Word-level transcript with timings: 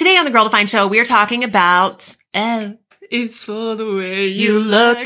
Today 0.00 0.16
on 0.16 0.24
the 0.24 0.30
Girl 0.30 0.44
Defined 0.44 0.70
Show, 0.70 0.86
we 0.86 0.98
are 0.98 1.04
talking 1.04 1.44
about 1.44 2.16
L 2.32 2.74
is 3.10 3.42
for 3.42 3.74
the 3.74 3.84
way 3.84 4.28
you, 4.28 4.58
look 4.58 4.96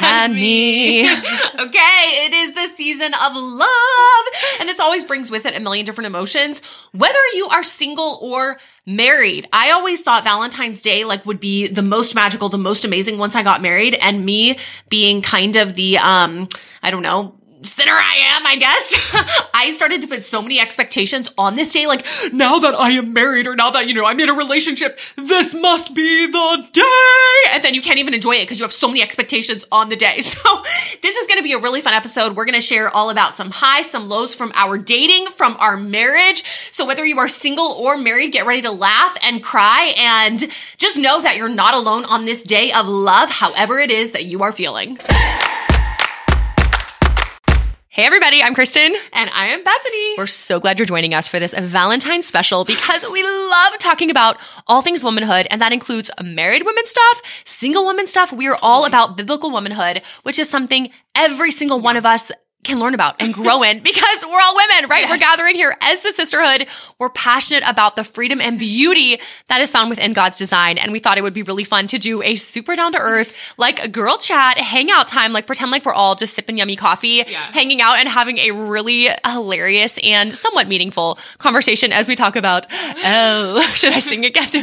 at 0.00 0.30
me. 0.30 1.02
okay, 1.04 2.02
it 2.24 2.32
is 2.32 2.54
the 2.54 2.68
season 2.68 3.12
of 3.12 3.32
love, 3.34 4.24
and 4.58 4.66
this 4.66 4.80
always 4.80 5.04
brings 5.04 5.30
with 5.30 5.44
it 5.44 5.54
a 5.54 5.60
million 5.60 5.84
different 5.84 6.06
emotions. 6.06 6.88
Whether 6.92 7.18
you 7.34 7.48
are 7.48 7.62
single 7.62 8.18
or 8.22 8.56
married, 8.86 9.46
I 9.52 9.72
always 9.72 10.00
thought 10.00 10.24
Valentine's 10.24 10.80
Day 10.80 11.04
like 11.04 11.26
would 11.26 11.40
be 11.40 11.66
the 11.66 11.82
most 11.82 12.14
magical, 12.14 12.48
the 12.48 12.56
most 12.56 12.86
amazing 12.86 13.18
once 13.18 13.36
I 13.36 13.42
got 13.42 13.60
married, 13.60 13.98
and 14.00 14.24
me 14.24 14.56
being 14.88 15.20
kind 15.20 15.56
of 15.56 15.74
the 15.74 15.98
um, 15.98 16.48
I 16.82 16.90
don't 16.90 17.02
know, 17.02 17.34
sinner 17.62 17.92
I 17.92 18.36
am, 18.36 18.46
I 18.46 18.56
guess, 18.56 19.50
I 19.54 19.70
started 19.70 20.02
to 20.02 20.08
put 20.08 20.24
so 20.24 20.40
many 20.42 20.60
expectations 20.60 21.30
on 21.36 21.56
this 21.56 21.72
day. 21.72 21.86
Like, 21.86 22.06
now 22.32 22.58
that 22.60 22.74
I 22.74 22.90
am 22.90 23.12
married 23.12 23.46
or 23.46 23.56
now 23.56 23.70
that, 23.70 23.86
you 23.86 23.94
know, 23.94 24.04
I'm 24.04 24.18
in 24.20 24.28
a 24.28 24.34
relationship, 24.34 24.98
this 25.16 25.54
must 25.54 25.94
be 25.94 26.26
the 26.26 26.68
day. 26.72 27.54
And 27.54 27.62
then 27.62 27.74
you 27.74 27.82
can't 27.82 27.98
even 27.98 28.14
enjoy 28.14 28.32
it 28.32 28.42
because 28.42 28.58
you 28.58 28.64
have 28.64 28.72
so 28.72 28.88
many 28.88 29.02
expectations 29.02 29.66
on 29.70 29.88
the 29.88 29.96
day. 29.96 30.20
So 30.30 30.62
this 31.02 31.16
is 31.16 31.26
going 31.26 31.38
to 31.38 31.42
be 31.42 31.52
a 31.52 31.58
really 31.58 31.80
fun 31.80 31.92
episode. 31.92 32.36
We're 32.36 32.44
going 32.44 32.54
to 32.54 32.60
share 32.60 32.88
all 32.88 33.10
about 33.10 33.34
some 33.34 33.50
highs, 33.50 33.90
some 33.90 34.08
lows 34.08 34.34
from 34.34 34.52
our 34.54 34.78
dating, 34.78 35.26
from 35.26 35.56
our 35.58 35.76
marriage. 35.76 36.44
So 36.72 36.86
whether 36.86 37.04
you 37.04 37.18
are 37.18 37.28
single 37.28 37.72
or 37.72 37.98
married, 37.98 38.32
get 38.32 38.46
ready 38.46 38.62
to 38.62 38.70
laugh 38.70 39.16
and 39.22 39.42
cry 39.42 39.92
and 39.98 40.38
just 40.78 40.96
know 40.98 41.20
that 41.20 41.36
you're 41.36 41.48
not 41.48 41.74
alone 41.74 42.04
on 42.04 42.26
this 42.26 42.42
day 42.44 42.70
of 42.72 42.86
love, 42.86 43.30
however 43.30 43.80
it 43.80 43.90
is 43.90 44.12
that 44.12 44.24
you 44.26 44.42
are 44.42 44.52
feeling. 44.52 44.98
Hey, 47.92 48.06
everybody, 48.06 48.40
I'm 48.40 48.54
Kristen. 48.54 48.94
And 49.12 49.30
I 49.34 49.46
am 49.46 49.64
Bethany. 49.64 50.14
We're 50.16 50.28
so 50.28 50.60
glad 50.60 50.78
you're 50.78 50.86
joining 50.86 51.12
us 51.12 51.26
for 51.26 51.40
this 51.40 51.52
Valentine's 51.52 52.24
special 52.24 52.64
because 52.64 53.04
we 53.10 53.20
love 53.24 53.78
talking 53.80 54.12
about 54.12 54.36
all 54.68 54.80
things 54.80 55.02
womanhood, 55.02 55.48
and 55.50 55.60
that 55.60 55.72
includes 55.72 56.08
married 56.22 56.62
women 56.64 56.86
stuff, 56.86 57.42
single 57.44 57.84
woman 57.84 58.06
stuff. 58.06 58.32
We 58.32 58.46
are 58.46 58.56
all 58.62 58.86
about 58.86 59.16
biblical 59.16 59.50
womanhood, 59.50 60.02
which 60.22 60.38
is 60.38 60.48
something 60.48 60.90
every 61.16 61.50
single 61.50 61.80
one 61.80 61.96
of 61.96 62.06
us 62.06 62.30
can 62.62 62.78
learn 62.78 62.92
about 62.94 63.16
and 63.20 63.32
grow 63.32 63.62
in 63.62 63.80
because 63.80 64.24
we're 64.26 64.40
all 64.40 64.54
women, 64.54 64.90
right? 64.90 65.02
Yes. 65.02 65.10
We're 65.10 65.18
gathering 65.18 65.54
here 65.54 65.74
as 65.80 66.02
the 66.02 66.12
sisterhood. 66.12 66.66
We're 66.98 67.08
passionate 67.08 67.64
about 67.66 67.96
the 67.96 68.04
freedom 68.04 68.40
and 68.40 68.58
beauty 68.58 69.18
that 69.48 69.60
is 69.62 69.70
found 69.70 69.88
within 69.88 70.12
God's 70.12 70.38
design. 70.38 70.76
And 70.76 70.92
we 70.92 70.98
thought 70.98 71.16
it 71.16 71.22
would 71.22 71.32
be 71.32 71.42
really 71.42 71.64
fun 71.64 71.86
to 71.88 71.98
do 71.98 72.22
a 72.22 72.36
super 72.36 72.76
down 72.76 72.92
to 72.92 72.98
earth, 72.98 73.54
like 73.56 73.82
a 73.82 73.88
girl 73.88 74.18
chat, 74.18 74.58
hangout 74.58 75.08
time, 75.08 75.32
like 75.32 75.46
pretend 75.46 75.70
like 75.70 75.86
we're 75.86 75.94
all 75.94 76.14
just 76.14 76.34
sipping 76.34 76.58
yummy 76.58 76.76
coffee, 76.76 77.24
yeah. 77.26 77.38
hanging 77.52 77.80
out 77.80 77.98
and 77.98 78.08
having 78.08 78.36
a 78.38 78.50
really 78.50 79.08
hilarious 79.26 79.98
and 80.02 80.34
somewhat 80.34 80.68
meaningful 80.68 81.18
conversation 81.38 81.92
as 81.92 82.08
we 82.08 82.16
talk 82.16 82.36
about, 82.36 82.66
oh, 82.72 83.70
should 83.74 83.92
I 83.92 84.00
sing 84.00 84.26
again? 84.26 84.50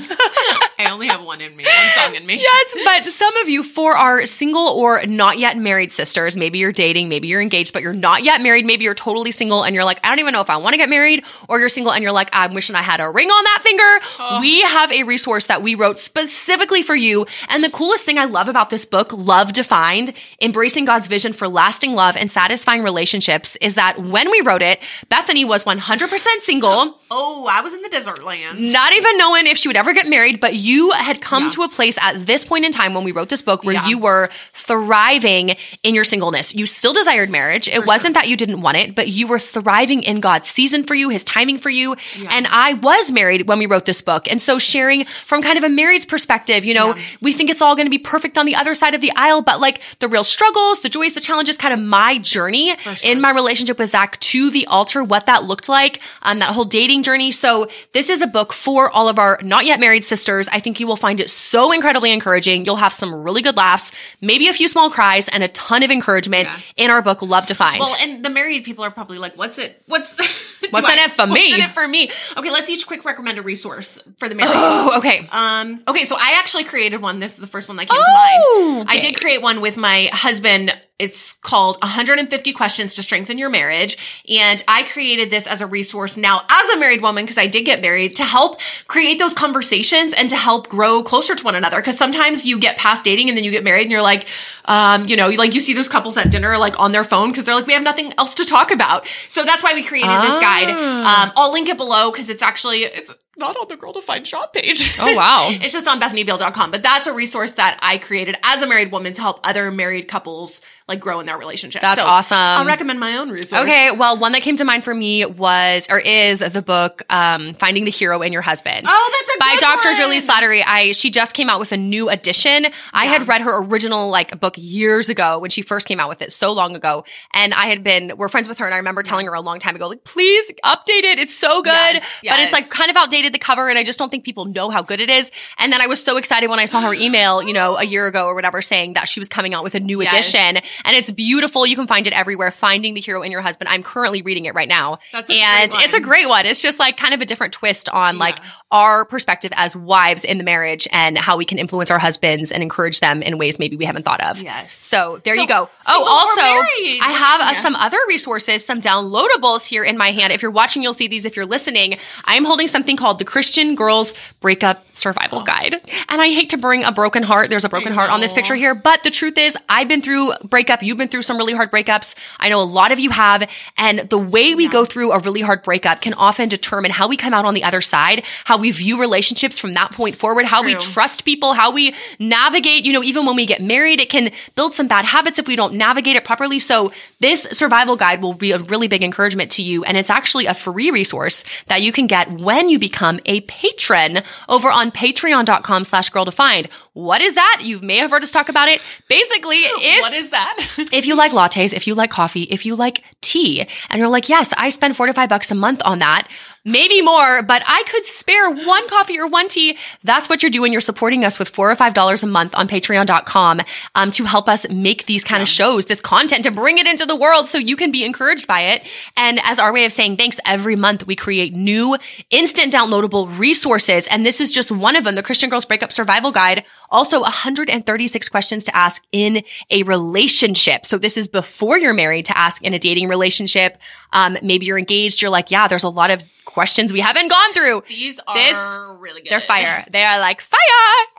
I 0.80 0.90
only 0.92 1.08
have 1.08 1.23
one 1.23 1.42
in 1.42 1.56
me, 1.56 1.64
one 1.64 2.06
song 2.06 2.16
in 2.16 2.25
me. 2.25 2.36
Yes, 2.36 2.75
but 2.86 3.12
some 3.12 3.36
of 3.38 3.50
you, 3.50 3.64
for 3.64 3.98
our 3.98 4.25
single 4.28 4.68
or 4.68 5.03
not 5.08 5.40
yet 5.40 5.58
married 5.58 5.92
sisters, 5.92 6.38
maybe 6.38 6.59
you're 6.59 6.72
dating, 6.72 7.09
maybe 7.09 7.28
you're 7.28 7.42
engaged, 7.42 7.73
but 7.73 7.81
you're 7.81 7.86
not 7.93 8.23
yet 8.23 8.41
married, 8.41 8.66
maybe 8.66 8.83
you're 8.83 8.95
totally 8.95 9.31
single 9.31 9.63
and 9.63 9.75
you're 9.75 9.85
like, 9.85 9.99
I 10.03 10.09
don't 10.09 10.19
even 10.19 10.33
know 10.33 10.41
if 10.41 10.49
I 10.49 10.57
want 10.57 10.73
to 10.73 10.77
get 10.77 10.89
married, 10.89 11.23
or 11.49 11.59
you're 11.59 11.69
single 11.69 11.94
and 11.94 12.03
you're 12.03 12.11
like, 12.11 12.29
I'm 12.33 12.53
wishing 12.53 12.75
I 12.75 12.81
had 12.81 12.99
a 12.99 13.09
ring 13.09 13.29
on 13.29 13.44
that 13.44 13.59
finger. 13.63 14.07
Oh. 14.19 14.39
We 14.41 14.61
have 14.61 14.91
a 14.91 15.03
resource 15.03 15.45
that 15.47 15.61
we 15.61 15.75
wrote 15.75 15.99
specifically 15.99 16.81
for 16.81 16.95
you. 16.95 17.25
And 17.49 17.63
the 17.63 17.71
coolest 17.71 18.05
thing 18.05 18.17
I 18.17 18.25
love 18.25 18.47
about 18.47 18.69
this 18.69 18.85
book, 18.85 19.11
Love 19.13 19.53
Defined, 19.53 20.13
Embracing 20.41 20.85
God's 20.85 21.07
Vision 21.07 21.33
for 21.33 21.47
Lasting 21.47 21.94
Love 21.94 22.16
and 22.16 22.31
Satisfying 22.31 22.83
Relationships, 22.83 23.55
is 23.57 23.75
that 23.75 23.99
when 23.99 24.29
we 24.31 24.41
wrote 24.41 24.61
it, 24.61 24.79
Bethany 25.09 25.45
was 25.45 25.63
100% 25.63 26.09
single. 26.41 26.99
Oh, 27.09 27.47
I 27.49 27.61
was 27.61 27.73
in 27.73 27.81
the 27.81 27.88
desert 27.88 28.25
land. 28.25 28.59
Not 28.73 28.91
even 28.91 29.17
knowing 29.17 29.47
if 29.47 29.57
she 29.57 29.69
would 29.69 29.77
ever 29.77 29.94
get 29.94 30.09
married, 30.09 30.41
but 30.41 30.55
you 30.55 30.91
had 30.91 31.22
come 31.22 31.44
yeah. 31.44 31.49
to 31.51 31.61
a 31.61 31.69
place 31.69 31.97
at 32.01 32.25
this 32.25 32.44
point 32.44 32.66
in 32.66 32.73
time 32.73 32.94
when 32.94 33.05
we 33.05 33.13
wrote 33.13 33.29
this 33.29 33.41
book 33.41 33.63
where 33.63 33.75
yeah. 33.75 33.88
you 33.88 33.97
were 33.97 34.27
thriving 34.51 35.55
in 35.83 35.95
your 35.95 36.03
singleness. 36.03 36.53
You 36.53 36.66
still 36.66 36.91
desired 36.91 37.29
marriage. 37.29 37.69
It 37.69 37.76
wasn't 37.79 38.15
sure. 38.15 38.23
that 38.23 38.29
you 38.29 38.38
didn't 38.38 38.61
want 38.61 38.77
it, 38.77 38.95
but 38.95 39.07
you 39.07 39.27
were 39.27 39.39
thriving 39.39 40.03
in 40.03 40.19
God's 40.19 40.49
season 40.49 40.85
for 40.85 40.95
you, 40.95 41.09
his 41.09 41.23
timing 41.23 41.57
for 41.57 41.69
you. 41.69 41.95
Yeah. 42.17 42.29
And 42.31 42.47
I 42.47 42.73
was 42.73 43.11
married 43.11 43.47
when 43.47 43.59
we 43.59 43.65
wrote 43.65 43.85
this 43.85 44.01
book. 44.01 44.29
And 44.31 44.41
so 44.41 44.57
sharing 44.57 45.05
from 45.05 45.41
kind 45.41 45.57
of 45.57 45.63
a 45.63 45.69
married's 45.69 46.05
perspective, 46.05 46.65
you 46.65 46.73
know, 46.73 46.95
yeah. 46.95 47.01
we 47.21 47.33
think 47.33 47.49
it's 47.49 47.61
all 47.61 47.75
going 47.75 47.85
to 47.85 47.91
be 47.91 47.97
perfect 47.97 48.38
on 48.38 48.45
the 48.45 48.55
other 48.55 48.73
side 48.73 48.93
of 48.93 49.01
the 49.01 49.11
aisle, 49.15 49.41
but 49.41 49.59
like 49.59 49.81
the 49.99 50.07
real 50.07 50.23
struggles, 50.23 50.79
the 50.81 50.89
joys, 50.89 51.13
the 51.13 51.19
challenges, 51.19 51.57
kind 51.57 51.73
of 51.73 51.79
my 51.79 52.17
journey 52.17 52.75
sure. 52.77 53.11
in 53.11 53.21
my 53.21 53.31
relationship 53.31 53.79
with 53.79 53.89
Zach 53.89 54.19
to 54.19 54.49
the 54.49 54.65
altar, 54.67 55.03
what 55.03 55.25
that 55.25 55.44
looked 55.44 55.69
like, 55.69 56.01
um, 56.21 56.39
that 56.39 56.53
whole 56.53 56.65
dating 56.65 57.03
journey. 57.03 57.31
So 57.31 57.67
this 57.94 58.09
is 58.09 58.21
a 58.21 58.27
book 58.27 58.53
for 58.53 58.89
all 58.91 59.09
of 59.09 59.19
our 59.19 59.39
not 59.44 59.65
yet 59.65 59.79
married 59.79 60.05
sisters. 60.05 60.47
I 60.49 60.59
think 60.59 60.79
you 60.79 60.88
will 60.88 60.95
find 60.95 61.19
it 61.19 61.29
so 61.29 61.71
incredibly 61.71 62.11
encouraging. 62.11 62.65
You'll 62.65 62.77
have 62.77 62.94
some 62.94 63.13
really 63.13 63.41
good 63.41 63.57
laughs, 63.57 63.91
maybe 64.21 64.47
a 64.47 64.53
few 64.53 64.67
small 64.67 64.89
cries 64.89 65.27
and 65.29 65.44
a 65.44 65.47
ton 65.49 65.83
of 65.83 65.91
encouragement 65.91 66.47
yeah. 66.47 66.85
in 66.85 66.91
our 66.91 67.01
book, 67.01 67.21
Love 67.21 67.45
Defined. 67.73 67.79
Well, 67.79 67.95
and 68.00 68.25
the 68.25 68.29
married 68.29 68.63
people 68.63 68.83
are 68.83 68.91
probably 68.91 69.17
like, 69.17 69.38
what's 69.38 69.57
it? 69.57 69.81
What's, 69.88 70.16
what's 70.69 70.89
in 70.89 71.00
I, 71.00 71.03
it 71.05 71.11
for 71.11 71.25
me? 71.25 71.31
What's 71.31 71.53
in 71.53 71.61
it 71.61 71.72
for 71.72 71.88
me? 71.88 72.09
Okay, 72.38 72.51
let's 72.51 72.69
each 72.69 72.88
quick 72.88 73.05
recommend 73.05 73.38
a 73.38 73.41
resource 73.41 74.00
for 74.17 74.29
the 74.29 74.35
married. 74.35 74.53
Oh, 74.53 74.97
okay. 74.97 75.28
Um, 75.31 75.79
okay, 75.88 76.03
so 76.03 76.16
I 76.17 76.35
actually 76.38 76.63
created 76.63 77.01
one. 77.01 77.19
This 77.19 77.33
is 77.33 77.38
the 77.38 77.47
first 77.47 77.69
one 77.69 77.77
that 77.77 77.88
came 77.89 78.00
oh, 78.00 78.03
to 78.03 78.72
mind. 78.73 78.88
Okay. 78.88 78.97
I 78.97 79.00
did 79.00 79.16
create 79.16 79.41
one 79.41 79.61
with 79.61 79.77
my 79.77 80.09
husband 80.11 80.75
it's 81.00 81.34
called 81.34 81.78
150 81.81 82.53
questions 82.53 82.96
to 82.96 83.03
strengthen 83.03 83.38
your 83.38 83.50
marriage. 83.50 84.24
And 84.28 84.63
I 84.68 84.84
created 84.84 85.30
this 85.30 85.46
as 85.46 85.62
a 85.62 85.68
resource 85.68 86.18
now 86.18 86.41
as 86.50 86.69
a 86.69 86.80
married 86.80 87.02
woman, 87.02 87.24
because 87.24 87.38
I 87.38 87.46
did 87.46 87.66
get 87.66 87.81
married 87.81 88.16
to 88.16 88.24
help 88.24 88.59
create 88.88 89.19
those 89.19 89.34
conversations 89.34 90.13
and 90.13 90.30
to 90.30 90.36
help 90.36 90.69
grow 90.69 91.03
closer 91.03 91.36
to 91.36 91.44
one 91.44 91.56
another. 91.56 91.81
Cause 91.81 91.97
sometimes 91.97 92.46
you 92.46 92.57
get 92.57 92.78
past 92.78 93.06
dating 93.06 93.30
and 93.30 93.38
then 93.38 93.44
you 93.44 93.52
get 93.52 93.63
married 93.63 93.84
and 93.84 93.91
you're 93.91 94.02
like, 94.02 94.28
um, 94.66 95.06
you 95.06 95.16
know, 95.16 95.28
like 95.28 95.53
you 95.53 95.62
see 95.62 95.74
those 95.74 95.90
couples 95.90 96.18
at 96.18 96.31
dinner, 96.31 96.57
like 96.57 96.80
on 96.80 96.91
their 96.91 97.03
phone, 97.03 97.31
cause 97.34 97.46
they're 97.46 97.56
like, 97.56 97.68
we 97.68 97.74
have 97.74 97.84
nothing 97.84 98.12
else 98.18 98.34
to 98.36 98.46
talk 98.46 98.72
about. 98.72 99.07
So 99.07 99.44
that's 99.44 99.63
why 99.63 99.74
we 99.75 99.84
created 99.84 100.09
ah. 100.09 100.22
this 100.22 100.40
guide. 100.40 100.75
Ah. 100.75 101.25
Um, 101.25 101.31
I'll 101.36 101.52
link 101.52 101.69
it 101.69 101.78
below 101.78 102.12
because 102.12 102.30
it's 102.30 102.41
actually, 102.41 102.80
it's, 102.80 103.13
not 103.38 103.56
on 103.56 103.68
the 103.68 103.78
Girl 103.78 103.94
Defined 103.94 104.28
shop 104.28 104.53
page. 104.53 104.97
Oh, 105.00 105.16
wow. 105.16 105.47
it's 105.52 105.74
just 105.74 105.88
on 105.88 106.00
bethanybeal.com. 106.00 106.72
But 106.72 106.84
that's 106.84 107.07
a 107.07 107.13
resource 107.13 107.53
that 107.53 107.78
I 107.81 107.97
created 107.97 108.36
as 108.44 108.63
a 108.63 108.68
married 108.68 108.91
woman 108.91 109.13
to 109.13 109.22
help 109.22 109.40
other 109.44 109.72
married 109.72 110.07
couples 110.07 110.62
like 110.88 111.02
grow 111.02 111.20
in 111.20 111.25
their 111.25 111.38
relationship. 111.38 111.81
That's 111.81 112.00
so 112.00 112.08
awesome. 112.08 112.38
I'll 112.38 112.66
recommend 112.66 113.00
my 113.00 113.18
own 113.18 113.30
resource. 113.30 113.64
Okay. 113.64 113.92
Well, 113.92 114.18
one 114.18 114.31
that 114.31 114.42
came 114.42 114.56
to 114.58 114.66
mind 114.66 114.86
for 114.86 114.94
me 114.94 115.25
was 115.25 115.88
or 115.90 116.00
is 116.00 116.40
the 116.40 116.62
book 116.62 117.03
um, 117.09 117.53
Finding 117.56 117.84
the 117.84 117.92
Hero 117.92 118.22
in 118.22 118.31
Your 118.31 118.42
Husband. 118.42 118.86
Oh, 118.88 119.12
that's 119.20 119.36
a 119.36 119.40
by 119.40 119.58
Dr. 119.59 119.90
One. 119.90 119.98
Juli 119.98 120.20
Slattery. 120.20 120.64
I 120.66 120.94
she 120.94 121.12
just 121.12 121.34
came 121.34 121.50
out 121.50 121.59
with 121.59 121.74
a 121.74 121.78
new 121.78 122.09
edition. 122.09 122.64
Yeah. 122.64 122.72
I 122.94 123.06
had 123.06 123.28
read 123.28 123.42
her 123.42 123.64
original 123.64 124.09
like 124.09 124.40
book 124.40 124.56
years 124.58 125.09
ago 125.09 125.40
when 125.40 125.50
she 125.50 125.62
first 125.62 125.88
came 125.88 126.00
out 126.00 126.08
with 126.08 126.22
it, 126.22 126.31
so 126.31 126.53
long 126.53 126.75
ago. 126.75 127.04
And 127.34 127.54
I 127.54 127.66
had 127.66 127.84
been 127.84 128.14
we're 128.16 128.30
friends 128.30 128.48
with 128.48 128.59
her, 128.59 128.66
and 128.66 128.74
I 128.74 128.78
remember 128.78 129.04
telling 129.04 129.25
her 129.25 129.34
a 129.34 129.42
long 129.42 129.59
time 129.59 129.75
ago, 129.75 129.88
like, 129.88 130.06
please 130.06 130.52
update 130.64 131.04
it. 131.04 131.19
It's 131.19 131.36
so 131.36 131.62
good. 131.62 131.74
Yes, 131.74 132.22
yes. 132.24 132.34
But 132.34 132.44
it's 132.44 132.54
like 132.54 132.69
kind 132.69 132.90
of 132.90 132.96
outdated 132.96 133.34
the 133.34 133.40
cover, 133.40 133.68
and 133.68 133.78
I 133.78 133.84
just 133.84 134.00
don't 134.00 134.09
think 134.09 134.24
people 134.24 134.46
know 134.46 134.69
how 134.69 134.84
good 134.84 135.02
it 135.02 135.09
is. 135.09 135.30
And 135.58 135.74
then 135.74 135.81
I 135.81 135.88
was 135.88 136.02
so 136.02 136.16
excited 136.16 136.50
when 136.50 136.59
I 136.59 136.66
saw 136.66 136.81
her 136.81 136.94
email, 136.94 137.44
you 137.44 137.54
know, 137.54 137.75
a 137.78 137.84
year 137.84 138.08
ago 138.08 138.25
or 138.25 138.36
whatever, 138.36 138.62
saying 138.62 138.94
that 138.94 139.09
she 139.09 139.19
was 139.19 139.28
coming 139.28 139.54
out 139.54 139.64
with 139.64 139.75
a 139.75 139.80
new 139.81 140.02
yes. 140.02 140.14
edition. 140.14 140.64
And 140.85 140.95
it's 140.95 141.11
beautiful 141.11 141.65
you 141.65 141.75
can 141.75 141.88
find 141.88 142.07
it 142.07 142.13
everywhere. 142.13 142.51
Finding 142.51 142.93
the 142.93 143.01
Hero 143.01 143.21
in 143.21 143.31
Your 143.31 143.41
Husband. 143.41 143.69
I'm 143.69 143.83
currently 143.83 144.21
reading 144.21 144.45
it 144.45 144.55
right 144.55 144.67
now. 144.67 144.99
That's 145.11 145.29
and 145.29 145.71
it's 145.75 145.95
a 145.95 145.99
great 145.99 146.27
one. 146.27 146.45
It's 146.45 146.61
just 146.61 146.79
like 146.79 146.97
kind 146.97 147.13
of 147.13 147.21
a 147.21 147.25
different 147.25 147.53
twist 147.53 147.89
on 147.89 148.15
yeah. 148.15 148.19
like 148.19 148.39
our 148.71 149.05
perspective 149.05 149.51
as 149.55 149.75
wives 149.75 150.25
in 150.25 150.38
the 150.38 150.43
marriage 150.43 150.88
and 150.91 151.17
how 151.17 151.38
we 151.38 151.45
can 151.45 151.57
influence 151.57 151.89
our 151.89 151.99
husbands 151.99 152.51
and 152.51 152.61
encourage 152.61 152.99
them 152.99 153.21
in 153.21 153.38
ways 153.38 153.59
maybe 153.59 153.77
we 153.77 153.85
haven't 153.85 154.03
thought 154.03 154.21
of. 154.21 154.41
Yes. 154.41 154.73
So 154.73 155.21
there 155.23 155.35
so, 155.35 155.41
you 155.41 155.47
go. 155.47 155.69
Oh, 155.88 156.05
also, 156.07 156.41
I 156.41 157.11
have 157.11 157.41
uh, 157.41 157.53
some 157.61 157.75
other 157.75 157.97
resources, 158.07 158.65
some 158.65 158.81
downloadables 158.81 159.65
here 159.65 159.83
in 159.83 159.97
my 159.97 160.11
hand. 160.11 160.33
If 160.33 160.41
you're 160.41 160.51
watching, 160.51 160.83
you'll 160.83 160.94
see 160.94 161.07
these. 161.07 161.25
If 161.25 161.35
you're 161.35 161.45
listening, 161.45 161.95
I'm 162.25 162.45
holding 162.45 162.67
something 162.67 162.97
called 162.97 163.19
the 163.19 163.25
Christian 163.25 163.75
Girls 163.75 164.13
Breakup 164.39 164.95
Survival 164.95 165.39
oh. 165.39 165.44
Guide. 165.44 165.75
And 166.09 166.21
I 166.21 166.27
hate 166.27 166.50
to 166.51 166.57
bring 166.57 166.83
a 166.83 166.91
broken 166.91 167.23
heart. 167.23 167.50
There's 167.50 167.65
a 167.65 167.69
broken 167.69 167.94
heart 167.94 168.09
on 168.09 168.19
this 168.19 168.33
picture 168.33 168.56
here, 168.56 168.75
but 168.75 169.03
the 169.03 169.12
truth 169.12 169.38
is, 169.38 169.57
I've 169.69 169.88
been 169.88 170.01
through 170.01 170.33
breakup. 170.68 170.84
You've 170.84 170.98
been 170.98 171.08
through 171.08 171.22
some 171.22 171.38
really 171.38 171.54
hard 171.54 171.72
breakups. 171.72 172.16
I 172.40 172.50
know 172.50 172.62
a 172.62 172.64
lot 172.64 172.92
of 172.92 173.00
you 173.00 173.10
have. 173.12 173.50
And 173.78 174.00
the 174.00 174.18
way 174.18 174.54
we 174.54 174.66
yeah. 174.66 174.69
go 174.69 174.86
through 174.86 175.14
a 175.14 175.19
really 175.19 175.42
hard 175.42 175.64
breakup 175.64 176.02
can 176.02 176.14
often 176.14 176.50
determine 176.50 176.92
how 176.92 177.08
we 177.08 177.16
come 177.16 177.34
out 177.34 177.46
on 177.46 177.54
the 177.54 177.64
other 177.64 177.80
side, 177.80 178.24
how 178.46 178.58
we 178.58 178.72
view 178.72 179.00
relationships 179.00 179.58
from 179.58 179.74
that 179.74 179.92
point 179.92 180.18
forward, 180.18 180.46
how 180.46 180.62
True. 180.62 180.74
we 180.74 180.75
trust 180.75 181.24
people, 181.24 181.54
how 181.54 181.72
we 181.72 181.96
navigate, 182.19 182.84
you 182.84 182.92
know, 182.92 183.02
even 183.02 183.25
when 183.25 183.36
we 183.36 183.46
get 183.46 183.62
married, 183.62 184.02
it 184.02 184.10
can 184.10 184.31
build 184.56 184.75
some 184.75 184.88
bad 184.88 185.06
habits 185.06 185.40
if 185.40 185.48
we 185.48 185.56
don't 185.56 185.74
navigate 185.74 186.18
it 186.18 186.25
properly. 186.25 186.60
So 186.60 186.92
this 187.19 187.44
survival 187.44 187.96
guide 187.96 188.22
will 188.22 188.34
be 188.34 188.52
a 188.52 188.60
really 188.60 188.88
big 188.88 189.04
encouragement 189.04 189.52
to 189.52 189.64
you. 189.64 189.84
And 189.84 189.98
it's 189.98 190.10
actually 190.10 190.46
a 190.46 190.54
free 190.54 190.92
resource 190.92 191.44
that 191.68 191.81
you 191.81 191.92
can 191.92 192.08
get 192.08 192.31
when 192.40 192.69
you 192.69 192.80
become 192.80 193.19
a 193.25 193.42
patron 193.42 194.19
over 194.48 194.72
on 194.72 194.92
patreon.com 194.92 195.84
slash 195.84 196.10
girl 196.10 196.25
defined. 196.25 196.68
What 196.94 197.22
is 197.22 197.36
that? 197.36 197.62
You 197.64 197.80
may 197.81 197.98
have 197.98 198.12
heard 198.12 198.24
us 198.24 198.31
talk 198.31 198.50
about 198.50 198.68
it. 198.68 198.84
Basically, 199.08 199.58
if 199.64 200.02
what 200.02 200.14
is 200.14 200.30
that? 200.30 200.56
if 200.94 201.06
you 201.06 201.16
like 201.16 201.31
lattes, 201.31 201.74
if 201.74 201.88
you 201.88 201.96
like 201.96 202.12
coffee, 202.12 202.44
if 202.44 202.66
you 202.66 202.75
like 202.75 203.04
tea, 203.22 203.68
and 203.90 204.00
you're 204.00 204.10
like, 204.10 204.30
yes, 204.30 204.54
I 204.58 204.69
spend 204.69 204.96
four 204.96 205.08
to 205.08 205.14
five 205.14 205.30
bucks 205.30 205.52
a 205.52 205.56
month 205.56 205.81
on 205.84 206.00
that 206.00 206.28
maybe 206.68 207.02
more, 207.02 207.42
but 207.42 207.64
I 207.66 207.84
could 207.88 208.06
spare 208.06 208.52
one 208.52 208.88
coffee 208.90 209.18
or 209.18 209.28
one 209.28 209.48
tea. 209.48 209.78
That's 210.04 210.30
what 210.30 210.44
you're 210.44 210.52
doing. 210.52 210.72
You're 210.72 210.81
supporting 210.81 211.24
us 211.24 211.40
with 211.40 211.50
four 211.50 211.72
or 211.72 211.75
five 211.75 211.94
dollars 211.94 212.22
a 212.22 212.28
month 212.28 212.54
on 212.56 212.68
patreon.com 212.68 213.62
um, 213.96 214.12
to 214.12 214.25
help 214.25 214.48
us 214.50 214.69
make 214.69 215.06
these 215.06 215.24
kind 215.24 215.40
yeah. 215.40 215.44
of 215.44 215.48
shows, 215.48 215.86
this 215.86 216.02
content, 216.02 216.44
to 216.44 216.52
bring 216.52 216.78
it 216.78 216.86
into 216.86 217.06
the 217.06 217.16
world 217.16 217.48
so 217.48 217.58
you 217.58 217.75
can 217.75 217.90
be 217.90 218.04
encouraged 218.04 218.46
by 218.46 218.62
it. 218.62 218.88
And 219.16 219.40
as 219.44 219.60
our 219.60 219.74
way 219.74 219.86
of 219.86 219.94
saying 219.94 220.18
thanks, 220.18 220.40
every 220.46 220.75
month 220.75 221.08
we 221.08 221.16
create 221.16 221.56
new 221.56 221.98
instant 222.30 222.74
downloadable 222.74 223.38
resources. 223.40 224.06
And 224.08 224.25
this 224.25 224.42
is 224.42 224.52
just 224.52 224.72
one 224.72 224.96
of 224.96 225.06
them, 225.06 225.16
the 225.16 225.24
Christian 225.24 225.50
Girls 225.50 225.66
Breakup 225.66 225.92
Survival 225.92 226.31
Guide. 226.31 226.66
Also 226.89 227.22
136 227.22 228.30
questions 228.30 228.66
to 228.66 228.75
ask 228.75 229.04
in 229.12 229.44
a 229.69 229.84
relationship. 229.84 230.86
So 230.86 230.98
this 230.98 231.18
is 231.18 231.28
before 231.28 231.78
you're 231.78 231.94
married 231.94 232.25
to 232.25 232.38
ask 232.38 232.63
in 232.63 232.74
a 232.74 232.80
dating 232.80 233.07
relationship. 233.10 233.78
Um, 234.13 234.38
maybe 234.42 234.66
you're 234.66 234.78
engaged. 234.78 235.22
You're 235.22 235.31
like, 235.31 235.51
yeah, 235.51 235.68
there's 235.68 235.84
a 235.84 235.89
lot 235.89 236.12
of 236.12 236.24
questions 236.45 236.92
we 236.92 237.01
haven't 237.01 237.28
gone 237.30 237.54
through. 237.54 237.84
These 237.88 238.19
are 238.25 238.36
this, 238.36 238.57
really 239.00 239.22
good. 239.22 239.30
They're 239.30 239.42
fire. 239.42 239.86
They 239.92 240.04
are 240.04 240.19
like 240.19 240.42
fire. 240.42 240.57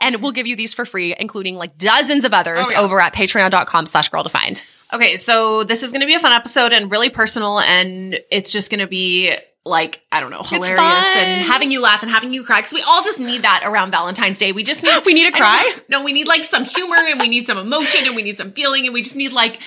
And 0.01 0.21
we'll 0.21 0.33
give 0.33 0.47
you 0.47 0.55
these 0.55 0.73
for 0.73 0.85
free, 0.85 1.15
including 1.17 1.55
like 1.55 1.77
dozens 1.77 2.25
of 2.25 2.33
others 2.33 2.67
oh, 2.69 2.71
yeah. 2.73 2.81
over 2.81 2.99
at 2.99 3.13
patreon.com 3.13 3.85
slash 3.85 4.09
girl 4.09 4.23
defined. 4.23 4.63
Okay. 4.91 5.15
So 5.15 5.63
this 5.63 5.83
is 5.83 5.91
going 5.91 6.01
to 6.01 6.07
be 6.07 6.15
a 6.15 6.19
fun 6.19 6.33
episode 6.33 6.73
and 6.73 6.91
really 6.91 7.09
personal. 7.09 7.59
And 7.59 8.19
it's 8.31 8.51
just 8.51 8.69
going 8.69 8.81
to 8.81 8.87
be 8.87 9.35
like 9.65 10.03
I 10.11 10.19
don't 10.19 10.31
know, 10.31 10.43
hilarious 10.43 11.05
and 11.15 11.43
having 11.43 11.71
you 11.71 11.81
laugh 11.81 12.01
and 12.01 12.11
having 12.11 12.33
you 12.33 12.43
cry 12.43 12.59
because 12.59 12.73
we 12.73 12.81
all 12.81 13.01
just 13.01 13.19
need 13.19 13.43
that 13.43 13.63
around 13.65 13.91
Valentine's 13.91 14.39
Day. 14.39 14.51
We 14.51 14.63
just 14.63 14.83
need 14.83 14.93
we 15.05 15.13
need 15.13 15.27
a 15.27 15.37
cry. 15.37 15.73
No, 15.89 16.03
we 16.03 16.13
need 16.13 16.27
like 16.27 16.43
some 16.43 16.63
humor 16.63 16.97
and 16.97 17.19
we 17.19 17.27
need 17.27 17.45
some 17.45 17.57
emotion 17.57 18.01
and 18.05 18.15
we 18.15 18.21
need 18.21 18.37
some 18.37 18.51
feeling 18.51 18.85
and 18.85 18.93
we 18.93 19.01
just 19.01 19.15
need 19.15 19.33
like 19.33 19.59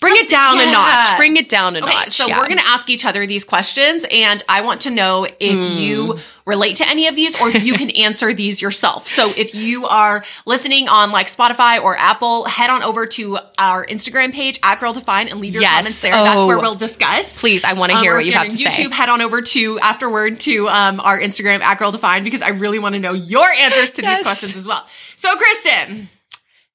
Bring 0.00 0.14
it 0.16 0.28
down 0.28 0.56
yeah. 0.56 0.68
a 0.68 0.72
notch. 0.72 1.16
Bring 1.16 1.36
it 1.36 1.48
down 1.48 1.74
a 1.74 1.80
okay, 1.80 1.86
notch. 1.88 2.10
So 2.10 2.26
yeah. 2.26 2.38
we're 2.38 2.46
going 2.46 2.58
to 2.58 2.66
ask 2.66 2.88
each 2.88 3.04
other 3.04 3.26
these 3.26 3.44
questions 3.44 4.06
and 4.10 4.42
I 4.48 4.60
want 4.60 4.82
to 4.82 4.90
know 4.90 5.24
if 5.24 5.36
mm. 5.40 5.80
you 5.80 6.18
relate 6.46 6.76
to 6.76 6.88
any 6.88 7.08
of 7.08 7.16
these 7.16 7.38
or 7.40 7.48
if 7.48 7.64
you 7.64 7.74
can 7.74 7.90
answer 7.96 8.32
these 8.32 8.62
yourself. 8.62 9.06
So 9.06 9.32
if 9.36 9.54
you 9.54 9.86
are 9.86 10.24
listening 10.46 10.88
on 10.88 11.10
like 11.10 11.26
Spotify 11.26 11.82
or 11.82 11.96
Apple, 11.96 12.44
head 12.44 12.70
on 12.70 12.84
over 12.84 13.06
to 13.06 13.38
our 13.58 13.84
Instagram 13.86 14.32
page 14.32 14.60
at 14.62 14.78
Girl 14.78 14.92
Defined 14.92 15.30
and 15.30 15.40
leave 15.40 15.54
your 15.54 15.62
yes. 15.62 15.78
comments 15.78 16.02
there. 16.02 16.14
Oh. 16.14 16.24
That's 16.24 16.44
where 16.44 16.58
oh. 16.58 16.60
we'll 16.60 16.74
discuss. 16.74 17.40
Please, 17.40 17.64
I 17.64 17.72
want 17.72 17.90
to 17.90 17.98
hear 17.98 18.12
um, 18.12 18.18
what 18.18 18.26
you 18.26 18.32
have 18.32 18.48
to 18.48 18.56
YouTube, 18.56 18.72
say. 18.72 18.84
YouTube, 18.84 18.92
head 18.92 19.08
on 19.08 19.20
over 19.20 19.42
to 19.42 19.78
afterward 19.80 20.38
to 20.40 20.68
um, 20.68 21.00
our 21.00 21.18
Instagram 21.18 21.60
at 21.60 21.78
Girl 21.78 21.90
Defined 21.90 22.24
because 22.24 22.42
I 22.42 22.50
really 22.50 22.78
want 22.78 22.94
to 22.94 23.00
know 23.00 23.12
your 23.14 23.46
answers 23.58 23.90
to 23.92 24.02
yes. 24.02 24.18
these 24.18 24.24
questions 24.24 24.56
as 24.56 24.68
well. 24.68 24.86
So 25.16 25.34
Kristen, 25.36 26.08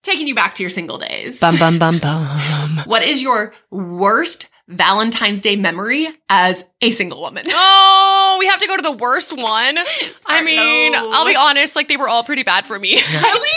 taking 0.03 0.27
you 0.27 0.35
back 0.35 0.55
to 0.55 0.63
your 0.63 0.69
single 0.69 0.97
days. 0.97 1.39
Bum 1.39 1.57
bum 1.57 1.79
bum 1.79 1.97
bum. 1.97 2.81
What 2.85 3.03
is 3.03 3.23
your 3.23 3.53
worst 3.71 4.49
Valentine's 4.67 5.41
Day 5.41 5.55
memory 5.55 6.07
as 6.29 6.65
a 6.81 6.91
single 6.91 7.21
woman? 7.21 7.45
Oh, 7.55 8.37
we 8.39 8.47
have 8.47 8.59
to 8.59 8.67
go 8.67 8.75
to 8.75 8.81
the 8.81 8.91
worst 8.91 9.31
one. 9.31 9.43
I 10.27 10.43
mean, 10.43 10.93
low. 10.93 11.11
I'll 11.13 11.25
be 11.25 11.35
honest, 11.35 11.75
like 11.75 11.87
they 11.87 11.97
were 11.97 12.09
all 12.09 12.23
pretty 12.23 12.41
bad 12.41 12.65
for 12.65 12.79
me. 12.79 12.95
Really? 12.95 13.49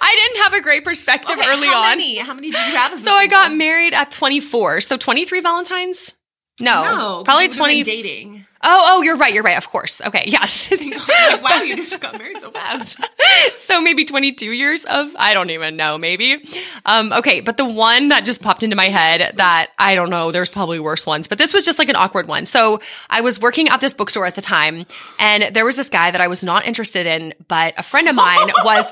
I 0.00 0.16
didn't 0.22 0.42
have 0.44 0.52
a 0.54 0.62
great 0.62 0.84
perspective 0.84 1.36
okay, 1.36 1.50
early 1.50 1.66
how 1.66 1.80
on. 1.82 1.98
Many? 1.98 2.18
How 2.18 2.32
many 2.32 2.50
did 2.50 2.66
you 2.68 2.76
have? 2.76 2.96
so 2.98 3.10
I 3.10 3.26
got 3.26 3.52
married 3.52 3.92
at 3.92 4.12
24. 4.12 4.82
So 4.82 4.96
23 4.96 5.40
Valentines? 5.40 6.14
No, 6.60 6.84
no 6.84 7.24
probably 7.24 7.48
20 7.48 7.82
dating. 7.82 8.46
Oh, 8.62 8.86
oh, 8.90 9.02
you're 9.02 9.16
right. 9.16 9.32
You're 9.32 9.42
right. 9.42 9.56
Of 9.56 9.68
course. 9.68 10.02
Okay. 10.02 10.24
Yes. 10.26 10.70
like, 11.30 11.42
wow, 11.42 11.62
you 11.62 11.76
just 11.76 11.98
got 11.98 12.18
married 12.18 12.40
so 12.40 12.50
fast. 12.50 13.00
so 13.56 13.80
maybe 13.80 14.04
22 14.04 14.52
years 14.52 14.84
of, 14.84 15.10
I 15.18 15.32
don't 15.32 15.48
even 15.48 15.76
know, 15.76 15.96
maybe. 15.96 16.44
Um, 16.84 17.10
okay. 17.12 17.40
But 17.40 17.56
the 17.56 17.64
one 17.64 18.08
that 18.08 18.24
just 18.24 18.42
popped 18.42 18.62
into 18.62 18.76
my 18.76 18.90
head 18.90 19.36
that 19.36 19.70
I 19.78 19.94
don't 19.94 20.10
know, 20.10 20.30
there's 20.30 20.50
probably 20.50 20.78
worse 20.78 21.06
ones, 21.06 21.26
but 21.26 21.38
this 21.38 21.54
was 21.54 21.64
just 21.64 21.78
like 21.78 21.88
an 21.88 21.96
awkward 21.96 22.28
one. 22.28 22.44
So 22.44 22.80
I 23.08 23.22
was 23.22 23.40
working 23.40 23.68
at 23.70 23.80
this 23.80 23.94
bookstore 23.94 24.26
at 24.26 24.34
the 24.34 24.42
time 24.42 24.84
and 25.18 25.54
there 25.54 25.64
was 25.64 25.76
this 25.76 25.88
guy 25.88 26.10
that 26.10 26.20
I 26.20 26.26
was 26.26 26.44
not 26.44 26.66
interested 26.66 27.06
in, 27.06 27.32
but 27.48 27.72
a 27.78 27.82
friend 27.82 28.08
of 28.08 28.14
mine 28.14 28.48
was 28.64 28.90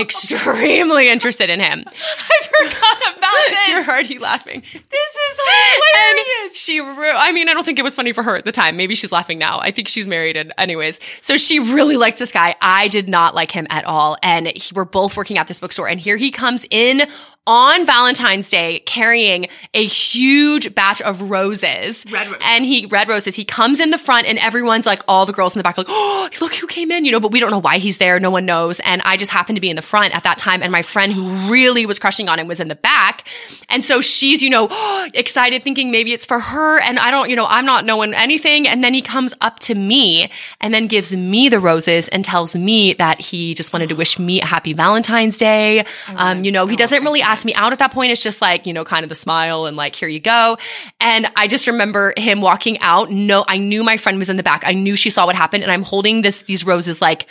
extremely 0.00 1.08
interested 1.08 1.50
in 1.50 1.60
him. 1.60 1.84
I 1.86 2.40
forgot 2.42 3.16
about 3.16 3.30
this. 3.48 3.68
You're 3.68 3.84
already 3.84 4.18
laughing. 4.18 4.60
This 4.60 4.72
is 4.74 5.40
hilarious. 5.44 5.82
And 5.96 6.56
she, 6.56 6.80
re- 6.80 7.14
I 7.16 7.32
mean, 7.32 7.48
I 7.48 7.54
don't 7.54 7.64
think 7.64 7.78
it 7.78 7.82
was 7.82 7.94
funny 7.94 8.12
for 8.12 8.22
her 8.22 8.36
at 8.36 8.44
the 8.44 8.52
time. 8.52 8.76
Maybe 8.76 8.94
she's 8.94 9.12
laughing 9.12 9.38
now. 9.38 9.60
I 9.60 9.70
think 9.70 9.88
she's 9.88 10.06
married. 10.06 10.36
And 10.36 10.52
anyways, 10.58 11.00
so 11.20 11.36
she 11.36 11.58
really 11.58 11.96
liked 11.96 12.18
this 12.18 12.32
guy. 12.32 12.54
I 12.60 12.88
did 12.88 13.08
not 13.08 13.34
like 13.34 13.50
him 13.50 13.66
at 13.70 13.84
all. 13.84 14.16
And 14.22 14.48
he, 14.48 14.74
we're 14.74 14.84
both 14.84 15.16
working 15.16 15.38
at 15.38 15.48
this 15.48 15.60
bookstore. 15.60 15.88
And 15.88 16.00
here 16.00 16.16
he 16.16 16.30
comes 16.30 16.66
in 16.70 17.02
on 17.46 17.84
Valentine's 17.84 18.48
Day 18.48 18.78
carrying 18.80 19.46
a 19.74 19.84
huge 19.84 20.74
batch 20.74 21.02
of 21.02 21.20
roses. 21.22 22.04
Red 22.10 22.26
roses. 22.26 22.42
And 22.42 22.64
he, 22.64 22.86
red 22.86 23.08
roses. 23.08 23.34
He 23.34 23.44
comes 23.44 23.80
in 23.80 23.90
the 23.90 23.98
front 23.98 24.26
and 24.26 24.38
everyone's 24.38 24.86
like, 24.86 25.02
all 25.06 25.26
the 25.26 25.32
girls 25.32 25.54
in 25.54 25.58
the 25.58 25.62
back 25.62 25.76
like, 25.76 25.86
oh, 25.88 26.28
look 26.40 26.54
who 26.54 26.66
came 26.66 26.90
in, 26.90 27.04
you 27.04 27.12
know, 27.12 27.20
but 27.20 27.32
we 27.32 27.40
don't 27.40 27.50
know 27.50 27.58
why 27.58 27.78
he's 27.78 27.98
there. 27.98 28.18
No 28.18 28.30
one 28.30 28.46
knows. 28.46 28.80
And 28.80 29.02
I 29.02 29.16
just 29.16 29.30
happened 29.30 29.56
to 29.56 29.60
be 29.60 29.70
in 29.70 29.76
the 29.76 29.82
front 29.84 30.14
at 30.16 30.24
that 30.24 30.38
time. 30.38 30.62
And 30.62 30.72
my 30.72 30.82
friend 30.82 31.12
who 31.12 31.22
really 31.52 31.86
was 31.86 31.98
crushing 31.98 32.28
on 32.28 32.38
him 32.38 32.48
was 32.48 32.58
in 32.58 32.68
the 32.68 32.74
back. 32.74 33.26
And 33.68 33.84
so 33.84 34.00
she's, 34.00 34.42
you 34.42 34.50
know, 34.50 34.68
excited 35.14 35.62
thinking 35.62 35.90
maybe 35.90 36.12
it's 36.12 36.26
for 36.26 36.40
her. 36.40 36.80
And 36.80 36.98
I 36.98 37.10
don't, 37.10 37.30
you 37.30 37.36
know, 37.36 37.46
I'm 37.46 37.66
not 37.66 37.84
knowing 37.84 38.14
anything. 38.14 38.66
And 38.66 38.82
then 38.82 38.94
he 38.94 39.02
comes 39.02 39.34
up 39.40 39.60
to 39.60 39.74
me 39.74 40.30
and 40.60 40.74
then 40.74 40.88
gives 40.88 41.14
me 41.14 41.48
the 41.48 41.60
roses 41.60 42.08
and 42.08 42.24
tells 42.24 42.56
me 42.56 42.94
that 42.94 43.20
he 43.20 43.54
just 43.54 43.72
wanted 43.72 43.90
to 43.90 43.94
wish 43.94 44.18
me 44.18 44.40
a 44.40 44.46
happy 44.46 44.72
Valentine's 44.72 45.38
Day. 45.38 45.84
Um, 46.16 46.44
you 46.44 46.50
know, 46.50 46.66
he 46.66 46.74
doesn't 46.74 47.04
really 47.04 47.22
ask 47.22 47.34
ask 47.34 47.44
me 47.44 47.54
out 47.54 47.72
at 47.72 47.78
that 47.80 47.92
point. 47.92 48.12
It's 48.12 48.22
just 48.22 48.40
like, 48.40 48.66
you 48.66 48.72
know, 48.72 48.84
kind 48.84 49.02
of 49.02 49.08
the 49.08 49.14
smile 49.14 49.66
and 49.66 49.76
like, 49.76 49.94
here 49.94 50.08
you 50.08 50.20
go. 50.20 50.56
And 51.00 51.26
I 51.36 51.46
just 51.46 51.66
remember 51.66 52.14
him 52.16 52.40
walking 52.40 52.78
out. 52.78 53.10
No, 53.10 53.44
I 53.48 53.58
knew 53.58 53.84
my 53.84 53.96
friend 53.96 54.18
was 54.18 54.28
in 54.28 54.36
the 54.36 54.42
back. 54.42 54.62
I 54.64 54.72
knew 54.72 54.96
she 54.96 55.10
saw 55.10 55.26
what 55.26 55.34
happened. 55.34 55.62
And 55.62 55.72
I'm 55.72 55.82
holding 55.82 56.22
this, 56.22 56.42
these 56.42 56.64
roses 56.64 57.02
like, 57.02 57.26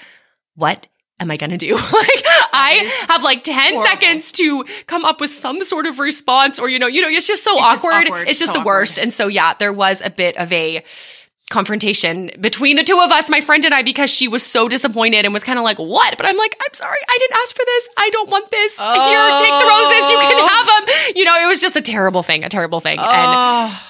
what 0.55 0.87
am 1.19 1.31
I 1.31 1.37
gonna 1.37 1.57
do? 1.57 1.73
like 1.75 2.23
I 2.53 3.05
have 3.09 3.23
like 3.23 3.43
10 3.43 3.55
horrible. 3.55 3.83
seconds 3.83 4.31
to 4.33 4.65
come 4.87 5.05
up 5.05 5.19
with 5.19 5.31
some 5.31 5.63
sort 5.63 5.85
of 5.85 5.99
response 5.99 6.59
or, 6.59 6.69
you 6.69 6.79
know, 6.79 6.87
you 6.87 7.01
know, 7.01 7.07
it's 7.07 7.27
just 7.27 7.43
so 7.43 7.51
it's 7.57 7.65
awkward. 7.65 7.91
Just 7.91 8.07
awkward. 8.07 8.27
It's 8.27 8.39
just 8.39 8.53
so 8.53 8.59
the 8.59 8.65
worst. 8.65 8.99
And 8.99 9.13
so, 9.13 9.27
yeah, 9.27 9.53
there 9.55 9.73
was 9.73 10.01
a 10.01 10.09
bit 10.09 10.37
of 10.37 10.51
a, 10.51 10.83
confrontation 11.49 12.31
between 12.39 12.77
the 12.77 12.83
two 12.83 12.99
of 12.99 13.11
us, 13.11 13.29
my 13.29 13.41
friend 13.41 13.63
and 13.65 13.73
I, 13.73 13.83
because 13.83 14.09
she 14.09 14.27
was 14.27 14.43
so 14.43 14.67
disappointed 14.67 15.25
and 15.25 15.33
was 15.33 15.43
kind 15.43 15.59
of 15.59 15.63
like, 15.63 15.77
what? 15.77 16.17
But 16.17 16.25
I'm 16.25 16.37
like, 16.37 16.55
I'm 16.59 16.73
sorry, 16.73 16.97
I 17.07 17.17
didn't 17.19 17.37
ask 17.37 17.55
for 17.55 17.63
this. 17.65 17.89
I 17.97 18.09
don't 18.09 18.29
want 18.29 18.49
this. 18.49 18.75
Oh. 18.79 19.09
Here, 19.09 19.39
take 19.39 19.53
the 19.61 19.69
roses. 19.69 20.09
You 20.09 20.17
can 20.17 20.41
oh. 20.41 20.47
have 20.47 20.87
them. 20.87 21.15
You 21.15 21.25
know, 21.25 21.35
it 21.43 21.47
was 21.47 21.59
just 21.59 21.75
a 21.75 21.81
terrible 21.81 22.23
thing, 22.23 22.43
a 22.43 22.49
terrible 22.49 22.79
thing. 22.79 22.97
Oh. 22.99 23.03
And 23.03 23.11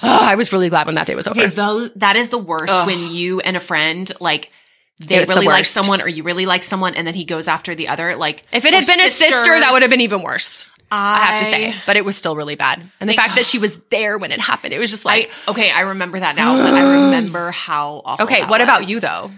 oh, 0.02 0.18
I 0.22 0.34
was 0.34 0.52
really 0.52 0.68
glad 0.68 0.86
when 0.86 0.96
that 0.96 1.06
day 1.06 1.14
was 1.14 1.26
over. 1.26 1.40
Okay, 1.40 1.50
though, 1.50 1.88
that 1.96 2.16
is 2.16 2.28
the 2.28 2.38
worst 2.38 2.86
when 2.86 3.10
you 3.10 3.40
and 3.40 3.56
a 3.56 3.60
friend, 3.60 4.10
like, 4.20 4.50
they 4.98 5.16
it's 5.16 5.28
really 5.28 5.46
the 5.46 5.50
like 5.50 5.66
someone 5.66 6.00
or 6.00 6.08
you 6.08 6.22
really 6.22 6.46
like 6.46 6.62
someone 6.62 6.94
and 6.94 7.06
then 7.06 7.14
he 7.14 7.24
goes 7.24 7.48
after 7.48 7.74
the 7.74 7.88
other. 7.88 8.16
Like, 8.16 8.42
if 8.52 8.64
it 8.64 8.72
had 8.72 8.86
been 8.86 8.98
sisters. 8.98 9.28
a 9.28 9.30
sister, 9.30 9.60
that 9.60 9.72
would 9.72 9.82
have 9.82 9.90
been 9.90 10.00
even 10.02 10.22
worse. 10.22 10.70
I, 10.90 11.16
I, 11.16 11.26
have 11.26 11.40
to 11.40 11.46
say, 11.46 11.74
but 11.86 11.96
it 11.96 12.04
was 12.04 12.16
still 12.16 12.36
really 12.36 12.54
bad. 12.54 12.80
And 13.00 13.10
the 13.10 13.14
fact 13.14 13.34
that 13.36 13.44
she 13.44 13.58
was 13.58 13.76
there 13.90 14.16
when 14.18 14.30
it 14.30 14.40
happened, 14.40 14.72
it 14.72 14.78
was 14.78 14.90
just 14.90 15.04
like, 15.04 15.32
I, 15.48 15.50
okay, 15.50 15.70
I 15.70 15.80
remember 15.80 16.20
that 16.20 16.36
now, 16.36 16.56
but 16.56 16.72
I 16.72 16.82
remember 17.06 17.50
how 17.50 18.02
awful. 18.04 18.26
Okay, 18.26 18.42
what 18.42 18.60
was. 18.60 18.60
about 18.60 18.88
you 18.88 19.00
though? 19.00 19.30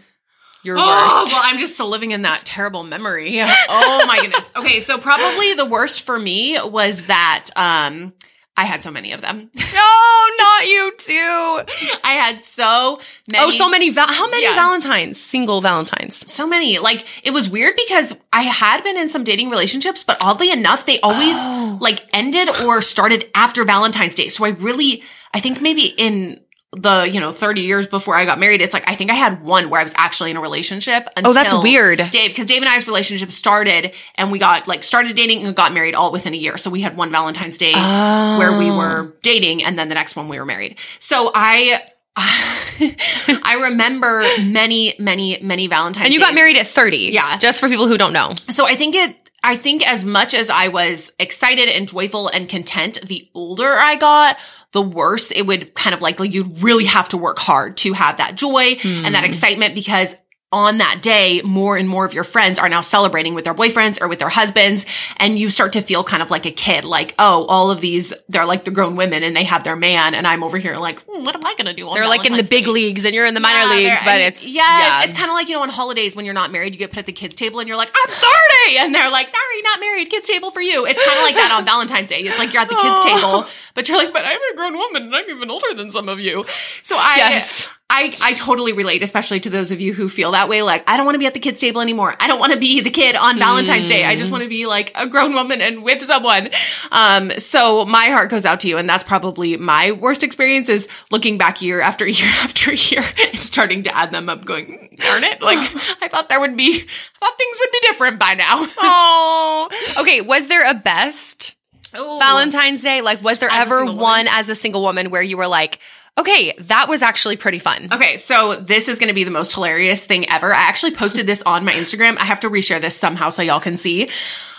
Your 0.63 0.77
oh, 0.79 0.81
worst. 1.23 1.33
Well, 1.33 1.43
I'm 1.45 1.59
just 1.59 1.75
still 1.75 1.89
living 1.89 2.11
in 2.11 2.23
that 2.23 2.45
terrible 2.45 2.83
memory. 2.83 3.41
Oh 3.69 4.05
my 4.07 4.19
goodness. 4.21 4.53
Okay, 4.57 4.81
so 4.81 4.99
probably 4.99 5.55
the 5.55 5.65
worst 5.65 6.05
for 6.05 6.19
me 6.19 6.59
was 6.63 7.07
that 7.07 7.51
um 7.57 8.13
I 8.57 8.65
had 8.65 8.83
so 8.83 8.91
many 8.91 9.13
of 9.13 9.21
them. 9.21 9.39
no, 9.39 9.96
not 10.39 10.67
you 10.67 10.93
too. 10.99 11.99
I 12.05 12.13
had 12.13 12.41
so 12.41 13.01
many. 13.31 13.45
Oh, 13.45 13.51
so 13.51 13.69
many. 13.69 13.91
Val- 13.91 14.13
How 14.13 14.29
many 14.29 14.45
yeah. 14.45 14.55
Valentines? 14.55 15.21
Single 15.21 15.61
Valentines. 15.61 16.31
So 16.31 16.47
many. 16.47 16.79
Like 16.79 17.27
it 17.27 17.33
was 17.33 17.51
weird 17.51 17.75
because 17.77 18.17
I 18.33 18.43
had 18.43 18.83
been 18.83 18.97
in 18.97 19.09
some 19.09 19.25
dating 19.25 19.51
relationships, 19.51 20.05
but 20.05 20.17
oddly 20.23 20.51
enough, 20.51 20.87
they 20.87 21.01
always 21.01 21.37
oh. 21.39 21.79
like 21.81 22.03
ended 22.13 22.49
or 22.63 22.83
started 22.83 23.31
after 23.35 23.65
Valentine's 23.65 24.15
Day. 24.15 24.29
So 24.29 24.45
I 24.45 24.51
really, 24.51 25.03
I 25.35 25.41
think 25.41 25.61
maybe 25.61 25.87
in 25.97 26.41
the 26.73 27.09
you 27.11 27.21
know 27.21 27.31
30 27.31 27.63
years 27.63 27.87
before 27.87 28.15
I 28.15 28.25
got 28.25 28.39
married, 28.39 28.61
it's 28.61 28.75
like 28.75 28.89
I 28.89 28.95
think 28.95 29.11
I 29.11 29.15
had 29.15 29.43
one 29.43 29.71
where 29.71 29.81
I 29.81 29.83
was 29.83 29.95
actually 29.97 30.31
in 30.31 30.37
a 30.37 30.41
relationship. 30.41 31.09
oh, 31.17 31.33
that's 31.33 31.55
weird, 31.55 31.99
Dave. 32.11 32.31
Because 32.31 32.47
Dave 32.47 32.63
and 32.63 32.69
I's 32.69 32.87
relationship 32.87 33.31
started, 33.33 33.95
and 34.17 34.33
we 34.33 34.39
got 34.39 34.67
like 34.67 34.83
started 34.83 35.15
dating 35.17 35.47
and 35.47 35.55
got 35.55 35.73
married 35.73 35.95
all 35.95 36.13
within 36.13 36.35
a 36.35 36.37
year. 36.37 36.57
So 36.57 36.71
we 36.71 36.81
had 36.81 36.97
one 36.97 37.11
Valentine's 37.11 37.59
Day 37.59 37.73
oh. 37.75 38.39
where 38.39 38.59
we 38.59 38.71
oh. 38.71 38.77
were 38.77 39.15
dating, 39.23 39.65
and 39.65 39.79
then 39.79 39.89
the 39.89 39.95
next 39.95 40.17
one 40.17 40.29
we 40.29 40.39
were 40.39 40.47
married. 40.47 40.79
So 40.99 41.31
I. 41.35 41.81
I 42.19 43.59
remember 43.71 44.23
many, 44.47 44.95
many, 44.99 45.39
many 45.43 45.67
Valentine's. 45.67 46.07
And 46.07 46.15
you 46.15 46.19
days. 46.19 46.29
got 46.29 46.35
married 46.35 46.57
at 46.57 46.67
30. 46.67 46.97
Yeah. 47.13 47.37
Just 47.37 47.61
for 47.61 47.69
people 47.69 47.89
who 47.89 47.99
don't 47.99 48.15
know. 48.15 48.33
So 48.49 48.67
I 48.67 48.75
think 48.75 48.95
it, 48.95 49.26
I 49.47 49.55
think 49.55 49.89
as 49.89 50.05
much 50.05 50.35
as 50.35 50.51
I 50.51 50.69
was 50.69 51.13
excited 51.21 51.69
and 51.69 51.87
joyful 51.87 52.27
and 52.27 52.49
content, 52.49 52.99
the 53.07 53.31
older 53.33 53.73
I 53.73 53.95
got, 53.95 54.39
the 54.73 54.83
worse 54.83 55.31
it 55.31 55.43
would 55.43 55.73
kind 55.73 55.95
of 55.95 56.03
like, 56.03 56.19
like 56.19 56.35
you'd 56.35 56.65
really 56.65 56.87
have 56.87 57.09
to 57.11 57.17
work 57.17 57.39
hard 57.39 57.77
to 57.79 57.93
have 57.93 58.17
that 58.17 58.35
joy 58.35 58.75
mm. 58.75 59.05
and 59.05 59.15
that 59.15 59.21
hmm. 59.21 59.27
excitement 59.27 59.77
because 59.77 60.17
on 60.53 60.79
that 60.79 61.01
day, 61.03 61.43
more 61.43 61.77
and 61.77 61.89
more 61.89 62.05
of 62.05 62.15
your 62.15 62.23
friends 62.23 62.59
are 62.59 62.69
now 62.69 62.81
celebrating 62.81 63.35
with 63.35 63.45
their 63.45 63.55
boyfriends 63.55 64.01
or 64.01 64.07
with 64.07 64.21
their 64.21 64.29
husbands. 64.29 64.87
And 65.17 65.37
you 65.37 65.51
start 65.51 65.73
to 65.73 65.81
feel 65.81 66.05
kind 66.05 66.23
of 66.23 66.31
like 66.31 66.47
a 66.47 66.53
kid, 66.53 66.85
like, 66.85 67.15
oh, 67.19 67.47
all 67.47 67.73
of 67.73 67.81
these, 67.81 68.15
they're 68.29 68.47
like 68.47 68.65
the 68.65 68.71
grown 68.71 68.95
women 68.95 69.25
and 69.25 69.35
they 69.35 69.43
have 69.43 69.65
their 69.65 69.75
man. 69.75 70.15
And 70.15 70.25
I'm 70.25 70.45
over 70.45 70.57
here 70.57 70.77
like, 70.77 71.01
hmm, 71.01 71.25
what 71.25 71.35
am 71.35 71.45
I 71.45 71.55
going 71.55 71.67
to 71.67 71.75
do? 71.75 71.91
They're 71.93 72.07
like 72.07 72.27
in 72.27 72.35
the 72.35 72.45
big 72.45 72.65
Day? 72.65 72.71
leagues 72.71 73.05
and 73.05 73.13
you're 73.13 73.27
in 73.27 73.35
the 73.35 73.41
minor 73.41 73.69
yeah, 73.71 73.77
leagues, 73.77 73.97
but 74.05 74.21
it's, 74.21 74.47
yes, 74.47 74.55
yeah. 74.55 75.05
it's 75.05 75.19
kind 75.19 75.29
of 75.29 75.35
like, 75.35 75.49
you 75.49 75.55
know, 75.55 75.63
on 75.63 75.69
holidays 75.69 76.15
when 76.15 76.25
you're 76.25 76.35
not 76.35 76.53
married, 76.53 76.75
you 76.75 76.79
get 76.79 76.91
put 76.91 77.01
at 77.01 77.07
the 77.07 77.13
kids 77.13 77.35
table 77.35 77.59
and 77.59 77.67
you're 77.67 77.77
like, 77.77 77.91
I'm 77.91 78.15
30. 78.15 78.79
And 78.79 78.95
they're 78.95 79.11
like, 79.11 79.29
sorry, 79.29 79.63
not 79.63 79.81
married, 79.81 80.11
kids 80.11 80.29
table 80.29 80.53
for 80.53 80.63
you. 80.63 80.87
It's 80.87 81.05
kind 81.05 81.19
of 81.19 81.25
like 81.25 81.35
that 81.35 81.51
on 81.53 81.65
Valentine's 81.65 82.11
Day. 82.11 82.21
It's 82.21 82.39
like 82.39 82.53
you're 82.53 82.63
at 82.63 82.69
the 82.69 82.77
kids 82.77 83.05
table, 83.05 83.47
but 83.75 83.89
you're 83.89 83.99
like, 83.99 84.13
but 84.13 84.25
I'm 84.25 84.39
a 84.53 84.55
grown 84.55 84.75
woman 84.75 85.03
and 85.05 85.17
I'm 85.17 85.29
even 85.29 85.51
older 85.51 85.75
than 85.75 85.91
some 85.91 86.09
of 86.09 86.21
you. 86.21 86.45
So 86.47 86.97
I, 86.97 87.17
yes. 87.19 87.69
I, 87.89 88.13
I 88.21 88.33
totally 88.35 88.73
relate, 88.73 89.03
especially 89.03 89.39
to 89.41 89.51
those 89.51 89.71
of 89.71 89.81
you 89.81 89.95
who 89.95 90.09
feel 90.09 90.33
that 90.33 90.49
way. 90.49 90.61
Like, 90.61 90.89
I 90.91 90.97
don't 90.97 91.07
want 91.07 91.15
to 91.15 91.21
be 91.21 91.27
at 91.27 91.35
the 91.35 91.41
kids' 91.41 91.61
table 91.61 91.81
anymore. 91.81 92.13
I 92.19 92.27
don't 92.27 92.41
want 92.41 92.53
to 92.53 92.59
be 92.59 92.81
the 92.81 92.91
kid 92.91 93.15
on 93.15 93.39
Valentine's 93.39 93.87
mm. 93.87 93.91
Day. 93.91 94.05
I 94.05 94.17
just 94.17 94.33
want 94.33 94.43
to 94.43 94.49
be 94.49 94.67
like 94.67 94.93
a 94.97 95.07
grown 95.07 95.35
woman 95.35 95.61
and 95.61 95.85
with 95.85 96.03
someone. 96.03 96.49
Um, 96.91 97.31
so 97.31 97.85
my 97.85 98.07
heart 98.07 98.29
goes 98.29 98.45
out 98.45 98.61
to 98.61 98.69
you. 98.69 98.77
And 98.77 98.89
that's 98.89 99.05
probably 99.05 99.57
my 99.57 99.93
worst 99.93 100.25
experience 100.25 100.69
is 100.69 100.89
looking 101.13 101.39
back 101.39 101.63
year 101.63 101.81
after 101.81 102.07
year 102.07 102.29
after 102.43 102.73
year 102.75 103.05
and 103.25 103.37
starting 103.37 103.85
to 103.85 103.97
add 103.97 104.11
them 104.11 104.29
up 104.29 104.45
going, 104.45 104.97
darn 104.97 105.23
it. 105.23 105.41
Like, 105.41 105.59
I 106.03 106.09
thought 106.09 106.29
there 106.29 106.41
would 106.41 106.57
be, 106.57 106.75
I 106.75 107.19
thought 107.19 107.39
things 107.39 107.59
would 107.61 107.71
be 107.71 107.79
different 107.83 108.19
by 108.19 108.35
now. 108.35 108.67
Oh, 108.79 109.69
okay. 110.01 110.21
Was 110.21 110.49
there 110.49 110.69
a 110.69 110.75
best 110.75 111.57
Ooh. 111.97 112.19
Valentine's 112.19 112.83
Day? 112.83 113.01
Like, 113.01 113.23
was 113.23 113.39
there 113.39 113.49
as 113.51 113.67
ever 113.67 113.87
one 113.93 114.27
as 114.29 114.49
a 114.49 114.55
single 114.55 114.83
woman 114.83 115.11
where 115.11 115.23
you 115.23 115.37
were 115.37 115.47
like, 115.47 115.81
Okay, 116.19 116.55
that 116.59 116.89
was 116.89 117.03
actually 117.03 117.37
pretty 117.37 117.59
fun. 117.59 117.89
Okay, 117.93 118.17
so 118.17 118.55
this 118.55 118.89
is 118.89 118.99
going 118.99 119.09
to 119.09 119.15
be 119.15 119.25
the 119.25 119.31
most 119.31 119.53
hilarious 119.53 120.07
thing 120.07 120.29
ever. 120.31 120.53
I 120.53 120.63
actually 120.63 120.93
posted 120.93 121.27
this 121.27 121.43
on 121.43 121.63
my 121.63 121.73
Instagram. 121.73 122.17
I 122.19 122.25
have 122.25 122.41
to 122.41 122.49
reshare 122.49 122.81
this 122.81 122.97
somehow 122.97 123.29
so 123.29 123.43
y'all 123.43 123.61
can 123.61 123.77
see. 123.77 124.09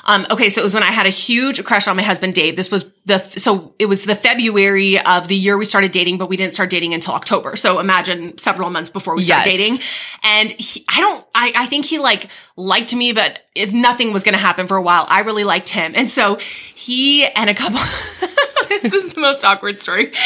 Um, 0.06 0.26
okay, 0.30 0.50
so 0.50 0.62
it 0.62 0.64
was 0.64 0.76
when 0.76 0.84
I 0.84 0.92
had 0.92 1.08
a 1.08 1.10
huge 1.10 1.64
crush 1.64 1.88
on 1.88 1.98
my 1.98 2.04
husband 2.04 2.36
Dave. 2.36 2.56
This 2.56 2.70
was 2.70 2.86
the 3.06 3.18
so 3.18 3.74
it 3.80 3.88
was 3.88 4.06
the 4.06 4.14
February 4.14 5.00
of 5.00 5.28
the 5.28 5.36
year 5.36 5.58
we 5.58 5.66
started 5.66 5.92
dating, 5.92 6.20
but 6.20 6.30
we 6.30 6.38
didn't 6.38 6.54
start 6.54 6.70
dating 6.70 6.94
until 6.94 7.16
October. 7.16 7.56
So 7.56 7.80
imagine 7.80 8.38
several 8.38 8.70
months 8.70 8.92
before 8.92 9.16
we 9.16 9.24
started 9.24 9.50
yes. 9.50 9.58
dating. 9.58 9.80
And 10.24 10.52
he, 10.52 10.86
I 10.90 11.02
don't, 11.02 11.26
I, 11.36 11.52
I 11.56 11.66
think 11.66 11.86
he 11.86 11.98
like 11.98 12.30
liked 12.56 12.96
me, 12.96 13.14
but 13.14 13.44
if 13.56 13.74
nothing 13.74 14.14
was 14.14 14.24
going 14.24 14.34
to 14.34 14.40
happen 14.40 14.68
for 14.68 14.78
a 14.78 14.82
while. 14.82 15.08
I 15.10 15.22
really 15.22 15.44
liked 15.44 15.70
him, 15.70 15.94
and 15.96 16.08
so 16.08 16.36
he 16.36 17.26
and 17.26 17.50
a 17.50 17.56
couple. 17.56 17.80
this 18.70 18.94
is 18.94 19.14
the 19.16 19.20
most 19.20 19.44
awkward 19.44 19.80
story. 19.80 20.12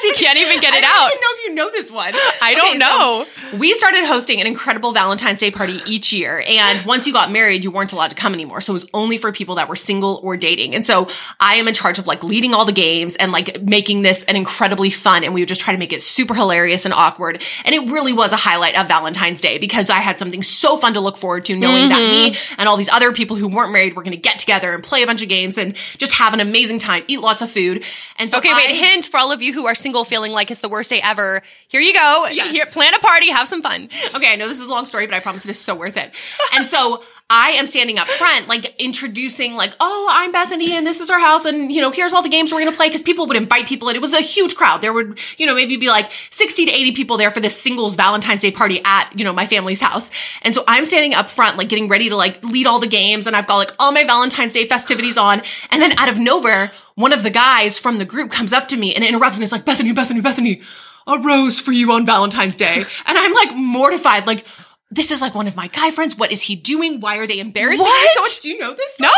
she 0.00 0.12
can't 0.14 0.38
even 0.38 0.60
get 0.60 0.74
it 0.74 0.84
I 0.84 0.86
out. 0.86 1.06
I 1.06 1.08
don't 1.10 1.20
know 1.20 1.28
if 1.30 1.44
you 1.44 1.54
know 1.54 1.70
this 1.70 1.90
one. 1.90 2.14
I 2.42 2.54
don't 2.54 2.70
okay, 2.70 2.78
know. 2.78 3.24
So 3.24 3.58
we 3.58 3.72
started 3.74 4.04
hosting 4.04 4.40
an 4.40 4.46
incredible 4.46 4.92
Valentine's 4.92 5.38
Day 5.38 5.50
party 5.50 5.80
each 5.86 6.12
year. 6.12 6.42
And 6.46 6.84
once 6.86 7.06
you 7.06 7.12
got 7.12 7.30
married, 7.30 7.64
you 7.64 7.70
weren't 7.70 7.92
allowed 7.92 8.10
to 8.10 8.16
come 8.16 8.34
anymore. 8.34 8.60
So 8.60 8.72
it 8.72 8.74
was 8.74 8.86
only 8.94 9.18
for 9.18 9.32
people 9.32 9.56
that 9.56 9.68
were 9.68 9.76
single 9.76 10.20
or 10.22 10.36
dating. 10.36 10.74
And 10.74 10.84
so 10.84 11.08
I 11.40 11.56
am 11.56 11.68
in 11.68 11.74
charge 11.74 11.98
of 11.98 12.06
like 12.06 12.22
leading 12.22 12.54
all 12.54 12.64
the 12.64 12.72
games 12.72 13.16
and 13.16 13.32
like 13.32 13.62
making 13.62 14.02
this 14.02 14.24
an 14.24 14.36
incredibly 14.36 14.90
fun. 14.90 15.24
And 15.24 15.34
we 15.34 15.42
would 15.42 15.48
just 15.48 15.60
try 15.60 15.72
to 15.72 15.78
make 15.78 15.92
it 15.92 16.02
super 16.02 16.34
hilarious 16.34 16.84
and 16.84 16.94
awkward. 16.94 17.42
And 17.64 17.74
it 17.74 17.90
really 17.90 18.12
was 18.12 18.32
a 18.32 18.36
highlight 18.36 18.78
of 18.78 18.88
Valentine's 18.88 19.40
Day 19.40 19.58
because 19.58 19.90
I 19.90 20.00
had 20.00 20.18
something 20.18 20.42
so 20.42 20.76
fun 20.76 20.94
to 20.94 21.00
look 21.00 21.16
forward 21.16 21.44
to 21.46 21.56
knowing 21.56 21.82
mm-hmm. 21.82 21.88
that 21.90 22.10
me 22.10 22.30
mm-hmm. 22.30 22.60
and 22.60 22.68
all 22.68 22.76
these 22.76 22.88
other 22.88 23.12
people 23.12 23.36
who 23.36 23.48
weren't 23.48 23.72
married 23.72 23.94
were 23.94 24.02
going 24.02 24.16
to 24.16 24.20
get 24.20 24.38
together 24.38 24.72
and 24.72 24.82
play 24.82 25.02
a 25.02 25.06
bunch 25.06 25.22
of 25.22 25.28
games 25.28 25.58
and 25.58 25.74
just 25.74 26.12
have 26.12 26.34
an 26.34 26.40
amazing 26.40 26.78
time, 26.78 27.04
eat 27.08 27.20
lots 27.20 27.42
of 27.42 27.50
food. 27.50 27.84
And 28.18 28.30
so 28.30 28.38
okay, 28.38 28.50
I, 28.52 28.56
wait, 28.56 28.76
hint 28.76 29.06
for 29.06 29.18
all 29.18 29.32
of 29.32 29.42
you 29.42 29.51
who 29.52 29.66
are 29.66 29.74
single 29.74 30.04
feeling 30.04 30.32
like 30.32 30.50
it's 30.50 30.60
the 30.60 30.68
worst 30.68 30.90
day 30.90 31.00
ever. 31.02 31.42
Here 31.68 31.80
you 31.80 31.94
go. 31.94 32.26
Yes. 32.30 32.50
Here, 32.50 32.66
plan 32.66 32.94
a 32.94 32.98
party, 32.98 33.30
have 33.30 33.48
some 33.48 33.62
fun. 33.62 33.88
Okay, 34.14 34.32
I 34.32 34.36
know 34.36 34.48
this 34.48 34.60
is 34.60 34.66
a 34.66 34.70
long 34.70 34.84
story, 34.86 35.06
but 35.06 35.14
I 35.14 35.20
promise 35.20 35.44
it 35.46 35.50
is 35.50 35.58
so 35.60 35.74
worth 35.74 35.96
it. 35.96 36.12
and 36.54 36.66
so 36.66 37.02
I 37.30 37.52
am 37.52 37.66
standing 37.66 37.98
up 37.98 38.06
front, 38.08 38.46
like 38.46 38.78
introducing, 38.78 39.54
like, 39.54 39.74
oh, 39.80 40.08
I'm 40.10 40.32
Bethany 40.32 40.72
and 40.74 40.86
this 40.86 41.00
is 41.00 41.08
our 41.08 41.18
house. 41.18 41.46
And, 41.46 41.72
you 41.72 41.80
know, 41.80 41.90
here's 41.90 42.12
all 42.12 42.22
the 42.22 42.28
games 42.28 42.52
we're 42.52 42.60
going 42.60 42.70
to 42.70 42.76
play. 42.76 42.90
Cause 42.90 43.02
people 43.02 43.26
would 43.26 43.36
invite 43.36 43.66
people 43.66 43.88
and 43.88 43.96
it 43.96 44.00
was 44.00 44.12
a 44.12 44.20
huge 44.20 44.54
crowd. 44.54 44.82
There 44.82 44.92
would, 44.92 45.18
you 45.38 45.46
know, 45.46 45.54
maybe 45.54 45.78
be 45.78 45.88
like 45.88 46.10
60 46.30 46.66
to 46.66 46.70
80 46.70 46.92
people 46.92 47.16
there 47.16 47.30
for 47.30 47.40
this 47.40 47.58
singles 47.58 47.96
Valentine's 47.96 48.42
Day 48.42 48.50
party 48.50 48.82
at, 48.84 49.10
you 49.16 49.24
know, 49.24 49.32
my 49.32 49.46
family's 49.46 49.80
house. 49.80 50.10
And 50.42 50.54
so 50.54 50.62
I'm 50.68 50.84
standing 50.84 51.14
up 51.14 51.30
front, 51.30 51.56
like 51.56 51.70
getting 51.70 51.88
ready 51.88 52.10
to 52.10 52.16
like 52.16 52.44
lead 52.44 52.66
all 52.66 52.80
the 52.80 52.86
games. 52.86 53.26
And 53.26 53.34
I've 53.34 53.46
got 53.46 53.56
like 53.56 53.72
all 53.78 53.92
my 53.92 54.04
Valentine's 54.04 54.52
Day 54.52 54.66
festivities 54.66 55.16
on. 55.16 55.40
And 55.70 55.80
then 55.80 55.98
out 55.98 56.10
of 56.10 56.18
nowhere, 56.18 56.70
one 56.96 57.14
of 57.14 57.22
the 57.22 57.30
guys 57.30 57.78
from 57.78 57.98
the 57.98 58.04
group 58.04 58.30
comes 58.30 58.52
up 58.52 58.68
to 58.68 58.76
me 58.76 58.94
and 58.94 59.02
interrupts 59.02 59.38
and 59.38 59.44
is 59.44 59.52
like, 59.52 59.64
Bethany, 59.64 59.92
Bethany, 59.92 60.20
Bethany, 60.20 60.60
a 61.06 61.18
rose 61.18 61.60
for 61.60 61.72
you 61.72 61.92
on 61.92 62.04
Valentine's 62.04 62.56
Day. 62.56 62.76
And 62.76 63.18
I'm 63.18 63.32
like 63.32 63.54
mortified, 63.54 64.26
like, 64.26 64.44
this 64.92 65.10
is 65.10 65.22
like 65.22 65.34
one 65.34 65.48
of 65.48 65.56
my 65.56 65.68
guy 65.68 65.90
friends. 65.90 66.16
What 66.16 66.30
is 66.30 66.42
he 66.42 66.54
doing? 66.54 67.00
Why 67.00 67.16
are 67.16 67.26
they 67.26 67.40
embarrassing 67.40 67.82
what? 67.82 68.02
me 68.02 68.08
so 68.14 68.20
much? 68.20 68.40
Do 68.40 68.50
you 68.50 68.58
know 68.58 68.74
this? 68.74 69.00
No. 69.00 69.10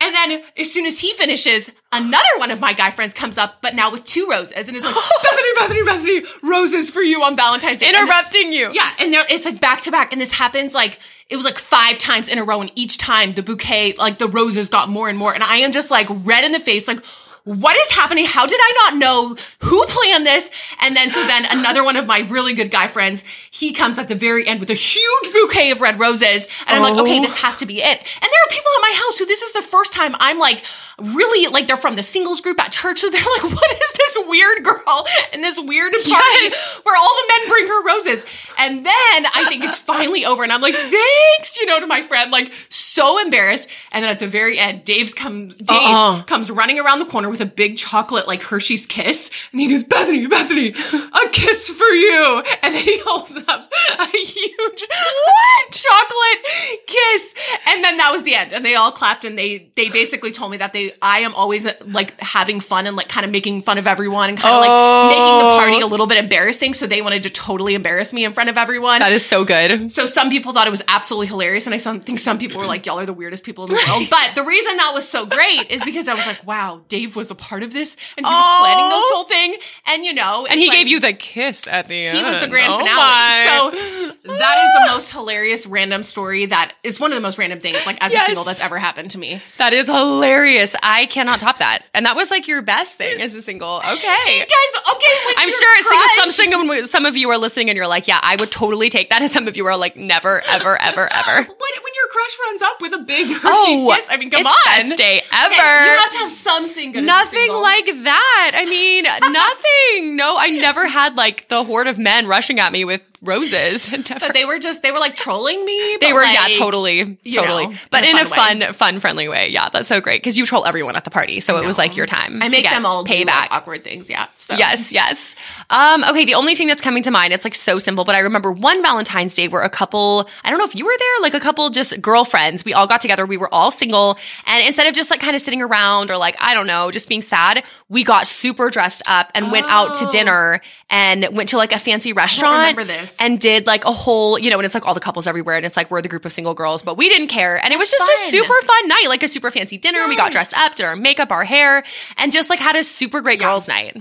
And 0.00 0.14
then 0.14 0.42
as 0.58 0.72
soon 0.72 0.86
as 0.86 0.98
he 0.98 1.12
finishes, 1.12 1.70
another 1.92 2.24
one 2.38 2.50
of 2.50 2.62
my 2.62 2.72
guy 2.72 2.90
friends 2.90 3.12
comes 3.12 3.36
up, 3.36 3.60
but 3.60 3.74
now 3.74 3.90
with 3.90 4.06
two 4.06 4.26
roses 4.30 4.68
and 4.68 4.76
is 4.76 4.84
like, 4.86 4.94
Bethany, 5.22 5.48
Bethany, 5.58 5.84
Bethany, 5.84 6.40
roses 6.42 6.90
for 6.90 7.02
you 7.02 7.22
on 7.22 7.36
Valentine's 7.36 7.80
Day. 7.80 7.90
Interrupting 7.90 8.52
you. 8.52 8.72
Yeah. 8.72 8.90
And 8.98 9.14
it's 9.28 9.44
like 9.44 9.60
back 9.60 9.82
to 9.82 9.90
back. 9.90 10.12
And 10.12 10.20
this 10.20 10.32
happens 10.32 10.74
like, 10.74 10.98
it 11.28 11.36
was 11.36 11.44
like 11.44 11.58
five 11.58 11.98
times 11.98 12.30
in 12.30 12.38
a 12.38 12.44
row. 12.44 12.62
And 12.62 12.72
each 12.74 12.96
time 12.96 13.32
the 13.32 13.42
bouquet, 13.42 13.94
like 13.98 14.16
the 14.16 14.28
roses 14.28 14.70
got 14.70 14.88
more 14.88 15.10
and 15.10 15.18
more. 15.18 15.34
And 15.34 15.42
I 15.42 15.56
am 15.56 15.72
just 15.72 15.90
like 15.90 16.06
red 16.10 16.44
in 16.44 16.52
the 16.52 16.60
face, 16.60 16.88
like, 16.88 17.00
what 17.46 17.76
is 17.78 17.94
happening? 17.94 18.26
How 18.26 18.44
did 18.44 18.58
I 18.60 18.90
not 18.90 18.98
know 18.98 19.36
who 19.60 19.86
planned 19.86 20.26
this? 20.26 20.50
And 20.82 20.96
then, 20.96 21.12
so 21.12 21.24
then 21.28 21.46
another 21.48 21.84
one 21.84 21.96
of 21.96 22.04
my 22.04 22.26
really 22.28 22.54
good 22.54 22.72
guy 22.72 22.88
friends, 22.88 23.22
he 23.52 23.72
comes 23.72 23.98
at 23.98 24.08
the 24.08 24.16
very 24.16 24.48
end 24.48 24.58
with 24.58 24.68
a 24.68 24.74
huge 24.74 25.32
bouquet 25.32 25.70
of 25.70 25.80
red 25.80 26.00
roses. 26.00 26.48
And 26.66 26.76
I'm 26.76 26.82
oh. 26.82 26.96
like, 26.96 27.04
okay, 27.04 27.18
oh. 27.20 27.22
this 27.22 27.40
has 27.42 27.56
to 27.58 27.66
be 27.66 27.78
it. 27.78 27.98
And 27.98 28.22
there 28.22 28.42
are 28.44 28.50
people 28.50 28.70
at 28.76 28.82
my 28.82 28.94
house 28.96 29.18
who 29.18 29.26
this 29.26 29.42
is 29.42 29.52
the 29.52 29.62
first 29.62 29.92
time 29.92 30.16
I'm 30.18 30.40
like, 30.40 30.64
really, 30.98 31.46
like 31.52 31.68
they're 31.68 31.76
from 31.76 31.94
the 31.94 32.02
singles 32.02 32.40
group 32.40 32.58
at 32.58 32.72
church. 32.72 32.98
So 32.98 33.10
they're 33.10 33.20
like, 33.20 33.44
what 33.54 33.70
is 33.70 33.92
this 33.92 34.18
weird 34.26 34.64
girl 34.64 35.06
in 35.32 35.40
this 35.40 35.60
weird 35.60 35.92
party 35.92 36.08
yes. 36.10 36.80
where 36.82 36.96
all 36.96 37.14
the 37.14 37.32
men 37.38 37.48
bring 37.48 37.66
her 37.68 37.84
roses? 37.84 38.24
And 38.58 38.84
then 38.84 39.26
I 39.34 39.44
think 39.48 39.62
it's 39.62 39.78
finally 39.78 40.24
over. 40.24 40.42
And 40.42 40.52
I'm 40.52 40.60
like, 40.60 40.74
thanks, 40.74 41.58
you 41.58 41.66
know, 41.66 41.78
to 41.78 41.86
my 41.86 42.02
friend, 42.02 42.32
like 42.32 42.52
so 42.70 43.22
embarrassed. 43.22 43.68
And 43.92 44.02
then 44.02 44.10
at 44.10 44.18
the 44.18 44.26
very 44.26 44.58
end, 44.58 44.82
Dave's 44.82 45.14
come, 45.14 45.48
Dave 45.48 45.68
uh-uh. 45.70 46.22
comes 46.24 46.50
running 46.50 46.80
around 46.80 46.98
the 46.98 47.06
corner 47.06 47.35
with 47.38 47.46
a 47.46 47.50
big 47.50 47.76
chocolate 47.76 48.26
like 48.26 48.42
Hershey's 48.42 48.86
kiss. 48.86 49.30
And 49.52 49.60
he 49.60 49.68
goes, 49.68 49.82
Bethany, 49.82 50.26
Bethany, 50.26 50.70
a 50.70 51.28
kiss 51.30 51.68
for 51.68 51.84
you. 51.84 52.42
And 52.62 52.74
then 52.74 52.82
he 52.82 52.98
holds 53.04 53.36
up 53.48 53.70
a 53.98 54.06
huge 54.06 54.82
what? 54.82 55.70
chocolate 55.70 56.86
kiss. 56.86 57.34
And 57.68 57.84
then 57.84 57.98
that 57.98 58.10
was 58.12 58.22
the 58.22 58.34
end. 58.34 58.52
And 58.52 58.64
they 58.64 58.74
all 58.74 58.90
clapped 58.90 59.24
and 59.24 59.38
they, 59.38 59.70
they 59.76 59.90
basically 59.90 60.30
told 60.30 60.50
me 60.50 60.56
that 60.58 60.72
they, 60.72 60.92
I 61.02 61.20
am 61.20 61.34
always 61.34 61.66
like 61.86 62.18
having 62.20 62.60
fun 62.60 62.86
and 62.86 62.96
like 62.96 63.08
kind 63.08 63.26
of 63.26 63.32
making 63.32 63.60
fun 63.60 63.78
of 63.78 63.86
everyone 63.86 64.30
and 64.30 64.38
kind 64.38 64.54
of 64.54 64.62
oh. 64.64 65.08
like 65.08 65.16
making 65.16 65.38
the 65.38 65.56
party 65.56 65.80
a 65.80 65.86
little 65.86 66.06
bit 66.06 66.18
embarrassing. 66.18 66.74
So 66.74 66.86
they 66.86 67.02
wanted 67.02 67.24
to 67.24 67.30
totally 67.30 67.74
embarrass 67.74 68.12
me 68.12 68.24
in 68.24 68.32
front 68.32 68.48
of 68.48 68.56
everyone. 68.56 69.00
That 69.00 69.12
is 69.12 69.24
so 69.24 69.44
good. 69.44 69.92
So 69.92 70.06
some 70.06 70.30
people 70.30 70.52
thought 70.52 70.66
it 70.66 70.70
was 70.70 70.84
absolutely 70.88 71.26
hilarious. 71.26 71.66
And 71.66 71.74
I 71.74 71.78
think 71.78 72.18
some 72.18 72.38
people 72.38 72.60
were 72.60 72.66
like, 72.66 72.86
y'all 72.86 72.98
are 72.98 73.06
the 73.06 73.12
weirdest 73.12 73.44
people 73.44 73.64
in 73.64 73.72
the 73.72 73.84
world. 73.88 74.08
But 74.16 74.34
the 74.34 74.44
reason 74.44 74.76
that 74.78 74.92
was 74.94 75.06
so 75.06 75.26
great 75.26 75.70
is 75.70 75.82
because 75.84 76.08
I 76.08 76.14
was 76.14 76.26
like, 76.26 76.46
wow, 76.46 76.82
Dave 76.88 77.16
was 77.16 77.25
a 77.30 77.34
part 77.34 77.62
of 77.62 77.72
this 77.72 77.96
and 78.16 78.26
he 78.26 78.32
was 78.32 78.44
oh. 78.44 78.58
planning 78.60 78.90
this 78.90 79.10
whole 79.10 79.24
thing. 79.24 79.56
And 79.86 80.04
you 80.04 80.14
know, 80.14 80.46
and 80.48 80.58
he 80.58 80.68
like, 80.68 80.78
gave 80.78 80.88
you 80.88 81.00
the 81.00 81.12
kiss 81.12 81.66
at 81.66 81.88
the 81.88 82.06
end. 82.06 82.16
He 82.16 82.24
was 82.24 82.38
the 82.38 82.48
grand 82.48 82.72
oh 82.72 82.78
finale. 82.78 82.96
My. 82.96 83.46
So 83.46 84.32
that 84.32 84.64
is 84.64 84.86
the 84.86 84.92
most 84.92 85.12
hilarious 85.12 85.66
random 85.66 86.02
story 86.02 86.46
that 86.46 86.74
is 86.82 87.00
one 87.00 87.12
of 87.12 87.16
the 87.16 87.22
most 87.22 87.38
random 87.38 87.60
things 87.60 87.86
like 87.86 88.02
as 88.02 88.12
yes. 88.12 88.24
a 88.24 88.26
single 88.26 88.44
that's 88.44 88.60
ever 88.60 88.78
happened 88.78 89.10
to 89.12 89.18
me. 89.18 89.40
That 89.58 89.72
is 89.72 89.86
hilarious. 89.86 90.74
I 90.82 91.06
cannot 91.06 91.40
top 91.40 91.58
that. 91.58 91.84
And 91.94 92.06
that 92.06 92.16
was 92.16 92.30
like 92.30 92.48
your 92.48 92.62
best 92.62 92.96
thing 92.96 93.20
as 93.20 93.34
a 93.34 93.42
single. 93.42 93.76
Okay. 93.76 93.92
Hey 94.26 94.40
guys, 94.40 94.82
okay. 94.94 95.34
I'm 95.38 95.50
sure 95.50 95.76
crush, 95.82 95.95
some, 96.30 96.50
some, 96.50 96.86
some 96.86 97.06
of 97.06 97.16
you 97.16 97.30
are 97.30 97.38
listening 97.38 97.70
and 97.70 97.76
you're 97.76 97.86
like, 97.86 98.08
yeah, 98.08 98.20
I 98.22 98.36
would 98.38 98.50
totally 98.50 98.88
take 98.88 99.10
that. 99.10 99.22
And 99.22 99.32
some 99.32 99.48
of 99.48 99.56
you 99.56 99.66
are 99.66 99.76
like, 99.76 99.96
never, 99.96 100.42
ever, 100.48 100.80
ever, 100.80 101.08
ever. 101.12 101.36
when, 101.36 101.46
when 101.46 101.92
your 101.94 102.08
crush 102.10 102.36
runs 102.44 102.62
up 102.62 102.80
with 102.80 102.92
a 102.94 102.98
big 102.98 103.26
Hershey's 103.26 103.42
oh, 103.44 103.92
kiss, 103.94 104.06
I 104.10 104.16
mean, 104.16 104.30
come 104.30 104.46
on. 104.46 104.54
Best 104.66 104.96
day 104.96 105.20
ever. 105.32 105.54
Okay, 105.54 105.92
you 105.92 105.98
have 105.98 106.12
to 106.12 106.18
have 106.18 106.32
something 106.32 106.92
good. 106.92 107.04
Nothing 107.04 107.52
like 107.52 107.86
that. 107.86 108.52
I 108.54 108.64
mean, 108.64 109.04
nothing. 109.32 110.16
No, 110.16 110.36
I 110.38 110.50
never 110.50 110.86
had 110.86 111.16
like 111.16 111.48
the 111.48 111.64
horde 111.64 111.86
of 111.86 111.98
men 111.98 112.26
rushing 112.26 112.60
at 112.60 112.72
me 112.72 112.84
with 112.84 113.02
roses. 113.22 113.88
but 114.20 114.34
they 114.34 114.44
were 114.44 114.58
just 114.58 114.82
they 114.82 114.90
were 114.90 114.98
like 114.98 115.14
trolling 115.14 115.64
me. 115.64 115.96
They 116.00 116.12
were 116.12 116.20
like, 116.20 116.34
yeah, 116.34 116.58
totally, 116.58 117.16
totally. 117.16 117.66
Know, 117.68 117.74
but 117.90 118.04
in 118.04 118.16
a, 118.16 118.24
fun, 118.24 118.60
fun, 118.60 118.72
fun, 118.72 119.00
friendly 119.00 119.28
way. 119.28 119.48
Yeah, 119.48 119.68
that's 119.68 119.88
so 119.88 120.00
great 120.00 120.22
because 120.22 120.38
you 120.38 120.46
troll 120.46 120.66
everyone 120.66 120.96
at 120.96 121.04
the 121.04 121.10
party, 121.10 121.40
so 121.40 121.60
it 121.60 121.66
was 121.66 121.78
like 121.78 121.96
your 121.96 122.06
time. 122.06 122.42
I 122.42 122.48
make 122.48 122.64
them 122.64 122.86
all 122.86 123.04
pay 123.04 123.24
back 123.24 123.50
like 123.50 123.60
awkward 123.60 123.84
things. 123.84 124.10
Yeah. 124.10 124.26
So. 124.34 124.54
Yes, 124.54 124.92
yes. 124.92 125.34
Um, 125.70 126.04
okay, 126.04 126.24
the 126.24 126.34
only 126.34 126.54
thing 126.54 126.68
that's 126.68 126.80
coming 126.80 127.02
to 127.04 127.10
mind, 127.10 127.32
it's 127.32 127.44
like 127.44 127.54
so 127.54 127.78
simple, 127.78 128.04
but 128.04 128.14
I 128.14 128.20
remember 128.20 128.52
one 128.52 128.82
Valentine's 128.82 129.34
Day 129.34 129.48
where 129.48 129.62
a 129.62 129.70
couple, 129.70 130.28
I 130.44 130.50
don't 130.50 130.58
know 130.58 130.64
if 130.64 130.74
you 130.74 130.84
were 130.84 130.96
there, 130.98 131.22
like 131.22 131.34
a 131.34 131.40
couple 131.40 131.68
just 131.70 132.00
girlfriends, 132.00 132.64
we 132.64 132.74
all 132.74 132.86
got 132.86 133.00
together, 133.00 133.26
we 133.26 133.36
were 133.36 133.52
all 133.52 133.70
single, 133.70 134.18
and 134.46 134.66
instead 134.66 134.86
of 134.86 134.94
just 134.94 135.10
like 135.10 135.20
kind 135.20 135.34
of 135.34 135.42
sitting 135.42 135.62
around 135.62 136.10
or 136.10 136.16
like 136.16 136.36
I 136.40 136.54
don't 136.54 136.66
know, 136.66 136.90
just 136.90 137.08
being 137.08 137.22
sad, 137.22 137.64
we 137.88 138.04
got 138.04 138.26
super 138.26 138.70
dressed 138.70 139.02
up 139.08 139.30
and 139.34 139.46
oh. 139.46 139.52
went 139.52 139.66
out 139.66 139.94
to 139.96 140.06
oh. 140.06 140.10
dinner 140.10 140.60
and 140.90 141.28
went 141.32 141.50
to 141.50 141.56
like 141.56 141.72
a 141.72 141.78
fancy 141.78 142.12
restaurant. 142.12 142.58
remember 142.58 142.84
this. 142.84 143.05
Yes. 143.06 143.16
and 143.20 143.40
did 143.40 143.66
like 143.66 143.84
a 143.84 143.92
whole, 143.92 144.38
you 144.38 144.50
know, 144.50 144.58
and 144.58 144.66
it's 144.66 144.74
like 144.74 144.86
all 144.86 144.94
the 144.94 145.00
couples 145.00 145.26
everywhere, 145.26 145.56
and 145.56 145.64
it's 145.64 145.76
like 145.76 145.90
we're 145.90 146.02
the 146.02 146.08
group 146.08 146.24
of 146.24 146.32
single 146.32 146.54
girls, 146.54 146.82
but 146.82 146.96
we 146.96 147.08
didn't 147.08 147.28
care, 147.28 147.56
and 147.62 147.72
it 147.72 147.78
was 147.78 147.90
just 147.90 148.04
fun. 148.04 148.28
a 148.28 148.30
super 148.30 148.60
fun 148.62 148.88
night, 148.88 149.06
like 149.08 149.22
a 149.22 149.28
super 149.28 149.50
fancy 149.50 149.78
dinner. 149.78 149.98
Yes. 149.98 150.08
We 150.08 150.16
got 150.16 150.32
dressed 150.32 150.56
up, 150.56 150.74
did 150.74 150.84
our 150.86 150.96
makeup, 150.96 151.30
our 151.32 151.44
hair, 151.44 151.82
and 152.16 152.32
just 152.32 152.50
like 152.50 152.58
had 152.58 152.76
a 152.76 152.84
super 152.84 153.20
great 153.20 153.40
yeah. 153.40 153.46
girls' 153.46 153.68
night. 153.68 153.96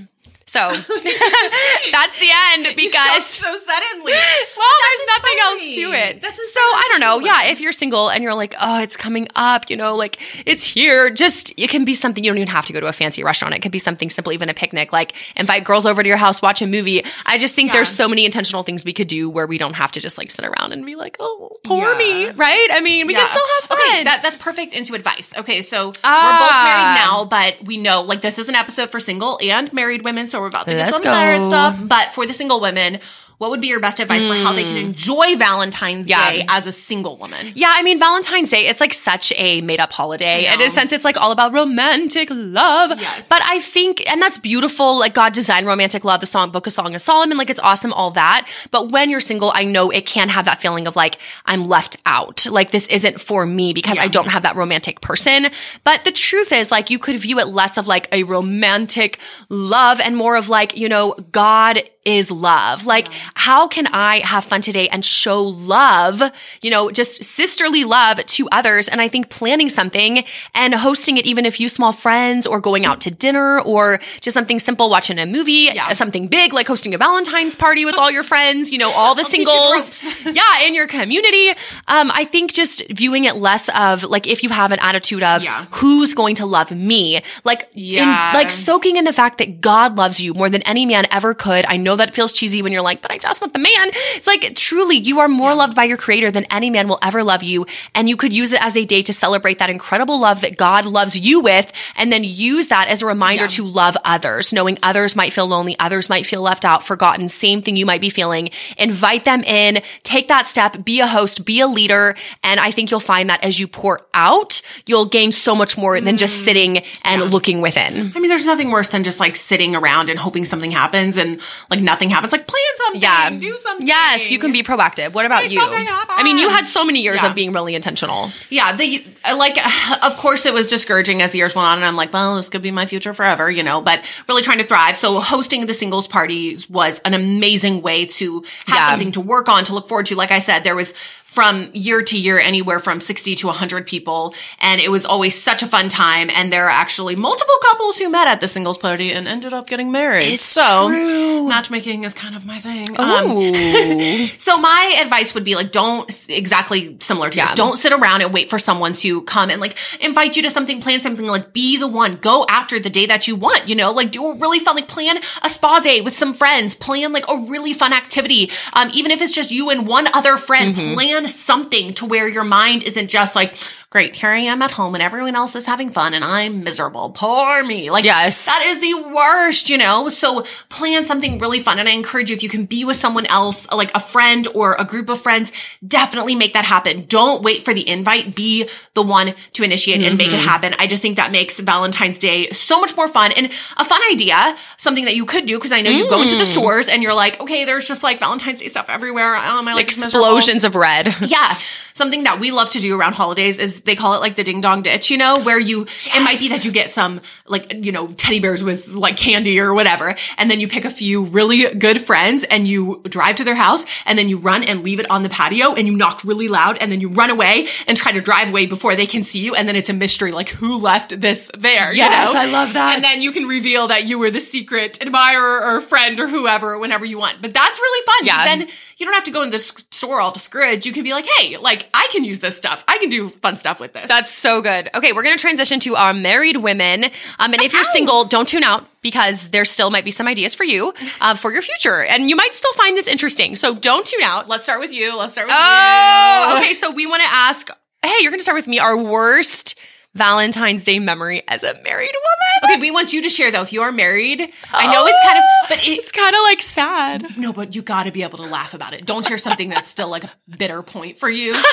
So 0.56 0.62
that's 1.92 2.18
the 2.18 2.30
end 2.54 2.78
because 2.78 3.26
so 3.26 3.54
suddenly. 3.56 4.14
Well, 4.56 4.68
there's 4.82 5.08
nothing 5.08 5.38
else 5.42 5.76
to 5.76 6.08
it. 6.08 6.22
That's 6.22 6.54
so 6.54 6.60
I 6.60 6.88
don't 6.92 7.02
know. 7.02 7.20
Yeah, 7.20 7.48
if 7.48 7.60
you're 7.60 7.74
single 7.74 8.10
and 8.10 8.24
you're 8.24 8.34
like, 8.34 8.56
oh, 8.60 8.82
it's 8.82 8.96
coming 8.96 9.28
up, 9.36 9.70
you 9.70 9.76
know, 9.76 9.96
like 9.96 10.18
it's 10.48 10.66
here. 10.66 11.10
Just 11.10 11.54
it 11.60 11.70
can 11.70 11.84
be 11.84 11.94
something 11.94 12.24
you 12.24 12.30
don't 12.30 12.38
even 12.38 12.48
have 12.48 12.66
to 12.68 12.74
go 12.74 12.80
to 12.80 12.88
a 12.88 12.94
fancy 12.94 13.24
restaurant. 13.24 13.54
It 13.54 13.62
could 13.62 13.74
be 13.74 13.80
something 13.80 14.10
simple, 14.10 14.32
even 14.32 14.48
a 14.48 14.54
picnic. 14.54 14.94
Like 14.94 15.14
invite 15.36 15.66
girls 15.66 15.86
over 15.86 16.02
to 16.02 16.08
your 16.08 16.18
house, 16.18 16.42
watch 16.42 16.62
a 16.62 16.68
movie. 16.68 17.04
I 17.26 17.38
just 17.38 17.54
think 17.54 17.70
yeah. 17.70 17.78
there's 17.78 17.90
so 17.90 18.08
many 18.08 18.24
intentional 18.24 18.64
things 18.64 18.86
we 18.86 18.94
could 18.94 19.08
do 19.08 19.30
where 19.30 19.46
we 19.46 19.58
don't 19.58 19.74
have 19.74 19.92
to 19.94 20.00
just 20.00 20.18
like 20.18 20.32
sit 20.32 20.46
around 20.46 20.72
and 20.72 20.86
be 20.86 20.96
like, 20.96 21.18
oh, 21.20 21.52
poor 21.66 21.92
yeah. 21.92 21.98
me, 21.98 22.30
right? 22.32 22.68
I 22.72 22.80
mean, 22.80 23.08
we 23.08 23.14
yeah. 23.14 23.20
can 23.20 23.30
still 23.30 23.46
have 23.60 23.70
fun. 23.70 23.78
Okay, 23.90 24.04
that, 24.06 24.22
that's 24.24 24.38
perfect 24.38 24.74
into 24.74 24.96
advice. 24.96 25.34
Okay, 25.38 25.62
so 25.62 25.92
ah. 26.04 26.24
we're 26.24 26.46
both 26.46 26.64
married 26.64 27.06
now, 27.06 27.26
but 27.26 27.68
we 27.68 27.78
know 27.78 28.04
like 28.04 28.22
this 28.22 28.40
is 28.40 28.48
an 28.48 28.56
episode 28.56 28.92
for 28.92 29.00
single 29.00 29.38
and 29.42 29.72
married 29.74 30.04
women, 30.04 30.28
so 30.28 30.45
we're 30.46 30.50
about 30.50 30.68
to 30.68 30.76
Let's 30.76 30.92
get 30.92 31.04
some 31.04 31.12
married 31.12 31.46
stuff. 31.46 31.80
But 31.88 32.12
for 32.12 32.26
the 32.26 32.34
single 32.34 32.62
women, 32.62 33.00
what 33.38 33.50
would 33.50 33.62
be 33.62 33.68
your 33.68 33.80
best 33.80 34.00
advice 34.00 34.26
mm. 34.26 34.30
for 34.30 34.36
how 34.36 34.54
they 34.54 34.64
can 34.64 34.74
hmm. 34.82 34.90
enjoy 34.90 35.36
Valentine's 35.36 36.08
yeah. 36.08 36.32
Day 36.32 36.46
as 36.48 36.68
a 36.68 36.72
single 36.72 37.18
woman? 37.18 37.52
Yeah, 37.54 37.72
I 37.74 37.84
mean, 37.84 38.00
Valentine's 38.00 38.52
Day, 38.52 38.68
it's 38.68 38.80
like 38.80 38.94
such 38.94 39.34
a 39.38 39.62
made 39.62 39.80
up 39.80 39.92
holiday. 39.92 40.52
In 40.52 40.62
a 40.62 40.70
sense, 40.70 40.92
it's 40.92 41.06
like 41.06 41.20
all 41.20 41.32
about 41.32 41.54
romantic 41.54 42.30
love. 42.32 43.00
Yes. 43.00 43.28
But 43.28 43.42
I 43.44 43.60
think, 43.60 44.10
and 44.10 44.22
that's 44.22 44.38
beautiful. 44.38 44.98
Like 44.98 45.14
God 45.14 45.34
designed 45.34 45.68
romantic 45.68 46.06
love, 46.06 46.22
the 46.22 46.28
song, 46.28 46.52
Book 46.52 46.68
of 46.68 46.74
Song 46.74 46.96
of 46.96 47.02
Solomon. 47.02 47.38
Like 47.38 47.50
it's 47.50 47.60
awesome, 47.60 47.92
all 47.94 48.12
that. 48.12 48.48
But 48.72 48.92
when 48.92 49.10
you're 49.10 49.20
single, 49.20 49.52
I 49.54 49.64
know 49.64 49.90
it 49.90 50.06
can 50.06 50.30
have 50.30 50.46
that 50.46 50.62
feeling 50.62 50.88
of 50.88 50.96
like, 50.96 51.18
I'm 51.46 51.68
left 51.68 51.98
out. 52.06 52.46
Like 52.46 52.72
this 52.72 52.88
isn't 52.88 53.20
for 53.20 53.46
me 53.46 53.74
because 53.74 53.98
yeah. 53.98 54.04
I 54.04 54.08
don't 54.08 54.28
have 54.28 54.44
that 54.44 54.56
romantic 54.56 55.02
person. 55.02 55.48
But 55.84 56.04
the 56.04 56.12
truth 56.12 56.52
is, 56.52 56.72
like, 56.72 56.90
you 56.90 57.00
could 57.00 57.18
view 57.18 57.40
it 57.40 57.48
less 57.48 57.78
of 57.78 57.88
like 57.88 58.08
a 58.12 58.24
romantic 58.24 59.20
love 59.50 60.00
and 60.00 60.16
more 60.16 60.36
of 60.36 60.50
like, 60.50 60.78
you 60.78 60.90
know, 60.90 61.16
God 61.32 61.84
is 62.06 62.32
love. 62.32 62.86
Like, 62.86 63.08
how 63.34 63.68
can 63.68 63.88
I 63.88 64.20
have 64.20 64.44
fun 64.44 64.62
today 64.62 64.88
and 64.90 65.04
show 65.04 65.42
love, 65.42 66.22
you 66.62 66.70
know, 66.70 66.92
just 66.92 67.24
sisterly 67.24 67.84
love 67.84 68.26
to 68.26 68.48
others? 68.52 68.88
And 68.88 69.02
I 69.02 69.08
think 69.08 69.30
planning 69.30 69.70
something 69.70 70.24
and 70.54 70.74
hosting 70.76 71.18
it, 71.18 71.26
even 71.26 71.46
a 71.46 71.52
few 71.52 71.70
small 71.70 71.92
friends 71.92 72.46
or 72.48 72.62
going 72.62 72.86
out 72.86 73.02
to 73.02 73.12
dinner 73.12 73.60
or 73.62 74.00
just 74.22 74.34
something 74.34 74.60
simple, 74.60 74.90
watching 74.90 75.20
a 75.20 75.26
movie, 75.26 75.70
yeah. 75.74 75.92
something 75.94 76.28
big 76.28 76.54
like 76.54 76.68
hosting 76.68 76.94
a 76.94 76.98
Valentine's 76.98 77.56
party 77.56 77.86
with 77.86 77.96
all 77.98 78.12
your 78.12 78.24
friends, 78.24 78.72
you 78.72 78.78
know, 78.78 78.92
all 78.92 79.16
the 79.16 79.24
I'll 79.24 79.30
singles. 79.30 80.26
yeah, 80.26 80.66
in 80.66 80.76
your 80.76 80.88
community. 80.88 81.50
Um, 81.88 82.12
I 82.14 82.26
think 82.26 82.54
just 82.54 82.84
viewing 82.90 83.26
it 83.26 83.36
less 83.36 83.70
of 83.78 84.04
like 84.04 84.28
if 84.28 84.44
you 84.44 84.50
have 84.50 84.72
an 84.72 84.80
attitude 84.80 85.24
of 85.24 85.44
yeah. 85.44 85.66
who's 85.72 86.14
going 86.14 86.36
to 86.36 86.46
love 86.46 86.72
me, 86.72 87.22
like, 87.44 87.70
yeah. 87.74 88.30
In, 88.30 88.36
like 88.36 88.52
soaking 88.52 88.98
in 88.98 89.06
the 89.06 89.14
fact 89.14 89.38
that 89.38 89.62
God 89.62 89.98
loves 89.98 90.22
you 90.22 90.34
more 90.34 90.50
than 90.50 90.62
any 90.64 90.86
man 90.86 91.06
ever 91.12 91.34
could. 91.34 91.66
I 91.68 91.78
know 91.78 91.96
that 91.96 92.16
feels 92.16 92.34
cheesy 92.34 92.62
when 92.62 92.72
you're 92.72 92.82
like, 92.82 93.02
but 93.02 93.12
I 93.12 93.15
just 93.18 93.42
want 93.42 93.54
the 93.54 93.60
man. 93.60 93.90
It's 94.16 94.28
like 94.28 94.56
truly, 94.56 94.98
you 94.98 95.20
are 95.20 95.28
more 95.28 95.52
yeah. 95.52 95.56
loved 95.56 95.76
by 95.76 95.84
your 95.86 95.98
creator 95.98 96.32
than 96.32 96.46
any 96.46 96.70
man 96.70 96.88
will 96.88 97.00
ever 97.02 97.24
love 97.24 97.44
you. 97.44 97.66
And 97.94 98.10
you 98.10 98.18
could 98.18 98.34
use 98.34 98.52
it 98.52 98.64
as 98.64 98.76
a 98.76 98.86
day 98.86 99.02
to 99.04 99.14
celebrate 99.14 99.60
that 99.60 99.70
incredible 99.70 100.20
love 100.20 100.42
that 100.42 100.58
God 100.58 100.86
loves 100.86 101.20
you 101.20 101.40
with. 101.40 101.72
And 101.98 102.12
then 102.12 102.24
use 102.24 102.68
that 102.68 102.88
as 102.88 103.02
a 103.02 103.06
reminder 103.06 103.44
yeah. 103.44 103.50
to 103.50 103.66
love 103.66 103.98
others, 104.04 104.54
knowing 104.54 104.78
others 104.84 105.16
might 105.16 105.34
feel 105.34 105.48
lonely, 105.48 105.78
others 105.80 106.10
might 106.10 106.26
feel 106.26 106.42
left 106.42 106.66
out, 106.66 106.84
forgotten, 106.84 107.30
same 107.30 107.62
thing 107.62 107.76
you 107.76 107.86
might 107.86 108.02
be 108.02 108.10
feeling. 108.10 108.50
Invite 108.78 109.26
them 109.26 109.44
in, 109.44 109.82
take 110.04 110.28
that 110.28 110.48
step, 110.48 110.84
be 110.84 111.00
a 111.00 111.08
host, 111.08 111.46
be 111.46 111.60
a 111.60 111.68
leader. 111.68 112.16
And 112.44 112.60
I 112.60 112.72
think 112.72 112.92
you'll 112.92 113.00
find 113.00 113.30
that 113.30 113.44
as 113.44 113.60
you 113.60 113.68
pour 113.68 114.02
out, 114.14 114.62
you'll 114.86 115.06
gain 115.06 115.32
so 115.32 115.56
much 115.56 115.78
more 115.78 116.00
than 116.00 116.18
just 116.18 116.42
mm. 116.42 116.46
sitting 116.46 116.78
and 117.04 117.22
yeah. 117.22 117.28
looking 117.28 117.62
within. 117.62 118.12
I 118.16 118.20
mean, 118.20 118.30
there's 118.30 118.46
nothing 118.46 118.72
worse 118.72 118.90
than 118.90 119.04
just 119.04 119.20
like 119.20 119.36
sitting 119.36 119.76
around 119.76 120.10
and 120.10 120.18
hoping 120.18 120.46
something 120.46 120.72
happens 120.72 121.18
and 121.18 121.42
like 121.70 121.82
nothing 121.82 122.10
happens. 122.10 122.32
Like 122.32 122.48
plan 122.48 122.62
something, 122.76 123.02
yeah. 123.06 123.38
do 123.38 123.58
something. 123.58 123.88
Yes, 123.88 124.32
you 124.32 124.40
can 124.40 124.52
be 124.52 124.64
proactive. 124.64 125.14
What 125.14 125.26
about 125.26 125.52
you? 125.52 125.60
I 125.62 126.24
mean, 126.24 126.38
you 126.38 126.50
had 126.50 126.66
so 126.68 126.86
many 126.86 127.02
years 127.02 127.24
yeah. 127.24 127.30
of 127.30 127.36
being 127.36 127.52
really 127.52 127.76
intentional. 127.76 128.30
Yeah, 128.50 128.76
the 128.76 129.06
like, 129.36 129.58
of 130.04 130.18
course, 130.18 130.46
it 130.46 130.54
was 130.54 130.68
discouraging 130.68 131.22
as 131.22 131.32
the 131.32 131.38
years 131.38 131.56
went 131.56 131.68
on, 131.68 131.78
and 131.78 131.86
I'm 131.86 131.96
like, 131.96 132.14
well, 132.14 132.36
this 132.36 132.50
could 132.50 132.62
be 132.62 132.72
my 132.72 132.86
future 132.86 133.14
forever, 133.14 133.50
you 133.50 133.64
know. 133.64 133.82
But 133.82 134.24
really 134.28 134.42
trying 134.42 134.60
to 134.60 134.66
thrive. 134.66 134.98
So 134.98 135.20
hosting 135.20 135.66
the 135.66 135.74
singles 135.74 136.08
parties 136.08 136.70
was 136.70 137.00
an 137.00 137.14
amazing 137.14 137.82
way 137.82 138.06
to 138.06 138.44
have 138.68 138.78
yeah. 138.78 138.90
something 138.90 139.12
to 139.12 139.22
work 139.22 139.50
on, 139.50 139.64
to 139.66 139.74
look 139.74 139.88
forward 139.88 140.08
to. 140.08 140.16
Like 140.16 140.32
I 140.32 140.40
said, 140.40 140.64
there 140.64 140.76
was 140.76 140.94
from 141.26 141.70
year 141.74 142.02
to 142.02 142.18
year 142.18 142.40
anywhere 142.40 142.80
from 142.80 143.02
60 143.02 143.36
to 143.36 143.48
100 143.48 143.86
people 143.86 144.34
and 144.60 144.80
it 144.80 144.90
was 144.90 145.06
always 145.06 145.36
such 145.36 145.64
a 145.64 145.68
fun 145.68 145.90
time 145.90 146.30
and 146.34 146.54
there 146.54 146.66
are 146.66 146.70
actually 146.70 147.16
multiple 147.16 147.56
couples 147.62 147.98
who 147.98 148.10
met 148.10 148.28
at 148.28 148.40
the 148.40 148.48
singles 148.48 148.78
party 148.78 149.12
and 149.12 149.28
ended 149.28 149.52
up 149.52 149.68
getting 149.68 149.92
married 149.92 150.28
it's 150.28 150.42
so 150.42 150.88
true. 150.88 151.46
matchmaking 151.50 152.06
is 152.06 152.14
kind 152.14 152.36
of 152.36 152.46
my 152.46 152.60
thing 152.60 152.95
um, 153.00 153.38
so 154.38 154.58
my 154.58 155.00
advice 155.02 155.34
would 155.34 155.44
be 155.44 155.56
like 155.56 155.72
don't 155.72 156.10
exactly 156.30 156.98
similar 157.00 157.30
to 157.30 157.38
yeah. 157.38 157.46
Yours, 157.48 157.56
don't 157.56 157.78
sit 157.78 157.92
around 157.92 158.22
and 158.22 158.34
wait 158.34 158.50
for 158.50 158.60
someone 158.60 158.94
to 158.94 159.22
come 159.24 159.50
and 159.50 159.60
like 159.62 159.78
invite 160.02 160.36
you 160.36 160.44
to 160.44 160.50
something 160.50 160.82
plan 160.82 161.02
something 161.02 161.28
like 161.28 161.54
be 161.54 161.78
the 161.78 161.88
one. 161.88 162.16
Go 162.16 162.46
after 162.50 162.80
the 162.80 162.90
day 162.90 163.06
that 163.06 163.28
you 163.28 163.36
want 163.36 163.68
you 163.68 163.76
know? 163.76 163.92
Like 163.92 164.12
do 164.12 164.26
a 164.26 164.36
really 164.36 164.60
fun 164.60 164.76
like 164.76 164.88
plan 164.88 165.18
a 165.42 165.50
spa 165.50 165.80
day 165.80 166.02
with 166.02 166.16
some 166.16 166.34
friends. 166.34 166.76
Plan 166.76 167.14
like 167.14 167.26
a 167.30 167.38
really 167.50 167.74
fun 167.74 167.94
activity. 167.94 168.52
Um, 168.74 168.90
even 168.94 169.12
if 169.12 169.22
it's 169.22 169.34
just 169.34 169.52
you 169.52 169.70
and 169.70 169.88
one 169.88 170.08
other 170.14 170.38
friend 170.38 170.76
mm-hmm. 170.76 170.94
plan 170.94 171.28
something 171.28 171.94
to 171.96 172.06
where 172.06 172.28
your 172.28 172.44
mind 172.44 172.84
isn't 172.84 173.10
just 173.10 173.36
like, 173.36 173.56
great, 173.90 174.16
here 174.16 174.30
I 174.30 174.40
am 174.40 174.62
at 174.62 174.72
home 174.72 174.96
and 174.96 175.02
everyone 175.02 175.36
else 175.36 175.56
is 175.56 175.66
having 175.66 175.90
fun 175.90 176.14
and 176.14 176.24
I'm 176.24 176.64
miserable. 176.64 177.12
Poor 177.12 177.64
me. 177.64 177.90
Like, 177.90 178.04
yes. 178.04 178.46
that 178.46 178.64
is 178.66 178.80
the 178.80 179.14
worst, 179.14 179.70
you 179.70 179.78
know? 179.78 180.10
So 180.10 180.44
plan 180.70 181.06
something 181.06 181.38
really 181.38 181.60
fun. 181.60 181.80
And 181.80 181.88
I 181.88 181.94
encourage 181.94 182.30
you, 182.30 182.36
if 182.36 182.44
you 182.44 182.50
can 182.50 182.66
be 182.66 182.84
with 182.84 182.98
someone 182.98 183.26
else, 183.28 183.72
like 183.72 183.94
a 183.96 184.00
friend 184.00 184.48
or 184.54 184.76
a 184.78 184.86
group 184.86 185.10
of 185.10 185.20
friends, 185.20 185.52
definitely 185.88 186.36
make 186.36 186.54
that 186.54 186.66
happen. 186.66 187.06
Don't 187.08 187.44
wait 187.44 187.64
for 187.64 187.74
the 187.74 187.88
invite. 187.88 188.36
Be 188.36 188.68
the 188.96 189.04
one 189.04 189.34
to 189.54 189.64
initiate 189.64 190.00
mm-hmm. 190.00 190.10
and 190.10 190.18
make 190.18 190.30
it 190.30 190.40
mm-hmm. 190.40 190.48
happen. 190.48 190.74
I 190.80 190.88
just 190.88 191.02
think 191.02 191.18
that 191.18 191.32
makes 191.32 191.60
Valentine's 191.60 192.20
Day 192.20 192.48
so 192.50 192.80
much 192.80 192.96
more 192.98 193.08
fun 193.08 193.32
and 193.32 193.48
a 193.78 193.86
fun 193.86 194.02
idea, 194.12 194.56
something 194.78 195.06
that 195.06 195.16
you 195.16 195.26
could 195.26 195.46
do. 195.46 195.60
Cause 195.60 195.72
I 195.72 195.82
know 195.82 195.92
mm. 195.92 195.98
you 195.98 196.10
go 196.10 196.22
into 196.22 196.36
the 196.36 196.44
mm. 196.44 196.54
stores 196.54 196.90
and 196.90 197.02
you're 197.02 197.14
like, 197.14 197.40
okay, 197.42 197.66
there's 197.66 197.88
just 197.88 198.04
like 198.04 198.20
Valentine's 198.20 198.60
Day 198.60 198.68
stuff 198.68 198.90
everywhere. 198.90 199.36
Oh, 199.38 199.62
my 199.62 199.74
life 199.74 199.84
Explosions 199.84 200.64
of 200.66 200.76
red. 200.76 201.10
yeah. 201.22 201.54
Something 201.94 202.24
that 202.24 202.40
we 202.42 202.52
love 202.52 202.70
to 202.72 202.80
do 202.80 203.00
around 203.00 203.14
holidays 203.14 203.58
is 203.58 203.85
they 203.86 203.96
call 203.96 204.16
it 204.16 204.20
like 204.20 204.36
the 204.36 204.44
ding 204.44 204.62
dong 204.62 204.82
ditch, 204.82 205.10
you 205.10 205.18
know, 205.18 205.40
where 205.40 205.60
you, 205.60 205.82
yes. 205.82 206.10
it 206.16 206.24
might 206.24 206.40
be 206.40 206.50
that 206.50 206.66
you 206.66 206.72
get 206.72 206.92
some 206.92 207.22
like, 207.48 207.74
you 207.74 207.92
know, 207.92 208.08
teddy 208.08 208.40
bears 208.40 208.64
with 208.64 208.96
like 208.96 209.18
candy 209.18 209.60
or 209.60 209.74
whatever. 209.74 210.16
And 210.38 210.50
then 210.50 210.60
you 210.60 210.68
pick 210.68 210.86
a 210.86 210.90
few 210.90 211.24
really 211.26 211.74
good 211.74 212.02
friends 212.02 212.44
and 212.44 212.68
you 212.68 213.02
drive 213.06 213.36
to 213.38 213.44
their 213.44 213.56
house 213.56 213.86
and 214.06 214.18
then 214.18 214.30
you 214.30 214.38
run 214.38 214.64
and 214.64 214.84
leave 214.84 215.00
it 215.00 215.10
on 215.10 215.24
the 215.24 215.30
patio 215.30 215.74
and 215.76 215.88
you 215.88 215.96
knock 215.96 216.24
really 216.24 216.48
loud 216.48 216.78
and 216.82 216.92
then 216.92 217.02
you 217.02 217.10
run 217.10 217.30
away 217.30 217.66
and 217.88 217.98
try 217.98 218.12
to 218.12 218.22
drive 218.22 218.50
away 218.50 218.66
before 218.66 218.96
they 218.96 219.06
can 219.06 219.24
see 219.24 219.46
you. 219.46 219.56
And 219.56 219.68
then 219.68 219.76
it's 219.76 219.90
a 219.90 219.94
mystery, 219.94 220.32
like 220.32 220.50
who 220.50 220.80
left 220.80 221.20
this 221.22 221.52
there, 221.58 221.94
yes, 221.94 222.30
you 222.30 222.34
know? 222.34 222.40
I 222.40 222.52
love 222.52 222.74
that. 222.74 222.96
And 222.96 223.04
then 223.04 223.22
you 223.22 223.32
can 223.32 223.46
reveal 223.46 223.88
that 223.88 224.08
you 224.08 224.18
were 224.18 224.32
the 224.32 224.42
secret 224.42 225.02
admirer 225.02 225.64
or 225.64 225.82
friend 225.82 226.20
or 226.20 226.28
whoever 226.28 226.80
whenever 226.80 227.06
you 227.06 227.18
want. 227.18 227.42
But 227.42 227.54
that's 227.54 227.80
really 227.80 228.06
fun. 228.06 228.26
Yeah. 228.26 228.46
Then 228.46 228.68
you 228.98 229.06
don't 229.06 229.14
have 229.14 229.26
to 229.26 229.32
go 229.32 229.44
in 229.44 229.50
the 229.50 229.60
store 229.60 230.20
all 230.22 230.32
discouraged. 230.32 230.86
You 230.86 230.94
can 230.94 231.04
be 231.04 231.12
like, 231.12 231.26
hey, 231.38 231.58
like 231.58 231.88
I 231.94 232.08
can 232.12 232.24
use 232.24 232.40
this 232.40 232.58
stuff. 232.58 232.84
I 232.88 232.98
can 232.98 233.10
do 233.10 233.30
fun 233.30 233.58
stuff 233.58 233.65
with 233.80 233.94
this. 233.94 234.08
That's 234.08 234.32
so 234.32 234.62
good. 234.62 234.90
Okay, 234.94 235.14
we're 235.14 235.24
going 235.24 235.36
to 235.36 235.42
transition 235.42 235.80
to 235.82 235.96
our 235.96 236.14
married 236.14 236.58
women. 236.58 237.06
Um, 237.40 237.54
and 237.54 237.62
if 237.62 237.74
you're 237.74 237.84
single, 237.84 238.26
don't 238.26 238.48
tune 238.48 238.64
out 238.64 238.88
because 239.02 239.50
there 239.50 239.66
still 239.66 239.92
might 239.92 240.06
be 240.06 240.12
some 240.12 240.28
ideas 240.28 240.56
for 240.56 240.64
you 240.64 240.94
uh, 241.22 241.36
for 241.36 241.52
your 241.52 241.62
future. 241.62 242.04
And 242.04 242.30
you 242.30 242.36
might 242.36 242.54
still 242.54 242.74
find 242.74 242.96
this 242.98 243.08
interesting. 243.08 243.56
So 243.56 243.76
don't 243.76 244.06
tune 244.06 244.24
out. 244.24 244.48
Let's 244.48 244.64
start 244.64 244.80
with 244.80 244.94
you. 244.94 245.18
Let's 245.18 245.34
start 245.34 245.48
with 245.48 245.56
oh, 245.58 246.50
you. 246.52 246.58
okay. 246.58 246.74
So 246.74 246.92
we 246.92 247.06
want 247.06 247.22
to 247.22 247.30
ask, 247.30 247.70
hey, 248.04 248.16
you're 248.22 248.32
going 248.32 248.40
to 248.40 248.44
start 248.44 248.58
with 248.58 248.68
me, 248.68 248.80
our 248.80 248.98
worst 248.98 249.80
Valentine's 250.16 250.86
Day 250.86 251.00
memory 251.00 251.44
as 251.48 251.62
a 251.62 251.74
married 251.84 252.16
woman. 252.16 252.46
Okay, 252.64 252.80
we 252.80 252.90
want 252.90 253.12
you 253.12 253.22
to 253.24 253.30
share 253.30 253.52
though. 253.52 253.62
If 253.62 253.74
you 253.74 253.82
are 253.82 253.92
married, 253.92 254.42
I 254.72 254.92
know 254.92 255.06
it's 255.06 255.20
kind 255.26 255.38
of, 255.38 255.44
but 255.70 255.78
it, 255.80 256.00
it's 256.00 256.12
kind 256.12 256.34
of 256.34 256.42
like 256.44 256.62
sad. 256.62 257.38
No, 257.38 257.52
but 257.52 257.76
you 257.76 257.82
got 257.82 258.04
to 258.04 258.12
be 258.12 258.24
able 258.24 258.38
to 258.38 258.46
laugh 258.46 258.74
about 258.74 258.94
it. 258.94 259.06
Don't 259.06 259.26
share 259.26 259.38
something 259.38 259.70
that's 259.70 259.90
still 259.90 260.10
like 260.10 260.24
a 260.24 260.32
bitter 260.58 260.82
point 260.82 261.18
for 261.18 261.30
you. 261.30 261.54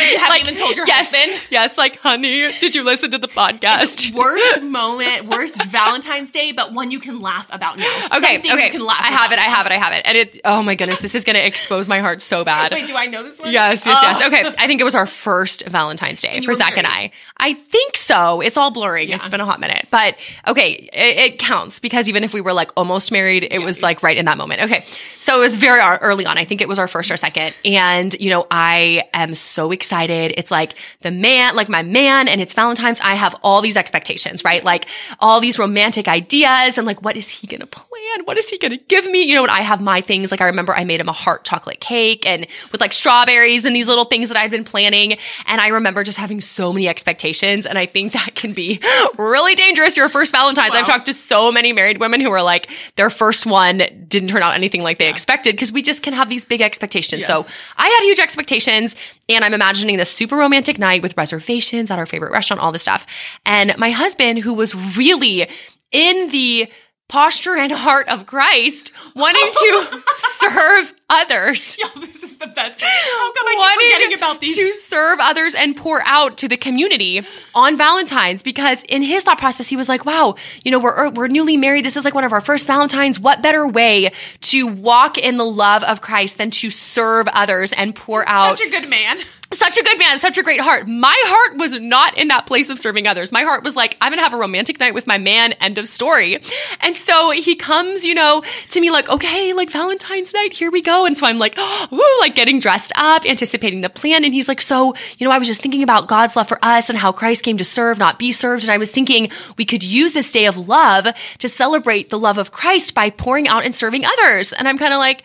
you 0.00 0.18
haven't 0.18 0.30
like, 0.30 0.42
even 0.42 0.54
told 0.54 0.76
your 0.76 0.86
yes, 0.86 1.10
husband. 1.14 1.42
Yes, 1.50 1.78
like, 1.78 1.98
honey, 1.98 2.48
did 2.60 2.74
you 2.74 2.84
listen 2.84 3.10
to 3.10 3.18
the 3.18 3.28
podcast? 3.28 4.14
worst 4.14 4.62
moment, 4.62 5.28
worst 5.28 5.64
Valentine's 5.66 6.30
Day, 6.30 6.52
but 6.52 6.72
one 6.72 6.90
you 6.90 7.00
can 7.00 7.20
laugh 7.20 7.52
about 7.52 7.78
now. 7.78 7.84
Okay, 7.84 8.34
Something 8.34 8.52
okay. 8.52 8.66
You 8.66 8.72
can 8.72 8.86
laugh. 8.86 9.00
I 9.00 9.12
have 9.12 9.32
it. 9.32 9.38
I 9.38 9.42
have 9.42 9.66
it. 9.66 9.72
I 9.72 9.76
have 9.76 9.92
it. 9.92 10.02
And 10.04 10.18
it. 10.18 10.40
Oh 10.44 10.62
my 10.62 10.74
goodness, 10.74 10.98
this 10.98 11.14
is 11.14 11.24
going 11.24 11.36
to 11.36 11.44
expose 11.44 11.88
my 11.88 12.00
heart 12.00 12.22
so 12.22 12.44
bad. 12.44 12.72
Wait, 12.72 12.86
do 12.86 12.96
I 12.96 13.06
know 13.06 13.22
this 13.22 13.40
one? 13.40 13.52
Yes, 13.52 13.86
yes, 13.86 13.98
oh. 14.00 14.06
yes. 14.06 14.22
Okay, 14.26 14.54
I 14.58 14.66
think 14.66 14.80
it 14.80 14.84
was 14.84 14.94
our 14.94 15.06
first 15.06 15.66
Valentine's 15.66 16.22
Day 16.22 16.40
for 16.40 16.54
Zach 16.54 16.74
married. 16.74 16.86
and 16.86 16.86
I. 16.86 17.10
I 17.36 17.54
think 17.54 17.96
so. 17.96 18.40
It's 18.40 18.56
all 18.56 18.70
blurring. 18.70 19.08
Yeah. 19.08 19.16
It's 19.16 19.28
been 19.28 19.40
a 19.40 19.44
hot 19.44 19.60
minute, 19.60 19.86
but 19.90 20.16
okay, 20.46 20.88
it, 20.92 21.18
it, 21.18 21.38
counts 21.38 21.80
because 21.80 22.08
even 22.08 22.24
if 22.24 22.32
we 22.32 22.40
were 22.40 22.52
like 22.52 22.70
almost 22.76 23.12
married, 23.12 23.44
it 23.44 23.52
yeah. 23.52 23.58
was 23.58 23.82
like 23.82 24.02
right 24.02 24.16
in 24.16 24.24
that 24.26 24.38
moment. 24.38 24.62
Okay, 24.62 24.84
so 25.18 25.36
it 25.36 25.40
was 25.40 25.56
very 25.56 25.80
early 25.80 26.26
on. 26.26 26.38
I 26.38 26.44
think 26.44 26.60
it 26.60 26.68
was 26.68 26.78
our 26.78 26.88
first 26.88 27.10
or 27.10 27.16
second, 27.16 27.54
and 27.64 28.14
you 28.20 28.30
know, 28.30 28.46
I 28.50 29.04
am 29.12 29.34
so 29.34 29.70
excited. 29.70 29.87
It's 29.92 30.50
like 30.50 30.74
the 31.00 31.10
man, 31.10 31.56
like 31.56 31.68
my 31.68 31.82
man, 31.82 32.28
and 32.28 32.40
it's 32.40 32.54
Valentine's. 32.54 33.00
I 33.00 33.14
have 33.14 33.34
all 33.42 33.60
these 33.60 33.76
expectations, 33.76 34.44
right? 34.44 34.64
Like 34.64 34.86
all 35.20 35.40
these 35.40 35.58
romantic 35.58 36.08
ideas, 36.08 36.78
and 36.78 36.86
like, 36.86 37.02
what 37.02 37.16
is 37.16 37.28
he 37.28 37.46
gonna 37.46 37.66
plan? 38.08 38.24
What 38.26 38.38
is 38.38 38.48
he 38.48 38.58
gonna 38.58 38.76
give 38.76 39.10
me? 39.10 39.22
You 39.22 39.34
know, 39.34 39.42
what? 39.42 39.50
I 39.50 39.60
have 39.60 39.80
my 39.80 40.00
things. 40.00 40.30
Like 40.30 40.40
I 40.40 40.46
remember 40.46 40.74
I 40.74 40.84
made 40.84 41.00
him 41.00 41.08
a 41.08 41.12
heart 41.12 41.44
chocolate 41.44 41.80
cake 41.80 42.26
and 42.26 42.46
with 42.72 42.80
like 42.80 42.92
strawberries 42.92 43.64
and 43.64 43.74
these 43.74 43.88
little 43.88 44.04
things 44.04 44.28
that 44.28 44.36
I'd 44.36 44.50
been 44.50 44.64
planning, 44.64 45.12
and 45.46 45.60
I 45.60 45.68
remember 45.68 46.04
just 46.04 46.18
having 46.18 46.40
so 46.40 46.72
many 46.72 46.88
expectations, 46.88 47.66
and 47.66 47.78
I 47.78 47.86
think 47.86 48.12
that 48.12 48.34
can 48.34 48.52
be 48.52 48.80
really 49.18 49.54
dangerous. 49.54 49.96
Your 49.96 50.08
first 50.08 50.32
Valentine's. 50.32 50.74
Wow. 50.74 50.80
I've 50.80 50.86
talked 50.86 51.06
to 51.06 51.12
so 51.12 51.52
many 51.52 51.72
married 51.72 51.98
women 51.98 52.20
who 52.20 52.30
are 52.30 52.42
like 52.42 52.70
their 52.96 53.10
first 53.10 53.46
one 53.46 53.82
didn't 54.08 54.28
turn 54.28 54.42
out 54.42 54.54
anything 54.54 54.82
like 54.82 54.98
they 54.98 55.06
yeah. 55.06 55.10
expected 55.10 55.54
because 55.54 55.72
we 55.72 55.82
just 55.82 56.02
can 56.02 56.12
have 56.14 56.28
these 56.28 56.44
big 56.44 56.60
expectations. 56.60 57.20
Yes. 57.20 57.28
So 57.28 57.54
I 57.76 57.88
had 57.88 58.00
huge 58.04 58.18
expectations 58.18 58.96
and 59.28 59.44
I'm 59.44 59.54
imagining 59.54 59.96
this 59.96 60.10
super 60.10 60.36
romantic 60.36 60.78
night 60.78 61.02
with 61.02 61.16
reservations 61.16 61.90
at 61.90 61.98
our 61.98 62.06
favorite 62.06 62.32
restaurant, 62.32 62.62
all 62.62 62.72
this 62.72 62.82
stuff. 62.82 63.06
And 63.44 63.76
my 63.78 63.90
husband, 63.90 64.38
who 64.40 64.54
was 64.54 64.74
really 64.96 65.48
in 65.92 66.28
the 66.30 66.70
posture 67.08 67.56
and 67.56 67.72
heart 67.72 68.08
of 68.08 68.26
Christ, 68.26 68.92
wanting 69.16 69.50
to 69.50 70.02
serve 70.14 70.94
others. 71.08 71.78
Yo, 71.78 72.00
this 72.00 72.22
is 72.22 72.36
the 72.36 72.46
best. 72.46 72.80
How 72.82 73.32
come 73.32 73.48
I 73.48 73.76
keep 73.78 73.92
forgetting 73.92 74.18
about 74.18 74.40
these? 74.40 74.56
To 74.56 74.74
serve 74.74 75.18
others 75.20 75.54
and 75.54 75.76
pour 75.76 76.02
out 76.04 76.36
to 76.38 76.48
the 76.48 76.56
community 76.56 77.22
on 77.54 77.76
Valentine's 77.76 78.42
because 78.42 78.82
in 78.84 79.02
his 79.02 79.24
thought 79.24 79.38
process, 79.38 79.68
he 79.68 79.76
was 79.76 79.88
like, 79.88 80.04
wow, 80.04 80.34
you 80.64 80.70
know, 80.70 80.78
we're, 80.78 81.06
er, 81.06 81.10
we're 81.10 81.28
newly 81.28 81.56
married. 81.56 81.84
This 81.84 81.96
is 81.96 82.04
like 82.04 82.14
one 82.14 82.24
of 82.24 82.32
our 82.32 82.42
first 82.42 82.66
Valentine's. 82.66 83.18
What 83.18 83.42
better 83.42 83.66
way 83.66 84.10
to 84.42 84.66
walk 84.66 85.16
in 85.16 85.38
the 85.38 85.46
love 85.46 85.82
of 85.84 86.00
Christ 86.00 86.36
than 86.36 86.50
to 86.50 86.68
serve 86.68 87.26
others 87.32 87.72
and 87.72 87.94
pour 87.94 88.28
out? 88.28 88.58
Such 88.58 88.68
a 88.68 88.70
good 88.70 88.90
man 88.90 89.18
such 89.58 89.76
a 89.76 89.82
good 89.82 89.98
man, 89.98 90.18
such 90.18 90.38
a 90.38 90.42
great 90.42 90.60
heart. 90.60 90.88
My 90.88 91.16
heart 91.26 91.58
was 91.58 91.78
not 91.78 92.16
in 92.16 92.28
that 92.28 92.46
place 92.46 92.70
of 92.70 92.78
serving 92.78 93.06
others. 93.06 93.32
My 93.32 93.42
heart 93.42 93.64
was 93.64 93.76
like, 93.76 93.96
I'm 94.00 94.10
going 94.10 94.18
to 94.18 94.22
have 94.22 94.34
a 94.34 94.38
romantic 94.38 94.80
night 94.80 94.94
with 94.94 95.06
my 95.06 95.18
man, 95.18 95.52
end 95.54 95.78
of 95.78 95.88
story. 95.88 96.38
And 96.80 96.96
so 96.96 97.30
he 97.30 97.54
comes, 97.54 98.04
you 98.04 98.14
know, 98.14 98.42
to 98.70 98.80
me 98.80 98.90
like, 98.90 99.08
okay, 99.08 99.52
like 99.52 99.70
Valentine's 99.70 100.32
night, 100.32 100.52
here 100.52 100.70
we 100.70 100.82
go. 100.82 101.06
And 101.06 101.18
so 101.18 101.26
I'm 101.26 101.38
like, 101.38 101.54
oh, 101.58 102.18
like 102.20 102.34
getting 102.34 102.58
dressed 102.58 102.92
up, 102.96 103.26
anticipating 103.26 103.80
the 103.80 103.90
plan. 103.90 104.24
And 104.24 104.32
he's 104.32 104.48
like, 104.48 104.60
so, 104.60 104.94
you 105.18 105.26
know, 105.26 105.32
I 105.32 105.38
was 105.38 105.48
just 105.48 105.62
thinking 105.62 105.82
about 105.82 106.08
God's 106.08 106.36
love 106.36 106.48
for 106.48 106.58
us 106.62 106.88
and 106.88 106.98
how 106.98 107.12
Christ 107.12 107.42
came 107.44 107.56
to 107.58 107.64
serve, 107.64 107.98
not 107.98 108.18
be 108.18 108.32
served. 108.32 108.62
And 108.64 108.70
I 108.70 108.78
was 108.78 108.90
thinking 108.90 109.28
we 109.56 109.64
could 109.64 109.82
use 109.82 110.12
this 110.12 110.32
day 110.32 110.46
of 110.46 110.68
love 110.68 111.08
to 111.38 111.48
celebrate 111.48 112.10
the 112.10 112.18
love 112.18 112.38
of 112.38 112.52
Christ 112.52 112.94
by 112.94 113.10
pouring 113.10 113.48
out 113.48 113.64
and 113.64 113.74
serving 113.74 114.04
others. 114.04 114.52
And 114.52 114.68
I'm 114.68 114.78
kind 114.78 114.92
of 114.92 114.98
like, 114.98 115.24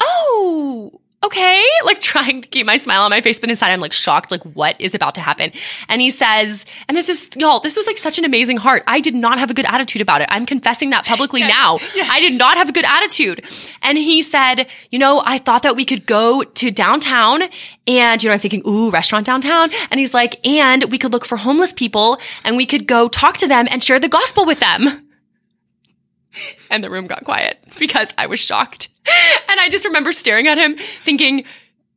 oh, 0.00 1.00
okay, 1.26 1.64
like 1.84 2.00
trying 2.00 2.40
to 2.40 2.48
keep 2.48 2.66
my 2.66 2.76
smile 2.76 3.02
on 3.02 3.10
my 3.10 3.20
face, 3.20 3.38
but 3.38 3.50
inside 3.50 3.70
I'm 3.70 3.80
like 3.80 3.92
shocked, 3.92 4.30
like 4.30 4.42
what 4.42 4.80
is 4.80 4.94
about 4.94 5.14
to 5.16 5.20
happen? 5.20 5.52
And 5.88 6.00
he 6.00 6.10
says, 6.10 6.66
and 6.88 6.96
this 6.96 7.08
is, 7.08 7.30
y'all, 7.36 7.60
this 7.60 7.76
was 7.76 7.86
like 7.86 7.98
such 7.98 8.18
an 8.18 8.24
amazing 8.24 8.56
heart. 8.56 8.82
I 8.86 9.00
did 9.00 9.14
not 9.14 9.38
have 9.38 9.50
a 9.50 9.54
good 9.54 9.66
attitude 9.66 10.02
about 10.02 10.20
it. 10.20 10.28
I'm 10.30 10.46
confessing 10.46 10.90
that 10.90 11.04
publicly 11.04 11.40
yes, 11.40 11.50
now. 11.50 11.78
Yes. 11.94 12.08
I 12.10 12.20
did 12.20 12.38
not 12.38 12.56
have 12.56 12.68
a 12.68 12.72
good 12.72 12.84
attitude. 12.84 13.44
And 13.82 13.98
he 13.98 14.22
said, 14.22 14.66
you 14.90 14.98
know, 14.98 15.22
I 15.24 15.38
thought 15.38 15.62
that 15.62 15.76
we 15.76 15.84
could 15.84 16.06
go 16.06 16.42
to 16.42 16.70
downtown 16.70 17.42
and, 17.86 18.22
you 18.22 18.28
know, 18.28 18.34
I'm 18.34 18.40
thinking, 18.40 18.62
ooh, 18.66 18.90
restaurant 18.90 19.26
downtown. 19.26 19.70
And 19.90 20.00
he's 20.00 20.14
like, 20.14 20.44
and 20.46 20.84
we 20.90 20.98
could 20.98 21.12
look 21.12 21.24
for 21.24 21.36
homeless 21.36 21.72
people 21.72 22.18
and 22.44 22.56
we 22.56 22.66
could 22.66 22.86
go 22.86 23.08
talk 23.08 23.36
to 23.38 23.46
them 23.46 23.66
and 23.70 23.82
share 23.82 24.00
the 24.00 24.08
gospel 24.08 24.44
with 24.44 24.60
them. 24.60 25.02
And 26.68 26.84
the 26.84 26.90
room 26.90 27.06
got 27.06 27.24
quiet 27.24 27.64
because 27.78 28.12
I 28.18 28.26
was 28.26 28.38
shocked. 28.38 28.88
And 29.48 29.60
I 29.60 29.68
just 29.68 29.84
remember 29.84 30.12
staring 30.12 30.48
at 30.48 30.58
him 30.58 30.76
thinking, 30.76 31.44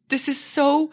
this 0.10 0.30
is 0.30 0.40
so 0.42 0.92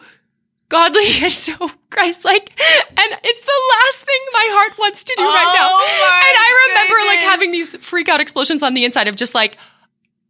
godly 0.69 1.05
and 1.21 1.31
so 1.31 1.53
Christ-like. 1.89 2.49
And 2.49 3.19
it's 3.23 3.41
the 3.41 3.59
last 3.73 4.05
thing 4.05 4.19
my 4.33 4.47
heart 4.51 4.77
wants 4.77 5.03
to 5.03 5.13
do 5.15 5.23
oh 5.23 5.25
right 5.25 5.53
now. 5.55 5.67
Oh 5.69 6.23
and 6.27 6.37
I 6.37 6.67
remember 6.67 6.95
goodness. 6.95 7.15
like 7.15 7.31
having 7.31 7.51
these 7.51 7.75
freak 7.77 8.09
out 8.09 8.19
explosions 8.19 8.63
on 8.63 8.73
the 8.73 8.85
inside 8.85 9.07
of 9.07 9.15
just 9.15 9.33
like, 9.33 9.57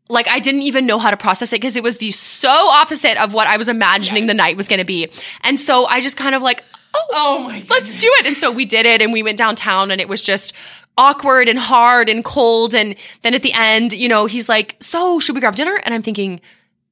like 0.10 0.28
I 0.28 0.40
didn't 0.40 0.62
even 0.62 0.86
know 0.86 1.00
how 1.00 1.12
to 1.12 1.18
process 1.18 1.52
it 1.54 1.62
because 1.62 1.76
it 1.76 1.84
was 1.84 1.98
the 1.98 2.12
so 2.12 2.50
opposite 2.50 3.22
of 3.22 3.34
what 3.34 3.48
I 3.48 3.58
was 3.58 3.70
imagining 3.70 4.24
yes. 4.24 4.30
the 4.30 4.36
night 4.36 4.58
was 4.58 4.68
going 4.68 4.80
to 4.80 4.86
be. 4.86 5.10
And 5.42 5.60
so 5.60 5.86
I 5.86 6.02
just 6.02 6.18
kind 6.18 6.36
of 6.36 6.42
like, 6.42 6.64
oh, 6.94 7.08
oh 7.14 7.40
my 7.40 7.64
let's 7.70 7.94
do 7.94 8.08
it. 8.20 8.28
And 8.28 8.38
so 8.38 8.52
we 8.52 8.66
did 8.66 8.86
it 8.86 9.02
and 9.02 9.12
we 9.12 9.24
went 9.24 9.38
downtown 9.38 9.92
and 9.92 10.00
it 10.00 10.08
was 10.08 10.24
just 10.24 10.54
awkward 10.98 11.48
and 11.48 11.60
hard 11.60 12.10
and 12.10 12.24
cold. 12.24 12.74
And 12.74 12.96
then 13.22 13.34
at 13.34 13.44
the 13.44 13.54
end, 13.54 13.94
you 13.94 14.08
know, 14.08 14.26
he's 14.26 14.50
like, 14.50 14.76
so 14.80 15.20
should 15.20 15.36
we 15.36 15.42
grab 15.42 15.56
dinner? 15.56 15.80
And 15.84 15.94
I'm 15.94 16.02
thinking, 16.02 16.42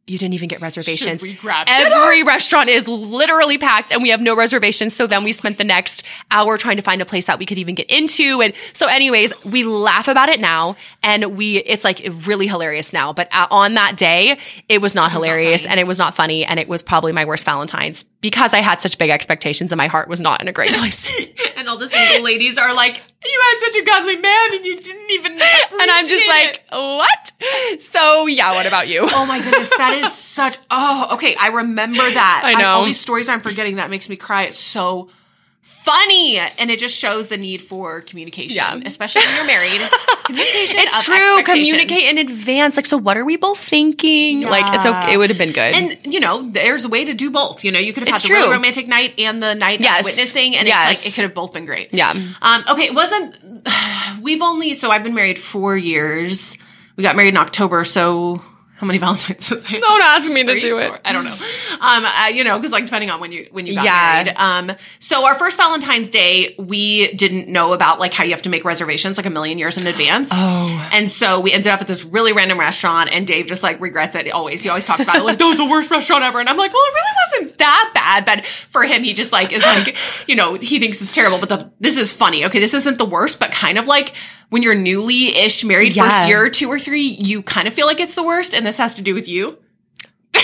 you 0.07 0.19
didn't 0.19 0.35
even 0.35 0.47
get 0.47 0.61
reservations. 0.61 1.21
Should 1.21 1.29
we 1.29 1.33
grab 1.33 1.65
Every 1.67 2.21
restaurant 2.23 2.69
is 2.69 2.87
literally 2.87 3.57
packed 3.57 3.91
and 3.91 4.03
we 4.03 4.09
have 4.09 4.21
no 4.21 4.35
reservations. 4.35 4.95
So 4.95 5.07
then 5.07 5.23
we 5.23 5.31
spent 5.31 5.57
the 5.57 5.63
next 5.63 6.03
hour 6.29 6.59
trying 6.59 6.77
to 6.77 6.83
find 6.83 7.01
a 7.01 7.05
place 7.05 7.25
that 7.25 7.39
we 7.39 7.45
could 7.47 7.57
even 7.57 7.73
get 7.73 7.89
into. 7.89 8.41
And 8.41 8.53
so 8.73 8.87
anyways, 8.87 9.43
we 9.45 9.63
laugh 9.63 10.07
about 10.07 10.29
it 10.29 10.39
now 10.39 10.75
and 11.01 11.35
we, 11.35 11.57
it's 11.57 11.83
like 11.83 12.07
really 12.27 12.45
hilarious 12.45 12.93
now. 12.93 13.13
But 13.13 13.29
on 13.49 13.73
that 13.75 13.97
day, 13.97 14.37
it 14.69 14.79
was 14.79 14.93
not 14.93 15.11
it 15.11 15.15
was 15.15 15.23
hilarious 15.23 15.63
not 15.63 15.71
and 15.71 15.79
it 15.79 15.87
was 15.87 15.97
not 15.97 16.13
funny. 16.13 16.45
And 16.45 16.59
it 16.59 16.67
was 16.67 16.83
probably 16.83 17.11
my 17.11 17.25
worst 17.25 17.43
Valentine's 17.43 18.05
because 18.21 18.53
I 18.53 18.59
had 18.59 18.81
such 18.81 18.99
big 18.99 19.09
expectations 19.09 19.71
and 19.71 19.77
my 19.77 19.87
heart 19.87 20.07
was 20.07 20.21
not 20.21 20.39
in 20.39 20.47
a 20.47 20.51
great 20.51 20.73
place. 20.73 21.07
and 21.57 21.67
all 21.67 21.77
the 21.77 21.87
single 21.87 22.23
ladies 22.23 22.59
are 22.59 22.75
like, 22.75 23.01
you 23.23 23.41
had 23.51 23.59
such 23.59 23.81
a 23.81 23.85
godly 23.85 24.17
man 24.17 24.53
and 24.53 24.65
you 24.65 24.79
didn't 24.79 25.04
I'm 25.95 26.07
just 26.07 26.27
like, 26.27 26.63
what? 26.71 27.81
So 27.81 28.27
yeah, 28.27 28.51
what 28.53 28.67
about 28.67 28.87
you? 28.87 29.01
Oh 29.03 29.25
my 29.25 29.41
goodness, 29.41 29.69
that 29.77 29.93
is 29.93 30.11
such 30.17 30.57
oh, 30.71 31.09
okay. 31.13 31.35
I 31.39 31.47
remember 31.49 31.97
that. 31.97 32.41
I 32.43 32.53
know. 32.53 32.67
I, 32.67 32.71
all 32.71 32.85
these 32.85 32.99
stories 32.99 33.29
I'm 33.29 33.39
forgetting 33.39 33.75
that 33.77 33.89
makes 33.89 34.09
me 34.09 34.15
cry. 34.15 34.43
It's 34.43 34.57
so 34.57 35.09
funny 35.67 36.37
and 36.37 36.69
it 36.69 36.77
just 36.77 36.95
shows 36.95 37.27
the 37.27 37.37
need 37.37 37.59
for 37.59 38.01
communication 38.01 38.55
yeah. 38.55 38.79
especially 38.85 39.23
when 39.25 39.35
you're 39.35 39.47
married. 39.47 39.81
Communication 40.25 40.79
it's 40.79 41.05
true. 41.05 41.43
communicate 41.43 42.09
in 42.09 42.17
advance. 42.19 42.75
Like 42.75 42.85
so 42.85 42.97
what 42.97 43.17
are 43.17 43.25
we 43.25 43.35
both 43.35 43.59
thinking? 43.59 44.41
Yeah. 44.41 44.49
like 44.49 44.65
it's 44.73 44.85
okay. 44.85 45.13
It 45.13 45.17
would 45.17 45.29
have 45.29 45.37
been 45.37 45.51
good. 45.51 45.75
And 45.75 45.97
you 46.05 46.19
know 46.19 46.43
there's 46.43 46.85
a 46.85 46.89
way 46.89 47.05
to 47.05 47.13
do 47.13 47.29
both. 47.29 47.63
You 47.63 47.71
know 47.71 47.79
you 47.79 47.93
could 47.93 48.01
have 48.01 48.09
it's 48.09 48.21
had 48.21 48.27
true. 48.27 48.35
the 48.37 48.41
really 48.41 48.53
romantic 48.53 48.87
night 48.87 49.19
and 49.19 49.41
the 49.41 49.53
night 49.53 49.81
yes. 49.81 49.99
of 49.99 50.05
witnessing 50.05 50.55
and 50.55 50.67
yes. 50.67 50.91
it's 50.91 51.05
like 51.05 51.11
it 51.11 51.15
could 51.15 51.23
have 51.23 51.33
both 51.33 51.53
been 51.53 51.65
great. 51.65 51.93
Yeah. 51.93 52.11
Um 52.41 52.63
okay 52.71 52.83
it 52.83 52.95
wasn't 52.95 53.35
we've 54.21 54.41
only 54.41 54.73
so 54.75 54.91
i've 54.91 55.03
been 55.03 55.15
married 55.15 55.39
four 55.39 55.75
years. 55.75 56.57
We 56.95 57.03
got 57.03 57.15
married 57.15 57.35
in 57.35 57.37
october 57.37 57.83
so 57.83 58.41
how 58.75 58.85
many 58.85 58.99
Valentines 58.99 59.49
was 59.49 59.63
I? 59.65 59.79
Don't 59.79 60.01
ask 60.01 60.29
me 60.29 60.43
Three, 60.43 60.59
to 60.59 60.59
do 60.59 60.77
it. 60.79 60.89
Four? 60.89 60.99
I 61.05 61.13
don't 61.13 61.23
know. 61.23 61.35
Um, 61.79 62.05
uh, 62.05 62.27
you 62.27 62.43
know, 62.43 62.57
because 62.57 62.73
like 62.73 62.83
depending 62.83 63.09
on 63.09 63.21
when 63.21 63.31
you 63.31 63.47
when 63.51 63.65
you 63.65 63.73
got 63.75 63.85
yeah. 63.85 64.23
married. 64.23 64.71
Um, 64.71 64.77
so 64.99 65.25
our 65.25 65.33
first 65.33 65.57
Valentine's 65.57 66.09
Day, 66.09 66.55
we 66.59 67.07
didn't 67.13 67.47
know 67.47 67.71
about 67.71 67.99
like 67.99 68.13
how 68.13 68.25
you 68.25 68.31
have 68.31 68.41
to 68.41 68.49
make 68.49 68.65
reservations 68.65 69.15
like 69.15 69.25
a 69.25 69.29
million 69.29 69.57
years 69.57 69.77
in 69.77 69.87
advance. 69.87 70.31
Oh, 70.47 70.89
and 70.93 71.09
so 71.09 71.39
we 71.39 71.53
ended 71.53 71.71
up 71.71 71.81
at 71.81 71.87
this 71.87 72.03
really 72.03 72.31
random 72.31 72.59
restaurant, 72.59 73.09
and 73.11 73.25
Dave 73.25 73.47
just 73.47 73.63
like 73.63 73.79
regrets 73.81 74.15
it 74.15 74.31
always. 74.31 74.61
He 74.61 74.69
always 74.69 74.85
talks 74.85 75.03
about 75.03 75.15
it 75.15 75.23
like 75.23 75.37
that 75.39 75.45
was 75.45 75.57
the 75.57 75.65
worst 75.65 75.89
restaurant 75.89 76.23
ever, 76.23 76.39
and 76.39 76.47
I'm 76.47 76.57
like, 76.57 76.71
well, 76.71 76.83
it 76.83 76.93
really 76.93 77.45
wasn't 77.45 77.57
that 77.59 77.91
bad, 77.93 78.25
but 78.25 78.45
for 78.45 78.83
him, 78.83 79.03
he 79.03 79.13
just 79.13 79.31
like 79.31 79.51
is 79.51 79.63
like, 79.63 79.97
you 80.27 80.35
know, 80.35 80.55
he 80.55 80.79
thinks 80.79 81.01
it's 81.01 81.15
terrible, 81.15 81.39
but 81.39 81.49
the, 81.49 81.71
this 81.79 81.97
is 81.97 82.15
funny. 82.15 82.45
Okay, 82.45 82.59
this 82.59 82.73
isn't 82.73 82.97
the 82.97 83.05
worst, 83.05 83.39
but 83.39 83.51
kind 83.51 83.77
of 83.77 83.87
like 83.87 84.13
when 84.49 84.61
you're 84.63 84.75
newly 84.75 85.37
ish 85.37 85.63
married, 85.63 85.95
yeah. 85.95 86.03
first 86.03 86.27
year, 86.27 86.49
two 86.49 86.69
or 86.69 86.79
three, 86.79 87.17
you 87.19 87.41
kind 87.41 87.67
of 87.67 87.73
feel 87.73 87.87
like 87.87 87.99
it's 87.99 88.15
the 88.15 88.23
worst. 88.23 88.53
And 88.53 88.65
this 88.65 88.77
has 88.77 88.95
to 88.95 89.01
do 89.01 89.13
with 89.13 89.27
you. 89.27 89.57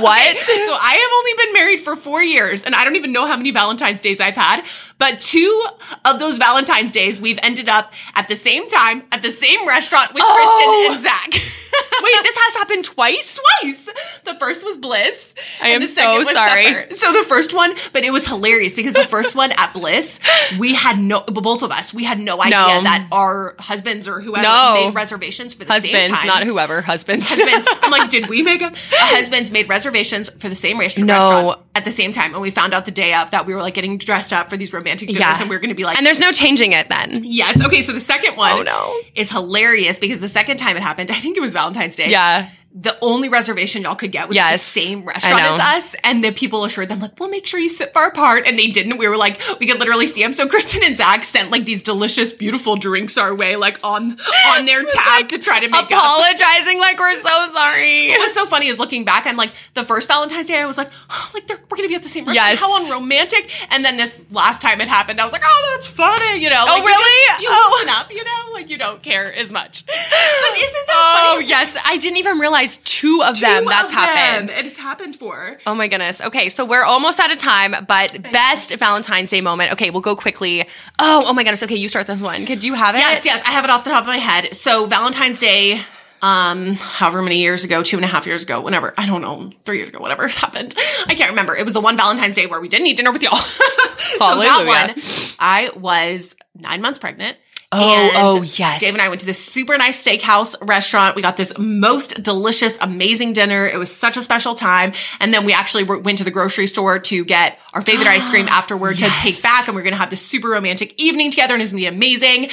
what? 0.00 0.38
So 0.38 0.72
I 0.72 0.94
have 0.94 1.10
only 1.18 1.44
been 1.44 1.52
married 1.54 1.80
for 1.80 1.96
four 1.96 2.22
years 2.22 2.62
and 2.62 2.74
I 2.74 2.84
don't 2.84 2.96
even 2.96 3.12
know 3.12 3.26
how 3.26 3.36
many 3.36 3.50
Valentine's 3.50 4.00
days 4.00 4.20
I've 4.20 4.36
had. 4.36 4.64
But 4.98 5.20
two 5.20 5.64
of 6.04 6.18
those 6.18 6.38
Valentine's 6.38 6.92
days, 6.92 7.20
we've 7.20 7.38
ended 7.42 7.68
up 7.68 7.94
at 8.14 8.28
the 8.28 8.34
same 8.34 8.68
time 8.68 9.04
at 9.12 9.22
the 9.22 9.30
same 9.30 9.66
restaurant 9.66 10.12
with 10.12 10.22
oh. 10.26 10.34
Kristen 10.34 10.68
and 10.68 10.96
oh. 10.96 11.40
Zach. 11.40 11.58
Wait, 12.02 12.12
this 12.22 12.36
has 12.36 12.56
happened 12.56 12.84
twice? 12.84 13.38
Twice. 13.60 14.20
The 14.24 14.34
first 14.38 14.64
was 14.64 14.76
Bliss. 14.76 15.34
I 15.60 15.68
am 15.68 15.86
so 15.86 16.22
sorry. 16.24 16.66
Supper. 16.72 16.94
So 16.94 17.12
the 17.12 17.24
first 17.24 17.54
one, 17.54 17.74
but 17.92 18.04
it 18.04 18.12
was 18.12 18.26
hilarious 18.26 18.74
because 18.74 18.92
the 18.92 19.04
first 19.04 19.34
one 19.34 19.52
at 19.52 19.72
Bliss, 19.72 20.20
we 20.58 20.74
had 20.74 20.98
no, 20.98 21.20
both 21.20 21.62
of 21.62 21.70
us, 21.70 21.94
we 21.94 22.04
had 22.04 22.20
no 22.20 22.40
idea 22.40 22.58
no. 22.58 22.82
that 22.82 23.08
our 23.12 23.54
husbands 23.58 24.08
or 24.08 24.20
whoever 24.20 24.42
no. 24.42 24.74
made 24.74 24.94
reservations 24.94 25.54
for 25.54 25.64
the 25.64 25.72
husbands, 25.72 26.08
same 26.08 26.16
time. 26.16 26.26
not 26.26 26.42
whoever, 26.44 26.82
husbands. 26.82 27.28
Husbands. 27.30 27.68
I'm 27.82 27.90
like, 27.90 28.10
did 28.10 28.28
we 28.28 28.42
make 28.42 28.62
a, 28.62 28.66
a 28.66 28.72
husbands 28.72 29.50
made 29.50 29.68
reservations 29.68 30.28
for 30.28 30.48
the 30.48 30.54
same 30.54 30.78
restaurant? 30.78 31.06
No, 31.06 31.56
at 31.78 31.84
the 31.84 31.90
same 31.90 32.12
time. 32.12 32.34
And 32.34 32.42
we 32.42 32.50
found 32.50 32.74
out 32.74 32.84
the 32.84 32.90
day 32.90 33.14
of 33.14 33.30
that 33.30 33.46
we 33.46 33.54
were 33.54 33.62
like 33.62 33.72
getting 33.74 33.96
dressed 33.96 34.32
up 34.32 34.50
for 34.50 34.56
these 34.58 34.72
romantic 34.72 35.08
dinners 35.08 35.20
Yeah. 35.20 35.40
and 35.40 35.48
we 35.48 35.56
were 35.56 35.60
going 35.60 35.70
to 35.70 35.74
be 35.74 35.84
like, 35.84 35.96
And 35.96 36.04
there's 36.04 36.20
no 36.20 36.30
changing 36.32 36.72
it 36.72 36.88
then. 36.90 37.22
yes. 37.24 37.64
Okay. 37.64 37.80
So 37.80 37.92
the 37.92 38.00
second 38.00 38.36
one 38.36 38.52
Oh, 38.52 38.62
no. 38.62 38.94
is 39.14 39.30
hilarious 39.30 39.98
because 39.98 40.20
the 40.20 40.28
second 40.28 40.58
time 40.58 40.76
it 40.76 40.82
happened, 40.82 41.10
I 41.10 41.14
think 41.14 41.36
it 41.36 41.40
was 41.40 41.54
Valentine's 41.54 41.96
Day. 41.96 42.10
Yeah. 42.10 42.50
The 42.74 42.96
only 43.02 43.28
reservation 43.30 43.82
y'all 43.82 43.94
could 43.96 44.12
get 44.12 44.28
was 44.28 44.36
at 44.36 44.52
the 44.52 44.58
same 44.58 45.04
restaurant 45.04 45.42
as 45.42 45.58
us. 45.58 45.96
And 46.04 46.22
the 46.22 46.32
people 46.32 46.64
assured 46.64 46.90
them, 46.90 47.00
like, 47.00 47.18
we'll 47.18 47.30
make 47.30 47.46
sure 47.46 47.58
you 47.58 47.70
sit 47.70 47.92
far 47.94 48.08
apart. 48.08 48.46
And 48.46 48.58
they 48.58 48.68
didn't. 48.68 48.98
We 48.98 49.08
were 49.08 49.16
like, 49.16 49.40
we 49.58 49.66
could 49.66 49.80
literally 49.80 50.06
see 50.06 50.22
them. 50.22 50.32
So 50.34 50.46
Kristen 50.46 50.82
and 50.84 50.94
Zach 50.96 51.24
sent 51.24 51.50
like 51.50 51.64
these 51.64 51.82
delicious, 51.82 52.30
beautiful 52.30 52.76
drinks 52.76 53.16
our 53.18 53.34
way, 53.34 53.56
like 53.56 53.80
on 53.82 54.16
on 54.54 54.66
their 54.66 54.84
tab 54.88 55.28
to 55.30 55.38
try 55.38 55.58
to 55.60 55.68
make 55.68 55.74
up. 55.84 55.90
Apologizing 55.90 56.78
like 56.78 56.98
we're 57.00 57.14
so 57.14 57.52
sorry. 57.54 58.10
What's 58.10 58.34
so 58.34 58.44
funny 58.46 58.66
is 58.68 58.78
looking 58.78 59.04
back, 59.04 59.26
I'm 59.26 59.36
like, 59.36 59.54
the 59.74 59.82
first 59.82 60.06
Valentine's 60.08 60.46
Day, 60.46 60.60
I 60.60 60.66
was 60.66 60.76
like, 60.78 60.90
oh, 61.10 61.30
like 61.34 61.46
they're, 61.46 61.58
we're 61.70 61.76
gonna 61.78 61.88
be 61.88 61.94
at 61.94 62.02
the 62.02 62.08
same 62.08 62.26
restaurant. 62.26 62.50
Yes. 62.50 62.60
How 62.60 62.84
unromantic. 62.84 63.50
And 63.72 63.82
then 63.84 63.96
this 63.96 64.24
last 64.30 64.60
time 64.62 64.80
it 64.82 64.88
happened, 64.88 65.20
I 65.20 65.24
was 65.24 65.32
like, 65.32 65.42
oh, 65.44 65.72
that's 65.74 65.88
funny. 65.88 66.40
You 66.42 66.50
know? 66.50 66.60
Oh, 66.60 66.66
like, 66.66 66.82
you 66.82 66.86
really? 66.86 67.26
just- 67.28 67.40
You, 67.42 67.48
Oh. 67.50 67.72
loosen 67.80 67.88
up, 67.88 68.12
you 68.12 68.22
know? 68.22 68.52
Like 68.52 68.68
you 68.70 68.76
don't 68.78 69.02
care 69.02 69.32
as 69.34 69.52
much. 69.52 69.84
But 69.86 70.56
isn't 70.58 70.86
that 70.86 71.24
Oh 71.30 71.34
funny? 71.36 71.46
yes, 71.48 71.76
I 71.84 71.96
didn't 71.96 72.18
even 72.18 72.38
realize 72.38 72.57
two 72.66 73.22
of 73.24 73.38
them 73.40 73.64
that's 73.64 73.90
of 73.90 73.96
them 73.96 73.98
happened. 73.98 74.50
It 74.50 74.64
has 74.64 74.76
happened 74.76 75.16
for. 75.16 75.56
Oh 75.66 75.74
my 75.74 75.88
goodness. 75.88 76.20
Okay, 76.20 76.48
so 76.48 76.64
we're 76.64 76.84
almost 76.84 77.20
out 77.20 77.30
of 77.32 77.38
time, 77.38 77.74
but 77.86 78.16
best 78.32 78.74
Valentine's 78.76 79.30
Day 79.30 79.40
moment. 79.40 79.72
Okay, 79.72 79.90
we'll 79.90 80.00
go 80.02 80.16
quickly. 80.16 80.62
Oh, 80.98 81.24
oh 81.26 81.32
my 81.32 81.42
goodness. 81.44 81.62
Okay, 81.62 81.76
you 81.76 81.88
start 81.88 82.06
this 82.06 82.22
one. 82.22 82.46
Could 82.46 82.64
you 82.64 82.74
have 82.74 82.94
it? 82.94 82.98
Yes, 82.98 83.24
yes, 83.24 83.42
I 83.46 83.50
have 83.50 83.64
it 83.64 83.70
off 83.70 83.84
the 83.84 83.90
top 83.90 84.02
of 84.02 84.06
my 84.06 84.18
head. 84.18 84.54
So 84.54 84.86
Valentine's 84.86 85.40
Day, 85.40 85.80
um, 86.22 86.74
however 86.74 87.22
many 87.22 87.38
years 87.38 87.64
ago, 87.64 87.82
two 87.82 87.96
and 87.96 88.04
a 88.04 88.08
half 88.08 88.26
years 88.26 88.42
ago, 88.42 88.60
whenever, 88.60 88.92
I 88.98 89.06
don't 89.06 89.22
know, 89.22 89.50
three 89.64 89.78
years 89.78 89.88
ago, 89.88 90.00
whatever 90.00 90.24
it 90.24 90.30
happened. 90.34 90.74
I 91.06 91.14
can't 91.14 91.30
remember. 91.30 91.54
It 91.54 91.64
was 91.64 91.74
the 91.74 91.80
one 91.80 91.96
Valentine's 91.96 92.34
Day 92.34 92.46
where 92.46 92.60
we 92.60 92.68
didn't 92.68 92.86
eat 92.86 92.96
dinner 92.96 93.12
with 93.12 93.22
y'all. 93.22 93.36
so 93.36 94.18
that 94.18 94.94
one, 94.94 95.02
I 95.38 95.70
was 95.76 96.34
nine 96.56 96.80
months 96.82 96.98
pregnant. 96.98 97.36
Oh, 97.70 97.78
And 97.78 98.12
oh, 98.16 98.42
yes. 98.42 98.80
Dave 98.80 98.94
and 98.94 99.02
I 99.02 99.08
went 99.08 99.20
to 99.20 99.26
this 99.26 99.44
super 99.44 99.76
nice 99.76 100.02
steakhouse 100.02 100.56
restaurant. 100.66 101.16
We 101.16 101.22
got 101.22 101.36
this 101.36 101.52
most 101.58 102.22
delicious, 102.22 102.78
amazing 102.80 103.34
dinner. 103.34 103.66
It 103.66 103.78
was 103.78 103.94
such 103.94 104.16
a 104.16 104.22
special 104.22 104.54
time. 104.54 104.92
And 105.20 105.34
then 105.34 105.44
we 105.44 105.52
actually 105.52 105.84
were- 105.84 105.98
went 105.98 106.18
to 106.18 106.24
the 106.24 106.30
grocery 106.30 106.66
store 106.66 106.98
to 106.98 107.24
get 107.24 107.58
our 107.74 107.82
favorite 107.82 108.08
ice 108.08 108.28
cream 108.30 108.48
afterward 108.50 108.96
to 108.98 109.08
take 109.10 109.42
back. 109.42 109.68
And 109.68 109.74
we 109.74 109.82
are 109.82 109.84
going 109.84 109.92
to 109.92 109.98
have 109.98 110.08
this 110.10 110.24
super 110.24 110.48
romantic 110.48 110.94
evening 110.98 111.30
together 111.30 111.52
and 111.54 111.62
it's 111.62 111.72
going 111.72 111.84
to 111.84 111.90
be 111.90 111.94
amazing. 111.94 112.48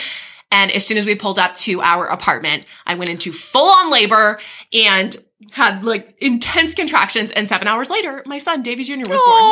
And 0.51 0.69
as 0.71 0.85
soon 0.85 0.97
as 0.97 1.05
we 1.05 1.15
pulled 1.15 1.39
up 1.39 1.55
to 1.55 1.81
our 1.81 2.07
apartment, 2.07 2.65
I 2.85 2.95
went 2.95 3.09
into 3.09 3.31
full 3.31 3.69
on 3.69 3.91
labor 3.91 4.39
and 4.73 5.15
had 5.51 5.83
like 5.83 6.15
intense 6.19 6.73
contractions. 6.73 7.31
And 7.31 7.47
seven 7.47 7.67
hours 7.67 7.89
later, 7.89 8.23
my 8.25 8.37
son, 8.37 8.63
Davy 8.63 8.83
Jr., 8.83 8.99
was 8.99 9.07
born. 9.07 9.43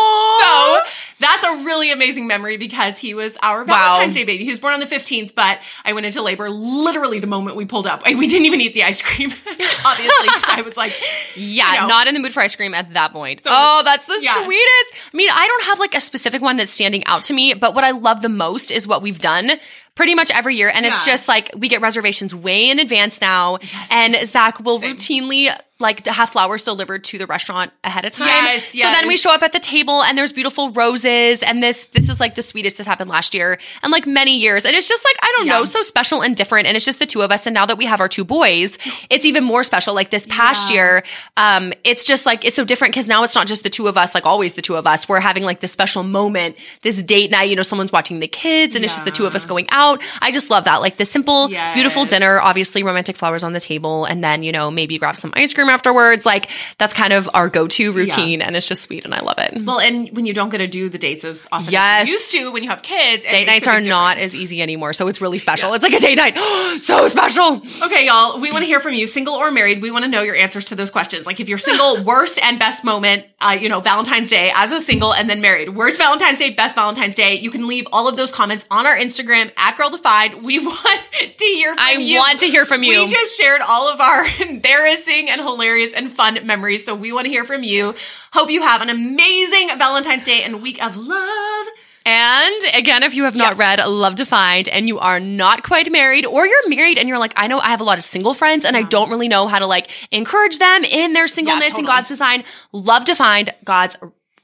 So 0.42 0.80
that's 1.20 1.44
a 1.44 1.66
really 1.66 1.92
amazing 1.92 2.26
memory 2.26 2.58
because 2.58 2.98
he 2.98 3.14
was 3.14 3.38
our 3.44 3.66
Valentine's 3.66 4.16
Day 4.16 4.24
baby. 4.24 4.46
He 4.46 4.50
was 4.50 4.60
born 4.60 4.74
on 4.74 4.80
the 4.80 4.86
15th, 4.86 5.36
but 5.36 5.60
I 5.84 5.94
went 5.94 6.06
into 6.06 6.22
labor 6.22 6.50
literally 6.50 7.20
the 7.20 7.28
moment 7.28 7.58
we 7.58 7.66
pulled 7.66 7.86
up. 7.86 8.04
And 8.06 8.18
we 8.18 8.28
didn't 8.28 8.46
even 8.46 8.62
eat 8.62 8.74
the 8.74 8.84
ice 8.84 9.02
cream, 9.02 9.30
obviously, 9.86 10.28
because 10.28 10.46
I 10.48 10.62
was 10.64 10.78
like, 10.78 10.94
Yeah, 11.36 11.74
you 11.74 11.82
know. 11.82 11.88
not 11.88 12.08
in 12.08 12.14
the 12.14 12.20
mood 12.22 12.34
for 12.34 12.40
ice 12.42 12.56
cream 12.56 12.74
at 12.74 12.94
that 12.94 13.12
point. 13.12 13.42
so, 13.42 13.50
oh, 13.52 13.82
that's 13.84 14.06
the 14.06 14.20
yeah. 14.22 14.44
sweetest. 14.46 15.14
I 15.14 15.18
mean, 15.18 15.30
I 15.32 15.48
don't 15.48 15.64
have 15.66 15.80
like 15.80 15.96
a 15.96 16.02
specific 16.02 16.42
one 16.42 16.56
that's 16.56 16.72
standing 16.72 17.04
out 17.06 17.24
to 17.24 17.34
me, 17.34 17.54
but 17.54 17.76
what 17.76 17.84
I 17.84 17.92
love 17.92 18.22
the 18.22 18.30
most 18.30 18.72
is 18.72 18.88
what 18.88 19.02
we've 19.02 19.20
done 19.20 19.52
pretty 19.96 20.16
much 20.16 20.32
every 20.32 20.56
year. 20.56 20.72
And 20.74 20.86
it's 20.86 21.06
just 21.06 21.28
like 21.28 21.52
we 21.56 21.68
get 21.70 21.82
reservations 21.82 22.34
way 22.34 22.70
in 22.70 22.80
advance 22.80 23.22
now. 23.22 23.60
And 23.92 24.16
Zach 24.28 24.60
will 24.60 24.80
Same. 24.80 24.96
routinely 24.96 25.56
like 25.80 26.04
to 26.04 26.12
have 26.12 26.30
flowers 26.30 26.64
delivered 26.64 27.04
to 27.04 27.18
the 27.18 27.26
restaurant 27.26 27.72
ahead 27.84 28.06
of 28.06 28.12
time. 28.12 28.28
Yes, 28.28 28.72
So 28.74 28.90
then 28.92 29.08
we 29.08 29.18
show 29.18 29.34
up 29.34 29.42
at 29.42 29.52
the 29.52 29.60
table 29.60 30.04
and 30.04 30.18
there's 30.18 30.32
beautiful 30.32 30.70
roses. 30.72 31.42
And 31.44 31.62
this 31.64 31.86
this 31.86 32.10
is 32.10 32.20
like 32.20 32.36
the 32.36 32.42
sweetest 32.44 32.78
this 32.78 32.88
happened 32.88 33.10
last 33.10 33.34
year 33.34 33.60
and 33.82 33.92
like 33.92 34.06
many 34.06 34.38
years. 34.38 34.66
And 34.66 34.76
it's 34.76 34.88
just 34.88 35.04
like, 35.04 35.16
I 35.22 35.34
don't 35.38 35.48
Yeah. 35.48 35.54
know, 35.60 35.66
so 35.66 35.82
special 35.82 36.22
and 36.22 36.36
different. 36.38 36.68
And 36.68 36.76
it's 36.78 36.86
just 36.86 37.00
the 37.00 37.06
two 37.08 37.22
of 37.22 37.32
us. 37.32 37.48
And 37.48 37.54
now 37.54 37.66
that 37.66 37.78
we 37.78 37.86
have 37.86 38.00
our 38.00 38.08
two 38.08 38.24
boys, 38.24 38.78
it's 39.10 39.26
even 39.26 39.44
more 39.44 39.64
special. 39.64 39.94
Like 39.96 40.10
this 40.12 40.28
past 40.30 40.70
Yeah. 40.70 40.76
year, 40.76 41.04
um, 41.38 41.74
it's 41.84 42.06
just 42.06 42.26
like 42.26 42.46
it's 42.46 42.56
so 42.56 42.64
different 42.64 42.94
because 42.94 43.10
now 43.10 43.24
it's 43.24 43.36
not 43.36 43.48
just 43.48 43.64
the 43.64 43.70
two 43.70 43.88
of 43.88 43.98
us, 43.98 44.14
like 44.14 44.26
always 44.28 44.54
the 44.54 44.62
two 44.62 44.76
of 44.76 44.86
us. 44.88 45.10
We're 45.10 45.20
having 45.22 45.44
like 45.44 45.60
this 45.60 45.72
special 45.74 46.04
moment, 46.04 46.56
this 46.84 47.02
date 47.04 47.32
night. 47.32 47.50
You 47.50 47.56
know, 47.56 47.64
someone's 47.64 47.92
watching 47.92 48.20
the 48.20 48.28
kids, 48.28 48.76
and 48.76 48.86
it's 48.86 48.94
just 48.94 49.06
the 49.06 49.12
two 49.12 49.26
of 49.26 49.34
us 49.36 49.46
going 49.46 49.68
out. 49.72 50.02
I 50.22 50.32
just 50.32 50.50
love 50.52 50.64
that, 50.66 50.82
like 50.82 50.98
the 50.98 51.06
simple, 51.06 51.50
beautiful 51.74 52.06
dinner. 52.06 52.40
Obviously, 52.40 52.84
romantic 52.84 53.18
flowers 53.18 53.44
on 53.44 53.54
the 53.54 53.60
table, 53.60 54.06
and 54.06 54.24
then 54.24 54.44
you 54.44 54.52
know 54.52 54.70
maybe 54.72 54.98
grab 55.00 55.18
some 55.18 55.34
ice 55.36 55.52
cream 55.54 55.64
afterwards. 55.74 56.26
Like 56.26 56.50
that's 56.78 56.94
kind 56.94 57.12
of 57.12 57.30
our 57.34 57.50
go-to 57.50 57.92
routine, 57.92 58.42
and 58.42 58.56
it's 58.56 58.68
just 58.68 58.84
sweet, 58.84 59.04
and 59.04 59.14
I 59.14 59.20
love 59.20 59.36
it. 59.40 59.54
well, 59.66 59.80
and 59.80 60.10
when 60.16 60.26
you 60.26 60.34
don't 60.34 60.50
get 60.50 60.60
to 60.60 60.68
do 60.68 60.88
the 60.90 60.98
dates 60.98 61.26
as 61.26 61.48
often 61.52 61.72
Yes. 61.74 62.04
as 62.04 62.08
you 62.10 62.14
used 62.14 62.32
to 62.36 62.52
when 62.52 62.64
you 62.64 62.70
have 62.70 62.82
kids, 62.82 63.26
Date 63.26 63.48
nights 63.48 63.68
are 63.68 63.82
not 63.82 64.18
as 64.18 64.34
easy 64.36 64.62
anymore, 64.62 64.94
so 64.94 65.08
it's 65.08 65.20
really 65.20 65.40
special. 65.40 65.74
It's 65.74 65.84
like 65.84 65.94
a 65.94 66.00
date 66.00 66.16
night, 66.16 66.38
so 66.82 67.08
special. 67.10 67.62
Okay, 67.84 68.06
y'all, 68.06 68.40
we 68.40 68.52
want 68.52 68.62
to 68.64 68.68
hear 68.68 68.80
from 68.80 68.94
you, 68.94 69.08
single 69.08 69.34
or 69.34 69.52
married. 69.52 69.82
We 69.82 69.92
want 69.92 70.06
to 70.06 70.10
know 70.10 70.22
your 70.22 70.36
answers 70.36 70.66
to 70.66 70.76
those 70.76 70.92
questions. 70.92 71.26
Like 71.26 71.40
if 71.40 71.50
you're 71.50 71.58
single, 71.58 72.04
worst 72.14 72.40
and 72.42 72.60
best 72.60 72.84
moment, 72.86 73.26
uh, 73.42 73.58
you 73.60 73.68
know, 73.70 73.80
Valentine's 73.80 74.30
Day 74.30 74.52
as 74.56 74.72
a 74.72 74.80
single 74.80 75.14
and 75.14 75.30
then 75.30 75.42
married. 75.42 75.70
Worst 75.70 75.98
Valentine's 75.98 76.40
Day, 76.40 76.52
best 76.52 76.76
Valentine's 76.76 77.16
Day. 77.16 77.36
You 77.40 77.50
can 77.50 77.68
leave 77.68 77.86
all 77.92 78.08
of 78.08 78.16
those 78.18 78.32
comments 78.32 78.66
on 78.70 78.86
our 78.86 78.96
Instagram 78.96 79.52
at 79.58 79.76
Girl 79.78 79.90
Defined. 79.90 80.44
We 80.44 80.60
want 80.66 81.02
to 81.38 81.46
hear 81.46 81.70
from 81.76 81.80
I 81.80 81.92
you. 82.00 82.18
want 82.20 82.40
to 82.42 82.46
hear 82.48 82.66
from 82.66 82.84
you. 82.84 83.02
We 83.02 83.08
just 83.08 83.40
shared 83.40 83.62
all 83.68 83.92
of 83.92 84.00
our 84.00 84.24
embarrassing 84.48 85.30
and 85.30 85.42
hilarious 85.42 85.53
and 85.94 86.12
fun 86.12 86.46
memories. 86.46 86.86
So 86.86 86.96
we 86.96 87.12
want 87.12 87.26
to 87.26 87.32
hear 87.32 87.46
from 87.46 87.64
you. 87.64 87.96
Hope 88.34 88.50
you 88.50 88.62
have 88.62 88.82
an 88.82 88.90
amazing 88.90 89.70
Valentine's 89.78 90.24
Day 90.24 90.42
and 90.44 90.62
week 90.62 90.84
of 90.84 90.98
love. 90.98 91.68
And 92.06 92.62
again, 92.76 93.02
if 93.04 93.14
you 93.14 93.24
have 93.24 93.36
not 93.36 93.52
Yes. 93.52 93.60
read 93.60 93.86
Love 93.86 94.16
Defined 94.16 94.68
and 94.68 94.90
you 94.90 95.00
are 95.00 95.22
not 95.22 95.64
quite 95.64 95.90
married, 95.90 96.26
or 96.26 96.46
you're 96.46 96.68
married 96.68 96.98
and 96.98 97.08
you're 97.08 97.18
like, 97.18 97.34
I 97.38 97.48
know 97.48 97.60
I 97.60 97.68
have 97.70 97.80
a 97.80 97.86
lot 97.86 97.98
of 97.98 98.04
single 98.04 98.34
friends 98.34 98.66
and 98.66 98.76
I 98.76 98.82
don't 98.82 99.10
really 99.10 99.30
know 99.30 99.48
how 99.48 99.60
to 99.60 99.66
like 99.68 99.90
encourage 100.12 100.60
them 100.60 100.84
in 100.84 101.14
their 101.14 101.28
singleness 101.28 101.68
and 101.68 101.72
totally. 101.76 101.88
God's 101.88 102.10
design. 102.10 102.44
Love 102.74 103.06
Defined, 103.06 103.54
God's 103.64 103.96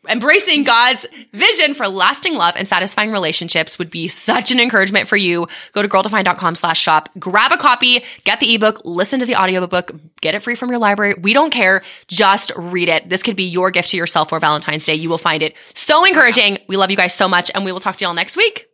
embracing 0.08 0.64
God's 0.64 1.06
vision 1.34 1.74
for 1.74 1.88
lasting 1.88 2.36
love 2.36 2.56
and 2.58 2.68
satisfying 2.68 3.12
relationships 3.12 3.78
would 3.78 3.90
be 3.90 4.08
such 4.08 4.52
an 4.52 4.60
encouragement 4.60 5.08
for 5.08 5.18
you. 5.18 5.48
Go 5.74 5.82
to 5.82 5.88
girldefined.com 5.88 6.56
slash 6.56 6.80
shop, 6.80 7.10
grab 7.20 7.52
a 7.52 7.58
copy, 7.58 8.04
get 8.24 8.40
the 8.40 8.56
ebook, 8.56 8.82
listen 8.86 9.20
to 9.20 9.26
the 9.26 9.36
audiobook, 9.36 9.92
get 10.22 10.36
it 10.36 10.42
free 10.42 10.56
from 10.56 10.70
your 10.70 10.80
library. 10.80 11.16
We 11.22 11.34
don't 11.34 11.52
care. 11.52 11.82
Just 12.08 12.52
read 12.56 12.90
it. 12.90 13.10
This 13.10 13.24
could 13.24 13.36
be 13.36 13.44
your 13.44 13.72
gift 13.72 13.90
to 13.90 13.98
yourself 13.98 14.30
for 14.30 14.40
Valentine's 14.40 14.86
Day. 14.86 14.96
You 14.96 15.10
will 15.10 15.18
find 15.18 15.44
it 15.44 15.56
so 15.74 16.06
encouraging. 16.06 16.60
We 16.68 16.78
love 16.78 16.92
you 16.92 16.98
guys 16.98 17.14
so 17.14 17.28
much 17.28 17.52
and 17.54 17.66
we 17.66 17.72
will 17.72 17.80
talk 17.80 17.98
to 17.98 18.06
y'all 18.06 18.14
next 18.14 18.38
week. 18.38 18.69